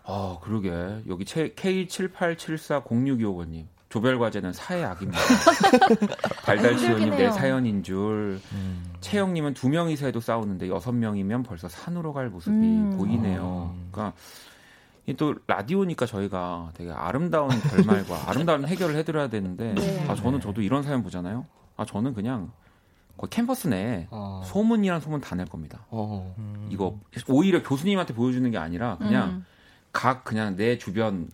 아, 0.05 0.37
그러게. 0.41 0.71
여기 1.09 1.25
K78740625번님. 1.25 3.65
조별 3.95 4.19
과제는 4.19 4.53
사회 4.53 4.83
악입니다. 4.83 5.21
달달치호님 6.45 7.11
내. 7.11 7.31
사연인 7.31 7.85
줄. 7.85 8.41
음. 8.53 8.93
채영님은 9.01 9.55
두 9.55 9.69
명이서 9.69 10.07
해도 10.07 10.19
싸우는데 10.19 10.69
여섯 10.69 10.91
명이면 10.91 11.45
벌써 11.45 11.69
산으로 11.69 12.13
갈 12.13 12.29
모습이 12.29 12.57
음. 12.57 12.97
보이네요. 12.99 13.73
그러니까 13.93 14.17
이또 15.07 15.37
라디오니까 15.47 16.07
저희가 16.07 16.71
되게 16.75 16.91
아름다운 16.91 17.51
결말과 17.51 18.25
아름다운 18.29 18.67
해결을 18.67 18.97
해드려야 18.97 19.29
되는데 19.29 19.75
네. 19.75 20.07
아 20.09 20.17
저는 20.17 20.41
저도 20.41 20.61
이런 20.61 20.83
사연 20.83 21.05
보잖아요. 21.05 21.47
아 21.77 21.85
저는 21.85 22.15
그냥 22.15 22.51
거의 23.17 23.31
캠퍼스 23.31 23.69
내에 23.69 24.09
어. 24.11 24.43
소문이란 24.45 25.01
소문 25.03 25.21
다 25.21 25.37
낼 25.37 25.47
겁니다. 25.47 25.87
어. 25.91 26.35
이거 26.69 26.99
오히려 27.29 27.63
교수님한테 27.63 28.13
보여주는 28.13 28.51
게 28.51 28.59
아니라 28.59 28.99
그냥 28.99 29.29
음. 29.29 29.47
각 29.93 30.25
그냥 30.25 30.57
내 30.57 30.79
주변 30.79 31.29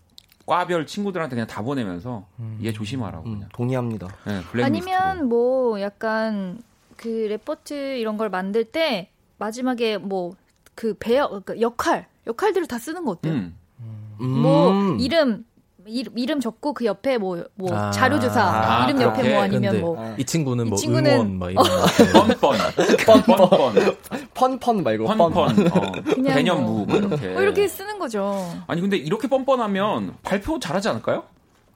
과별 0.51 0.87
친구들한테 0.87 1.37
그냥 1.37 1.47
다 1.47 1.63
보내면서 1.63 2.27
얘 2.63 2.73
조심하라고 2.73 3.29
음, 3.29 3.35
그냥. 3.35 3.49
동의합니다. 3.53 4.09
네. 4.27 4.63
아니면 4.65 5.29
뭐 5.29 5.81
약간 5.81 6.61
그 6.97 7.09
레포트 7.09 7.99
이런 7.99 8.17
걸 8.17 8.29
만들 8.31 8.65
때 8.65 9.11
마지막에 9.39 9.99
뭐 9.99 10.35
그 10.81 10.95
배역 10.99 11.29
그러니까 11.29 11.61
역할 11.61 12.07
역할들을 12.27 12.67
다 12.67 12.79
쓰는 12.79 13.05
거 13.05 13.11
어때요? 13.11 13.35
음. 13.35 13.57
뭐 14.19 14.71
음. 14.71 14.99
이름 14.99 15.45
이름, 15.91 16.17
이름 16.19 16.41
적고 16.41 16.73
그 16.73 16.85
옆에 16.85 17.19
뭐, 17.19 17.45
뭐 17.55 17.75
아. 17.75 17.91
자료 17.91 18.19
조사 18.21 18.43
아, 18.43 18.85
이름 18.89 19.01
옆에 19.03 19.23
그렇게? 19.23 19.35
뭐 19.35 19.43
아니면 19.43 19.81
뭐 19.81 20.15
이 20.19 20.25
친구는 20.25 20.67
이뭐 20.69 20.77
친구는- 20.77 21.07
응원 21.13 21.39
막 21.39 21.51
이런 21.51 21.65
거. 21.67 22.25
뻔뻔 22.37 22.57
뻔뻔 23.25 23.97
펀펀 24.35 24.83
말고 24.83 25.05
펀펀 25.07 25.37
어, 25.39 25.93
그냥 26.15 26.35
개념무 26.37 26.87
뭐 26.87 26.97
이렇게 26.97 27.29
뭐 27.29 27.43
이렇게 27.43 27.69
쓰는 27.69 27.99
거죠. 27.99 28.47
아니 28.67 28.81
근데 28.81 28.97
이렇게 28.97 29.29
뻔뻔하면 29.29 30.15
발표 30.23 30.59
잘하지 30.59 30.89
않을까요? 30.91 31.25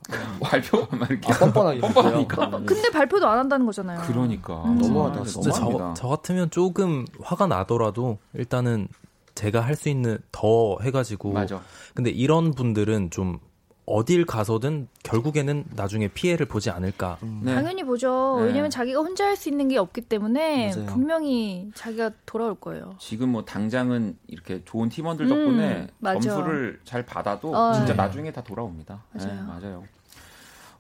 발표 0.41 0.87
막 0.91 1.09
이렇게 1.11 1.33
아, 1.33 1.39
뻔뻔하게 1.39 1.81
뻔뻔하니까. 1.81 2.37
그래요? 2.51 2.63
근데 2.67 2.91
발표도 2.91 3.27
안 3.27 3.39
한다는 3.39 3.65
거잖아요. 3.67 4.03
그러니까 4.07 4.63
음. 4.65 4.77
너무하다, 4.79 5.21
아, 5.21 5.25
진짜 5.25 5.51
저, 5.51 5.61
너무합니다. 5.61 5.95
저 5.95 6.09
같으면 6.09 6.51
조금 6.51 7.07
화가 7.23 7.47
나더라도 7.47 8.19
일단은 8.35 8.89
제가 9.35 9.61
할 9.63 9.75
수 9.77 9.89
있는 9.89 10.19
더 10.31 10.77
해가지고 10.83 11.33
맞아. 11.33 11.61
근데 11.95 12.11
이런 12.11 12.53
분들은 12.53 13.11
좀 13.11 13.39
어딜 13.87 14.25
가서든 14.25 14.89
결국에는 15.03 15.65
나중에 15.77 16.09
피해를 16.09 16.47
보지 16.47 16.71
않을까. 16.71 17.19
네. 17.43 17.55
당연히 17.55 17.85
보죠. 17.85 18.37
네. 18.41 18.47
왜냐면 18.47 18.71
자기가 18.71 19.01
혼자 19.01 19.27
할 19.27 19.37
수 19.37 19.49
있는 19.51 19.69
게 19.69 19.77
없기 19.79 20.03
때문에 20.03 20.71
맞아요. 20.75 20.87
분명히 20.87 21.71
자기가 21.75 22.13
돌아올 22.25 22.55
거예요. 22.55 22.95
지금 22.99 23.31
뭐 23.31 23.45
당장은 23.45 24.17
이렇게 24.29 24.63
좋은 24.65 24.89
팀원들 24.89 25.27
음, 25.27 25.29
덕분에 25.29 25.89
맞아. 25.99 26.21
점수를 26.21 26.81
잘 26.85 27.05
받아도 27.05 27.55
어, 27.55 27.75
진짜 27.75 27.89
네. 27.93 27.97
나중에 27.97 28.33
다 28.33 28.43
돌아옵니다. 28.43 29.03
맞아요. 29.13 29.35
네, 29.35 29.43
맞아요. 29.43 29.85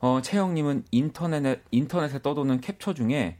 어, 0.00 0.20
채영님은 0.22 0.84
인터넷에, 0.92 1.60
인터넷에 1.72 2.22
떠도는 2.22 2.60
캡처 2.60 2.94
중에 2.94 3.36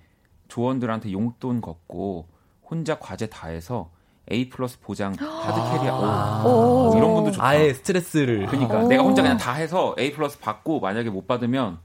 조원들한테 0.49 1.13
용돈 1.13 1.61
걷고 1.61 2.27
혼자 2.69 2.99
과제 2.99 3.27
다 3.29 3.49
해서 3.49 3.91
A 4.33 4.49
plus 4.49 4.79
보장 4.81 5.13
hard 5.19 5.79
carrier. 5.79 6.43
오, 6.45 6.49
오. 6.93 6.97
이런 6.97 7.15
분도 7.15 7.31
좋다. 7.33 7.47
아예 7.47 7.73
스트레스를 7.75 8.47
그러니까 8.47 8.79
오. 8.79 8.89
내가 8.89 9.03
혼자 9.03 9.23
그냥 9.23 9.37
다 9.37 9.53
해서 9.53 9.95
A 9.99 10.13
plus 10.13 10.39
받고 10.39 10.81
만약에 10.81 11.11
못 11.11 11.27
받으면 11.27 11.79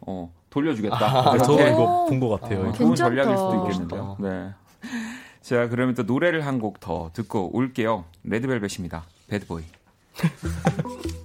어, 0.00 0.32
돌려주겠다. 0.50 0.96
아, 0.96 1.38
저 1.38 1.52
이거 1.68 2.06
본 2.08 2.18
것 2.20 2.28
같아요. 2.40 2.68
아, 2.68 2.72
좋은. 2.72 2.94
전략일 2.94 3.36
수도 3.36 3.64
있겠는데요. 3.66 4.16
네. 4.20 4.50
자, 5.42 5.68
그러면 5.68 5.94
또 5.94 6.02
노래를 6.02 6.46
한 6.46 6.58
곡 6.60 6.80
더 6.80 7.10
듣고 7.12 7.50
올게요. 7.56 8.04
레드벨벳입니다. 8.24 9.04
Bad 9.28 9.43
Boy. 9.43 9.62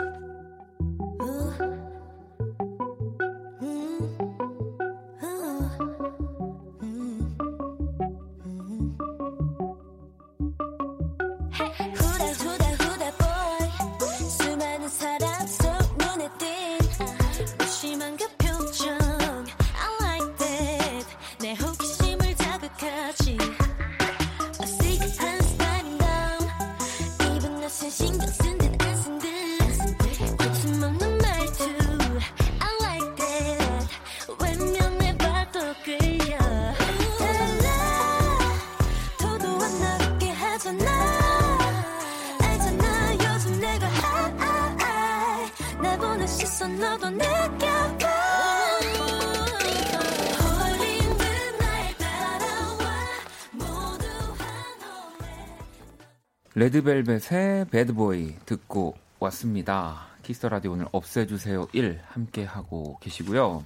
레드벨벳의 56.66 57.66
Bad 57.70 58.02
Boy 58.02 58.34
듣고 58.46 58.96
왔습니다. 59.20 60.08
Kiss 60.24 60.39
the 60.39 60.50
Radio 60.50 60.72
오늘 60.72 60.88
없애주세요 60.92 61.68
1 61.74 62.00
함께 62.08 62.44
하고 62.44 62.98
계시고요. 63.02 63.64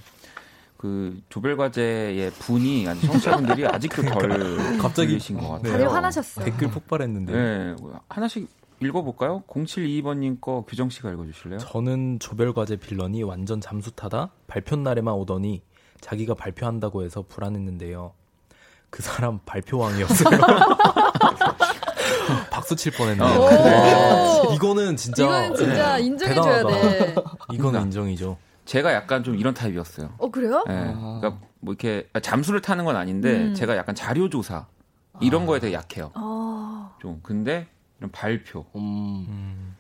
그 0.75 1.21
조별 1.29 1.55
과제의 1.55 2.31
분이 2.31 2.87
아니 2.89 2.99
청취자분들이 2.99 3.65
아직도 3.67 4.01
덜 4.01 4.77
갑자기 4.79 5.13
계신 5.13 5.37
것 5.37 5.47
같아요. 5.47 5.71
다들 5.71 5.93
화나셨어요. 5.93 6.43
댓글 6.43 6.69
폭발했는데 6.71 7.31
네, 7.31 7.75
하나씩 8.09 8.49
읽어볼까요? 8.81 9.43
072번님 9.47 10.41
거 10.41 10.65
규정 10.67 10.89
씨가 10.89 11.09
읽어주실래요? 11.11 11.59
저는 11.59 12.19
조별 12.19 12.53
과제 12.53 12.75
villain이 12.75 13.23
완전 13.23 13.61
잠수 13.61 13.91
타다 13.91 14.31
발표 14.47 14.75
날에만 14.75 15.13
오더니 15.13 15.61
자기가 16.01 16.33
발표한다고 16.33 17.03
해서 17.03 17.23
불안했는데요. 17.27 18.11
그 18.89 19.01
사람 19.03 19.39
발표왕이었어요. 19.45 20.37
박수 22.49 22.75
칠 22.75 22.91
뻔했네요. 22.93 23.39
오. 23.39 23.41
와, 23.43 24.53
이거는 24.55 24.95
진짜 24.95 25.23
이거는 25.23 25.55
진짜 25.55 25.97
네, 25.97 26.03
인정해줘야 26.03 26.57
대단하다. 26.63 26.81
돼. 26.81 27.15
이거는 27.53 27.81
인정이죠. 27.83 28.37
제가 28.65 28.93
약간 28.93 29.23
좀 29.23 29.35
이런 29.35 29.53
타입이었어요. 29.53 30.11
어 30.17 30.29
그래요? 30.29 30.63
네, 30.67 30.73
그러니까 30.93 31.37
뭐 31.59 31.73
이렇게 31.73 32.07
아, 32.13 32.19
잠수를 32.19 32.61
타는 32.61 32.85
건 32.85 32.95
아닌데 32.95 33.45
음. 33.47 33.53
제가 33.55 33.75
약간 33.77 33.95
자료 33.95 34.29
조사 34.29 34.67
이런 35.21 35.45
거에 35.45 35.59
되게 35.59 35.73
약해요. 35.73 36.11
어. 36.15 36.91
좀 37.01 37.19
근데 37.23 37.67
이런 37.99 38.11
발표 38.11 38.65
음, 38.75 39.75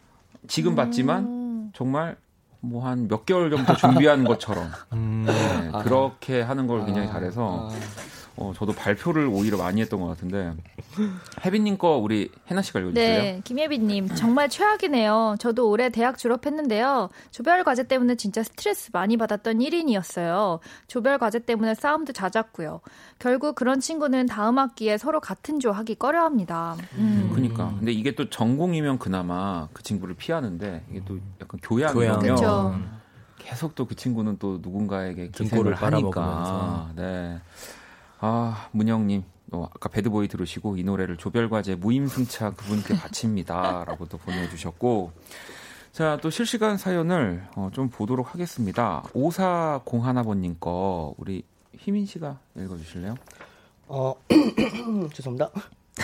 지금 0.47 0.75
봤지만 0.75 1.23
음. 1.23 1.71
정말 1.75 2.17
뭐 2.61 2.83
한 2.83 3.07
몇 3.07 3.25
개월 3.25 3.49
전부터 3.49 3.75
준비한 3.77 4.25
것처럼 4.25 4.69
음, 4.91 5.23
네, 5.25 5.69
아. 5.71 5.81
그렇게 5.83 6.41
하는 6.41 6.67
걸 6.67 6.85
굉장히 6.85 7.07
아, 7.07 7.11
잘해서 7.13 7.69
아. 7.71 7.75
어, 8.39 8.53
저도 8.55 8.71
발표를 8.71 9.27
오히려 9.27 9.57
많이 9.57 9.81
했던 9.81 9.99
것 9.99 10.07
같은데 10.07 10.53
혜빈님 11.43 11.77
거 11.77 11.97
우리 11.97 12.31
해나 12.49 12.61
씨가 12.61 12.79
읽어주실래요? 12.79 13.21
네, 13.21 13.41
김예빈님 13.43 14.15
정말 14.15 14.47
최악이네요. 14.47 15.35
저도 15.39 15.69
올해 15.69 15.89
대학 15.89 16.17
졸업했는데요. 16.17 17.09
조별 17.31 17.65
과제 17.65 17.83
때문에 17.83 18.15
진짜 18.15 18.41
스트레스 18.41 18.91
많이 18.93 19.17
받았던 19.17 19.59
1인이었어요. 19.59 20.59
조별 20.87 21.17
과제 21.17 21.39
때문에 21.39 21.75
싸움도 21.75 22.13
잦았고요. 22.13 22.79
결국 23.19 23.55
그런 23.55 23.81
친구는 23.81 24.27
다음 24.27 24.57
학기에 24.57 24.97
서로 24.97 25.19
같은 25.19 25.59
조 25.59 25.71
하기 25.73 25.95
꺼려합니다. 25.95 26.77
음. 26.97 27.31
그니까. 27.35 27.73
근데 27.77 27.91
이게 27.91 28.15
또 28.15 28.29
전공이면 28.29 28.99
그나마 28.99 29.67
그 29.73 29.83
친구를 29.83 30.15
피하는데 30.15 30.85
이게 30.89 31.01
또 31.05 31.17
약간 31.41 31.59
교양이면 31.61 32.19
교양. 32.19 32.99
계속 33.37 33.75
또 33.75 33.85
그 33.85 33.95
친구는 33.95 34.37
또 34.39 34.59
누군가에게 34.61 35.29
기생을 35.31 35.73
하니까. 35.73 36.09
빨아먹으면서. 36.11 36.89
네. 36.95 37.39
아, 38.19 38.67
문영님. 38.71 39.23
어, 39.51 39.67
아까 39.73 39.89
배드보이 39.89 40.27
들으시고 40.27 40.77
이 40.77 40.83
노래를 40.83 41.17
조별과제 41.17 41.75
무임승차 41.75 42.51
그분께 42.51 42.95
바칩니다. 42.95 43.85
라고 43.85 44.05
또 44.07 44.17
보내주셨고. 44.19 45.11
자, 45.91 46.19
또 46.21 46.29
실시간 46.29 46.77
사연을 46.77 47.43
어, 47.55 47.69
좀 47.73 47.89
보도록 47.89 48.33
하겠습니다. 48.33 49.03
5401번님 49.13 50.59
거 50.59 51.15
우리 51.17 51.43
희민 51.77 52.05
씨가 52.05 52.39
읽어주실래요? 52.55 53.15
어, 53.87 54.13
죄송합니다. 55.13 55.49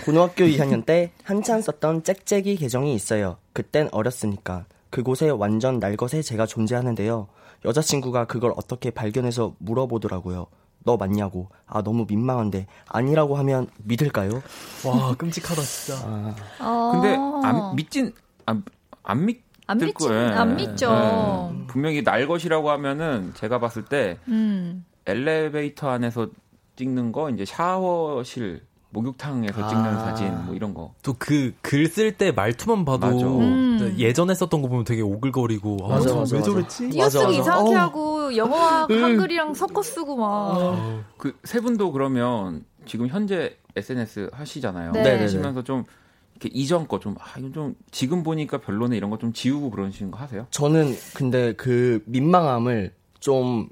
고등학교 0.03 0.43
2학년 0.45 0.85
때 0.85 1.11
한참 1.23 1.61
썼던 1.61 2.03
짹짹이 2.03 2.55
계정이 2.55 2.95
있어요. 2.95 3.37
그땐 3.53 3.89
어렸으니까. 3.91 4.65
그곳에 4.89 5.29
완전 5.29 5.79
날것에 5.79 6.21
제가 6.21 6.45
존재하는데요. 6.45 7.27
여자친구가 7.63 8.25
그걸 8.25 8.53
어떻게 8.55 8.89
발견해서 8.91 9.55
물어보더라고요. 9.59 10.47
너 10.85 10.95
맞냐고. 10.97 11.49
아, 11.67 11.81
너무 11.81 12.05
민망한데. 12.07 12.67
아니라고 12.87 13.35
하면 13.37 13.67
믿을까요? 13.83 14.41
와 14.85 15.15
끔찍하다 15.15 15.61
진짜. 15.61 15.99
아, 16.07 16.35
어. 16.59 16.91
근데 16.93 17.15
안 17.47 17.75
믿진 17.75 18.13
안, 18.45 18.63
안 19.03 19.25
믿. 19.25 19.43
안 19.67 19.79
믿지, 19.79 19.93
거예요. 19.93 20.29
안 20.37 20.55
믿죠. 20.55 20.91
네. 20.91 21.65
분명히 21.67 22.03
날 22.03 22.27
것이라고 22.27 22.69
하면은 22.69 23.33
제가 23.33 23.59
봤을 23.59 23.83
때 23.83 24.19
음. 24.27 24.85
엘리베이터 25.07 25.89
안에서 25.89 26.27
찍는 26.75 27.11
거 27.11 27.31
이제 27.31 27.45
샤워실 27.45 28.61
목욕탕에서 28.95 29.67
찍는 29.67 29.85
아. 29.85 29.99
사진 30.05 30.45
뭐 30.45 30.55
이런 30.55 30.73
거. 30.73 30.93
또 31.03 31.13
그 31.13 31.53
글 31.61 31.85
쓸 31.89 32.17
때 32.17 32.31
말투만 32.31 32.85
봐도. 32.85 33.39
음. 33.39 33.95
예전에 33.99 34.33
썼던 34.33 34.61
거 34.61 34.67
보면 34.69 34.85
되게 34.85 35.01
오글거리고 35.01 35.77
아, 35.83 35.87
맞아, 35.95 36.07
저 36.09 36.15
맞아, 36.19 36.35
왜 36.35 36.39
맞아. 36.41 36.51
저랬지? 36.51 36.89
띄어쓰기. 36.89 37.37
이상하게 37.39 37.69
어우. 37.69 37.75
하고 37.75 38.35
영어와 38.35 38.87
한글이랑 38.89 39.53
섞어 39.53 39.81
쓰고 39.83 40.15
막. 40.15 41.03
그 41.17 41.33
세 41.43 41.59
분도 41.59 41.91
그러면 41.91 42.63
지금 42.85 43.07
현재 43.07 43.57
SNS 43.75 44.29
하시잖아요. 44.33 44.91
네. 44.93 45.19
하시면서 45.19 45.63
좀 45.63 45.83
이렇게 46.35 46.49
이전 46.53 46.87
거 46.87 46.99
좀 46.99 47.15
아, 47.19 47.37
이거 47.39 47.49
좀 47.51 47.75
지금 47.91 48.23
보니까 48.23 48.57
별로네 48.59 48.95
이런 48.97 49.09
거 49.09 49.17
좀 49.17 49.33
지우고 49.33 49.69
그러시는 49.71 50.11
거 50.11 50.17
하세요? 50.19 50.47
저는 50.51 50.95
근데 51.13 51.53
그 51.53 52.01
민망함을 52.05 52.93
좀 53.19 53.67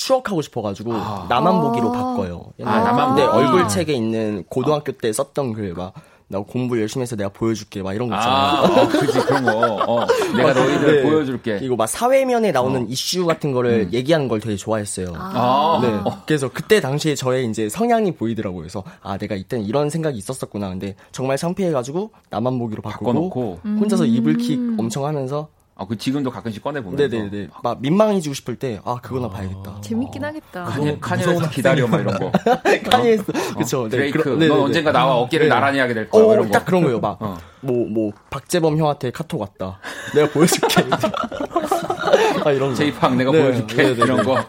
추억하고 0.00 0.40
싶어가지고 0.40 0.94
아. 0.94 1.26
나만 1.28 1.56
아. 1.56 1.60
보기로 1.60 1.92
바꿔요. 1.92 2.52
아, 2.64 2.80
나만 2.80 3.16
네, 3.16 3.26
보기. 3.26 3.36
얼굴 3.36 3.68
책에 3.68 3.92
있는 3.92 4.44
고등학교 4.48 4.92
때 4.92 5.12
썼던 5.12 5.52
글막 5.52 5.92
나 6.28 6.38
공부 6.38 6.80
열심히 6.80 7.02
해서 7.02 7.16
내가 7.16 7.28
보여줄게 7.28 7.82
막 7.82 7.92
이런 7.92 8.08
거 8.08 8.14
있잖아요. 8.14 8.38
아, 8.38 8.62
어, 8.62 8.88
그지 8.88 9.18
그런 9.18 9.44
거. 9.44 9.84
어, 9.84 10.06
내가 10.36 10.52
너희들 10.54 10.96
네. 10.96 11.02
보여줄게. 11.02 11.58
그리고 11.58 11.74
막 11.76 11.88
사회면에 11.88 12.52
나오는 12.52 12.82
어. 12.82 12.86
이슈 12.88 13.26
같은 13.26 13.50
거를 13.52 13.88
음. 13.88 13.92
얘기하는 13.92 14.28
걸 14.28 14.38
되게 14.38 14.56
좋아했어요. 14.56 15.12
아, 15.16 15.80
네. 15.82 16.10
그래서 16.26 16.48
그때 16.48 16.80
당시에 16.80 17.16
저의 17.16 17.50
이제 17.50 17.68
성향이 17.68 18.12
보이더라고요. 18.12 18.60
그래서 18.60 18.84
아 19.02 19.18
내가 19.18 19.34
이때는 19.34 19.66
이런 19.66 19.90
생각이 19.90 20.16
있었었구나. 20.16 20.70
근데 20.70 20.94
정말 21.10 21.36
창피해가지고 21.36 22.12
나만 22.30 22.58
보기로 22.58 22.80
바꾸고 22.80 23.06
바꿔놓고. 23.06 23.58
혼자서 23.80 24.06
이불킥 24.06 24.78
엄청 24.78 25.04
하면서 25.04 25.48
아, 25.80 25.86
그 25.86 25.96
지금도 25.96 26.30
가끔씩 26.30 26.62
꺼내 26.62 26.82
보면서. 26.82 27.08
네네네. 27.08 27.48
막 27.62 27.80
민망해지고 27.80 28.34
싶을 28.34 28.56
때, 28.56 28.82
아, 28.84 28.96
그거나 29.00 29.30
봐야겠다. 29.30 29.80
재밌긴 29.80 30.22
하겠다. 30.22 30.64
카니 30.64 31.00
카니에서 31.00 31.48
기다려 31.48 31.86
막 31.88 32.02
이런 32.02 32.18
거. 32.18 32.30
카니에스, 32.90 33.24
그쵸. 33.56 33.84
네, 33.84 33.88
드레이크, 33.88 34.18
그런- 34.22 34.38
넌 34.38 34.48
네네네. 34.48 34.60
언젠가 34.62 34.92
나와 34.92 35.16
어깨를 35.16 35.48
네. 35.48 35.54
나란히 35.54 35.78
하게 35.78 35.94
될 35.94 36.10
거야. 36.10 36.22
뭐 36.22 36.30
어, 36.30 36.34
이런 36.34 36.46
거. 36.48 36.52
딱 36.52 36.66
그런 36.66 36.82
거예요. 36.82 37.00
막, 37.00 37.16
어. 37.22 37.38
뭐, 37.62 37.88
뭐, 37.88 38.12
박재범 38.28 38.76
형한테 38.76 39.10
카톡 39.10 39.40
왔다. 39.40 39.78
내가 40.14 40.28
보여줄게. 40.30 40.82
아, 42.44 42.50
이런 42.52 42.68
거. 42.70 42.74
제이팍 42.74 43.16
내가 43.16 43.32
네, 43.32 43.42
보여줄게 43.42 43.76
네, 43.76 43.94
네, 43.94 44.04
이런 44.04 44.16
네. 44.18 44.22
거. 44.24 44.44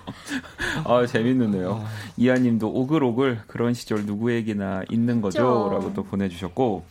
아 0.84 1.06
재밌는데요. 1.06 1.82
이하님도 2.18 2.68
오글오글 2.70 3.42
그런 3.48 3.74
시절 3.74 4.06
누구에게나 4.06 4.84
있는. 4.90 5.22
거죠라고 5.22 5.94
또 5.94 6.04
보내주셨고 6.04 6.84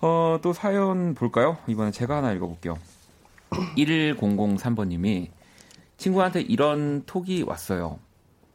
어, 0.00 0.38
또 0.42 0.52
사연 0.52 1.14
볼까요? 1.14 1.56
이번에 1.66 1.90
제가 1.90 2.16
하나 2.18 2.32
읽어볼게요. 2.32 2.76
1003번님이 3.76 5.28
친구한테 5.96 6.40
이런 6.40 7.04
톡이 7.06 7.42
왔어요. 7.42 7.98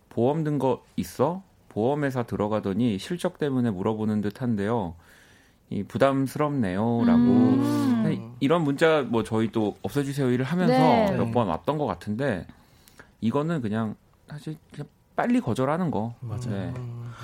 보험 0.10 0.44
든 0.44 0.58
거 0.60 0.84
있어? 0.98 1.44
보험회사 1.70 2.24
들어가더니 2.24 2.98
실적 2.98 3.38
때문에 3.38 3.70
물어보는 3.72 4.22
듯한데요. 4.22 4.96
이 5.70 5.84
부담스럽네요라고 5.84 7.20
음. 7.22 8.36
이런 8.40 8.64
문자 8.64 9.04
뭐 9.04 9.24
저희 9.24 9.52
또 9.52 9.76
없애주세요 9.84 10.32
일을 10.32 10.44
하면서 10.46 10.74
네. 10.74 11.12
몇번 11.16 11.48
왔던 11.48 11.78
것 11.78 11.86
같은데 11.86 12.48
이거는 13.22 13.62
그냥 13.62 13.96
사실 14.28 14.58
그냥 14.72 14.88
빨리 15.16 15.40
거절하는 15.40 15.92
거. 15.92 16.16
맞아요. 16.22 16.50
네. 16.50 16.74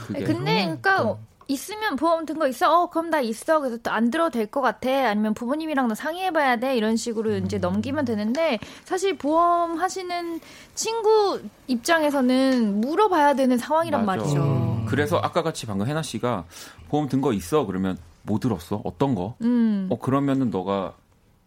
그게 0.06 0.24
근데 0.26 0.64
그러니까 0.66 1.18
있으면 1.48 1.96
보험 1.96 2.26
든 2.26 2.40
거 2.40 2.48
있어? 2.48 2.82
어 2.84 2.90
그럼 2.90 3.10
나 3.10 3.20
있어. 3.22 3.60
그래서 3.60 3.78
또 3.78 3.92
안 3.92 4.10
들어도 4.10 4.32
될 4.32 4.48
것 4.48 4.62
같아. 4.62 4.90
아니면 5.10 5.34
부모님이랑 5.34 5.88
나 5.88 5.96
상의해봐야 5.96 6.58
돼. 6.58 6.76
이런 6.76 6.96
식으로 6.98 7.32
음. 7.32 7.46
이제 7.46 7.58
넘기면 7.58 8.06
되는데 8.06 8.60
사실 8.84 9.18
보험 9.18 9.78
하시는 9.80 10.40
친구 10.74 11.40
입장에서는 11.68 12.82
물어봐야 12.82 13.36
되는 13.36 13.58
상황이란 13.58 14.06
맞아. 14.06 14.22
말이죠. 14.24 14.86
그래서 14.88 15.18
아까 15.18 15.44
같이 15.44 15.66
방금 15.66 15.88
해나 15.88 16.02
씨가 16.02 16.46
보험 16.90 17.08
든 17.10 17.22
거 17.22 17.32
있어 17.34 17.66
그러면 17.66 17.98
뭐 18.24 18.40
들었어? 18.40 18.82
어떤 18.84 19.16
거? 19.16 19.36
음. 19.42 19.88
어 19.92 19.98
그러면은 20.00 20.50
너가 20.50 20.94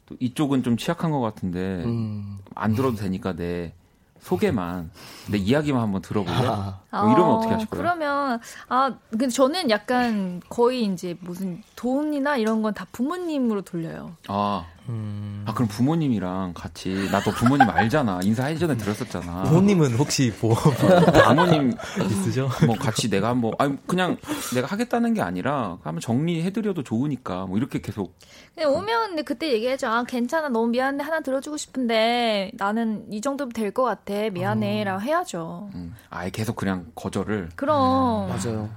또 0.06 0.16
이쪽은 0.20 0.62
좀 0.62 0.76
취약한 0.76 1.10
것 1.10 1.20
같은데 1.20 1.82
음. 1.84 2.38
안 2.54 2.74
들어도 2.74 2.96
되니까 2.96 3.34
내 3.34 3.74
소개만 4.20 4.90
내 5.30 5.38
이야기만 5.38 5.80
한번 5.82 6.02
들어볼래? 6.02 6.36
아, 6.48 6.80
뭐 6.90 7.12
이러면 7.12 7.34
어떻게 7.36 7.52
하실 7.52 7.68
거예요? 7.68 7.82
그러면 7.82 8.40
아 8.68 8.94
근데 9.10 9.28
저는 9.28 9.70
약간 9.70 10.40
거의 10.48 10.84
이제 10.84 11.16
무슨 11.20 11.62
돈이나 11.76 12.36
이런 12.36 12.62
건 12.62 12.74
다 12.74 12.86
부모님으로 12.92 13.62
돌려요. 13.62 14.16
아, 14.28 14.64
음. 14.88 15.42
아 15.46 15.52
그럼 15.54 15.68
부모님이랑 15.68 16.52
같이 16.54 17.08
나또 17.12 17.30
부모님 17.32 17.68
알잖아 17.68 18.20
인사하기 18.22 18.58
전에 18.58 18.76
들었었잖아. 18.76 19.44
부모님은 19.44 19.94
혹시 19.96 20.32
보험 20.32 20.56
부모님 20.56 21.72
있으죠? 22.10 22.48
뭐 22.66 22.76
같이 22.76 23.08
내가 23.10 23.28
한번 23.28 23.52
아니 23.58 23.76
그냥 23.86 24.16
내가 24.54 24.66
하겠다는 24.66 25.14
게 25.14 25.20
아니라 25.22 25.78
한번 25.82 26.00
정리해드려도 26.00 26.82
좋으니까 26.84 27.46
뭐 27.46 27.56
이렇게 27.58 27.80
계속 27.80 28.18
그냥 28.54 28.72
오면 28.74 29.08
근데 29.08 29.22
그때 29.22 29.52
얘기하죠. 29.52 29.88
아 29.88 30.04
괜찮아 30.04 30.48
너무 30.48 30.68
미안한데 30.68 31.04
하나 31.04 31.20
들어주고 31.20 31.56
싶은데 31.56 32.50
나는 32.54 33.04
이 33.10 33.20
정도면 33.20 33.52
될 33.52 33.68
것 33.72 33.84
같아 33.84 34.30
미안해라고 34.30 35.02
해야죠. 35.02 35.70
음, 35.74 35.94
아예 36.10 36.30
계속 36.30 36.56
그냥 36.56 36.86
거절을 36.94 37.50
그럼 37.54 38.28
맞아요. 38.28 38.68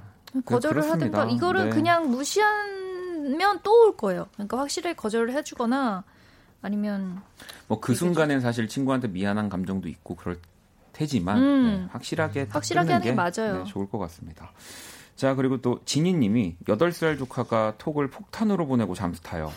거절을 0.44 0.82
그렇습니다. 0.82 1.20
하든가 1.20 1.34
이거를 1.34 1.64
네. 1.64 1.70
그냥 1.70 2.10
무시 2.10 2.40
하면 3.24 3.60
또 3.62 3.72
올 3.86 3.96
거예요. 3.96 4.26
그러니까 4.34 4.58
확실하게 4.58 4.94
거절을 4.96 5.32
해주거나 5.34 6.04
아니면 6.62 7.20
뭐 7.68 7.80
그 7.80 7.94
순간엔 7.94 8.40
사실 8.40 8.68
친구한테 8.68 9.08
미안한 9.08 9.48
감정도 9.48 9.88
있고 9.88 10.16
그럴 10.16 10.38
테지만 10.92 11.38
음. 11.38 11.64
네, 11.64 11.88
확실하게 11.92 12.46
다 12.48 12.54
확실하게 12.54 12.92
하는 12.92 13.04
게 13.04 13.12
맞아요. 13.12 13.58
네, 13.58 13.64
좋을 13.64 13.88
것 13.88 13.98
같습니다. 13.98 14.50
자 15.16 15.34
그리고 15.34 15.60
또 15.60 15.80
진희님이 15.84 16.56
8살 16.66 17.18
조카가 17.18 17.74
톡을 17.78 18.08
폭탄으로 18.08 18.66
보내고 18.66 18.94
잠수 18.94 19.22
타요. 19.22 19.52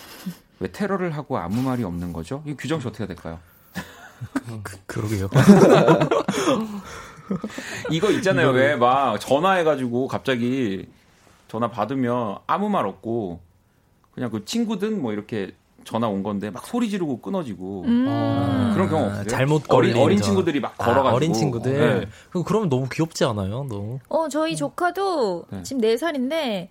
왜 0.60 0.72
테러를 0.72 1.12
하고 1.12 1.38
아무 1.38 1.62
말이 1.62 1.84
없는 1.84 2.14
거죠? 2.14 2.44
이 2.46 2.54
규정 2.56 2.80
씨 2.80 2.88
어떻게 2.88 3.04
해야 3.04 3.08
될까요? 3.08 3.40
그, 4.64 4.78
그러게요. 4.86 5.30
이거 7.92 8.12
있잖아요. 8.12 8.52
왜 8.52 8.76
막 8.76 9.20
전화해가지고 9.20 10.08
갑자기 10.08 10.88
전화 11.48 11.70
받으면 11.70 12.38
아무 12.48 12.70
말 12.70 12.86
없고 12.86 13.40
그냥 14.16 14.30
그 14.32 14.44
친구든 14.46 15.02
뭐 15.02 15.12
이렇게 15.14 15.52
전화 15.84 16.08
온 16.08 16.24
건데 16.24 16.50
막 16.50 16.66
소리 16.66 16.90
지르고 16.90 17.20
끊어지고 17.22 17.84
음. 17.86 18.72
그런 18.74 18.90
경우 18.90 19.04
아, 19.04 19.08
없어요? 19.10 19.28
잘못 19.28 19.64
어린, 19.70 19.92
걸린 19.94 20.04
어린 20.04 20.18
전- 20.18 20.26
친구들이 20.26 20.60
막 20.60 20.74
아, 20.80 20.86
걸어가지고 20.86 21.16
어린 21.16 21.34
친구들. 21.34 22.00
네. 22.02 22.08
그럼 22.32 22.44
그러면 22.44 22.70
너무 22.70 22.88
귀엽지 22.92 23.24
않아요? 23.26 23.66
너무. 23.70 24.00
어 24.10 24.28
저희 24.30 24.56
조카도 24.56 25.46
네. 25.52 25.64
지금 25.64 25.82
4 25.82 25.98
살인데 25.98 26.70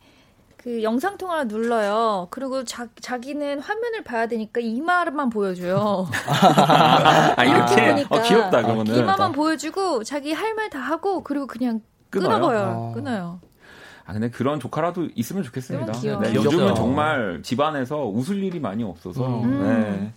그 0.56 0.82
영상 0.82 1.18
통화를 1.18 1.46
눌러요. 1.46 2.28
그리고 2.30 2.64
자, 2.64 2.88
자기는 3.00 3.60
화면을 3.60 4.02
봐야 4.02 4.26
되니까 4.26 4.60
이마만 4.62 5.28
보여줘요. 5.28 6.08
아 7.36 7.44
이렇게 7.44 7.74
그러니까 7.74 8.16
어, 8.16 8.22
귀엽다 8.22 8.62
그러면은 8.62 8.96
이마만 8.96 9.32
보여주고 9.32 10.02
자기 10.04 10.32
할 10.32 10.54
말 10.54 10.70
다 10.70 10.78
하고 10.80 11.22
그리고 11.22 11.46
그냥 11.46 11.80
끊어요? 12.10 12.30
끊어버려요. 12.30 12.88
아. 12.90 12.94
끊어요. 12.94 13.40
아 14.06 14.12
근데 14.12 14.28
그런 14.30 14.60
조카라도 14.60 15.08
있으면 15.14 15.42
좋겠습니다. 15.42 15.92
네. 16.20 16.34
요즘은 16.34 16.74
정말 16.74 17.40
집안에서 17.42 18.06
웃을 18.06 18.42
일이 18.42 18.60
많이 18.60 18.84
없어서. 18.84 19.42
음. 19.42 19.62
네. 19.62 20.12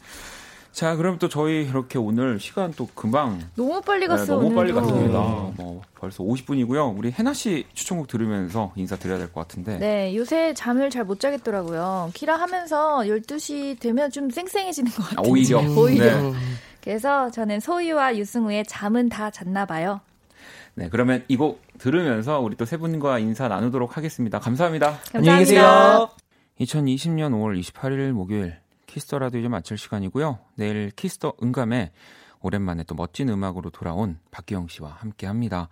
자, 0.74 0.96
그럼 0.96 1.18
또 1.18 1.28
저희 1.28 1.64
이렇게 1.64 1.98
오늘 1.98 2.40
시간 2.40 2.72
또 2.74 2.88
금방 2.94 3.40
너무 3.56 3.82
빨리 3.82 4.02
네, 4.02 4.08
갔어요. 4.08 4.40
너무 4.40 4.54
빨리 4.54 4.72
오늘도. 4.72 4.88
갔습니다. 4.88 5.20
뭐 5.58 5.82
벌써 5.96 6.24
50분이고요. 6.24 6.96
우리 6.96 7.12
해나 7.12 7.34
씨 7.34 7.66
추천곡 7.74 8.08
들으면서 8.08 8.74
인사드려야 8.76 9.18
될 9.18 9.32
것 9.32 9.42
같은데. 9.48 9.80
네, 9.80 10.16
요새 10.16 10.54
잠을 10.54 10.92
잘 10.92 11.04
못 11.06 11.20
자겠더라고요. 11.20 12.12
키라 12.14 12.36
하면서 12.36 13.00
12시 13.00 13.80
되면 13.80 14.12
좀 14.12 14.30
쌩쌩해지는 14.30 14.92
것 14.92 15.04
같아요. 15.10 15.26
아, 15.26 15.28
오히려. 15.28 15.60
오히려. 15.76 16.06
네. 16.22 16.34
그래서 16.84 17.32
저는 17.32 17.60
소희와 17.60 18.16
유승우의 18.18 18.66
잠은 18.68 19.10
다 19.10 19.32
잤나 19.32 19.66
봐요. 19.66 20.02
네, 20.76 20.90
그러면 20.92 21.24
이 21.28 21.38
곡 21.38 21.60
들으면서 21.78 22.40
우리 22.40 22.56
또 22.56 22.66
세 22.66 22.78
분과 22.78 23.20
인사 23.20 23.48
나누도록 23.48 23.98
하겠습니다. 23.98 24.40
감사합니다. 24.40 25.00
감사합니다. 25.12 26.10
2020년 26.60 27.32
5월 27.34 27.60
28일 27.62 28.12
목요일 28.12 28.60
Kiss 28.88 29.06
the 29.06 29.20
Radio 29.20 29.40
이제 29.40 29.48
마칠 29.48 29.78
시간이고요. 29.78 30.40
내일 30.56 30.92
Kiss 30.92 31.16
the 31.16 31.34
음감에 31.44 31.92
오랜만에 32.42 32.84
또 32.84 32.96
멋진 32.96 33.30
음악으로 33.30 33.70
돌아온 33.70 34.20
박기영 34.32 34.68
씨와 34.68 34.90
함께 34.92 35.28
합니다. 35.28 35.70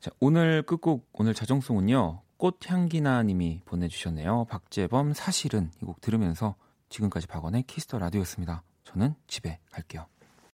자, 0.00 0.10
오늘 0.20 0.62
끝곡 0.62 1.08
오늘 1.12 1.34
자정송은요. 1.34 2.22
꽃향기나 2.38 3.22
님이 3.22 3.60
보내주셨네요. 3.64 4.46
박재범 4.48 5.12
사실은 5.14 5.70
이 5.82 5.84
곡 5.86 6.00
들으면서 6.00 6.54
지금까지 6.88 7.26
박원의 7.26 7.64
Kiss 7.64 7.83
the 7.83 7.98
Radio였습니다. 7.98 8.62
저는 8.84 9.14
집에 9.26 9.58
갈게요. 9.70 10.06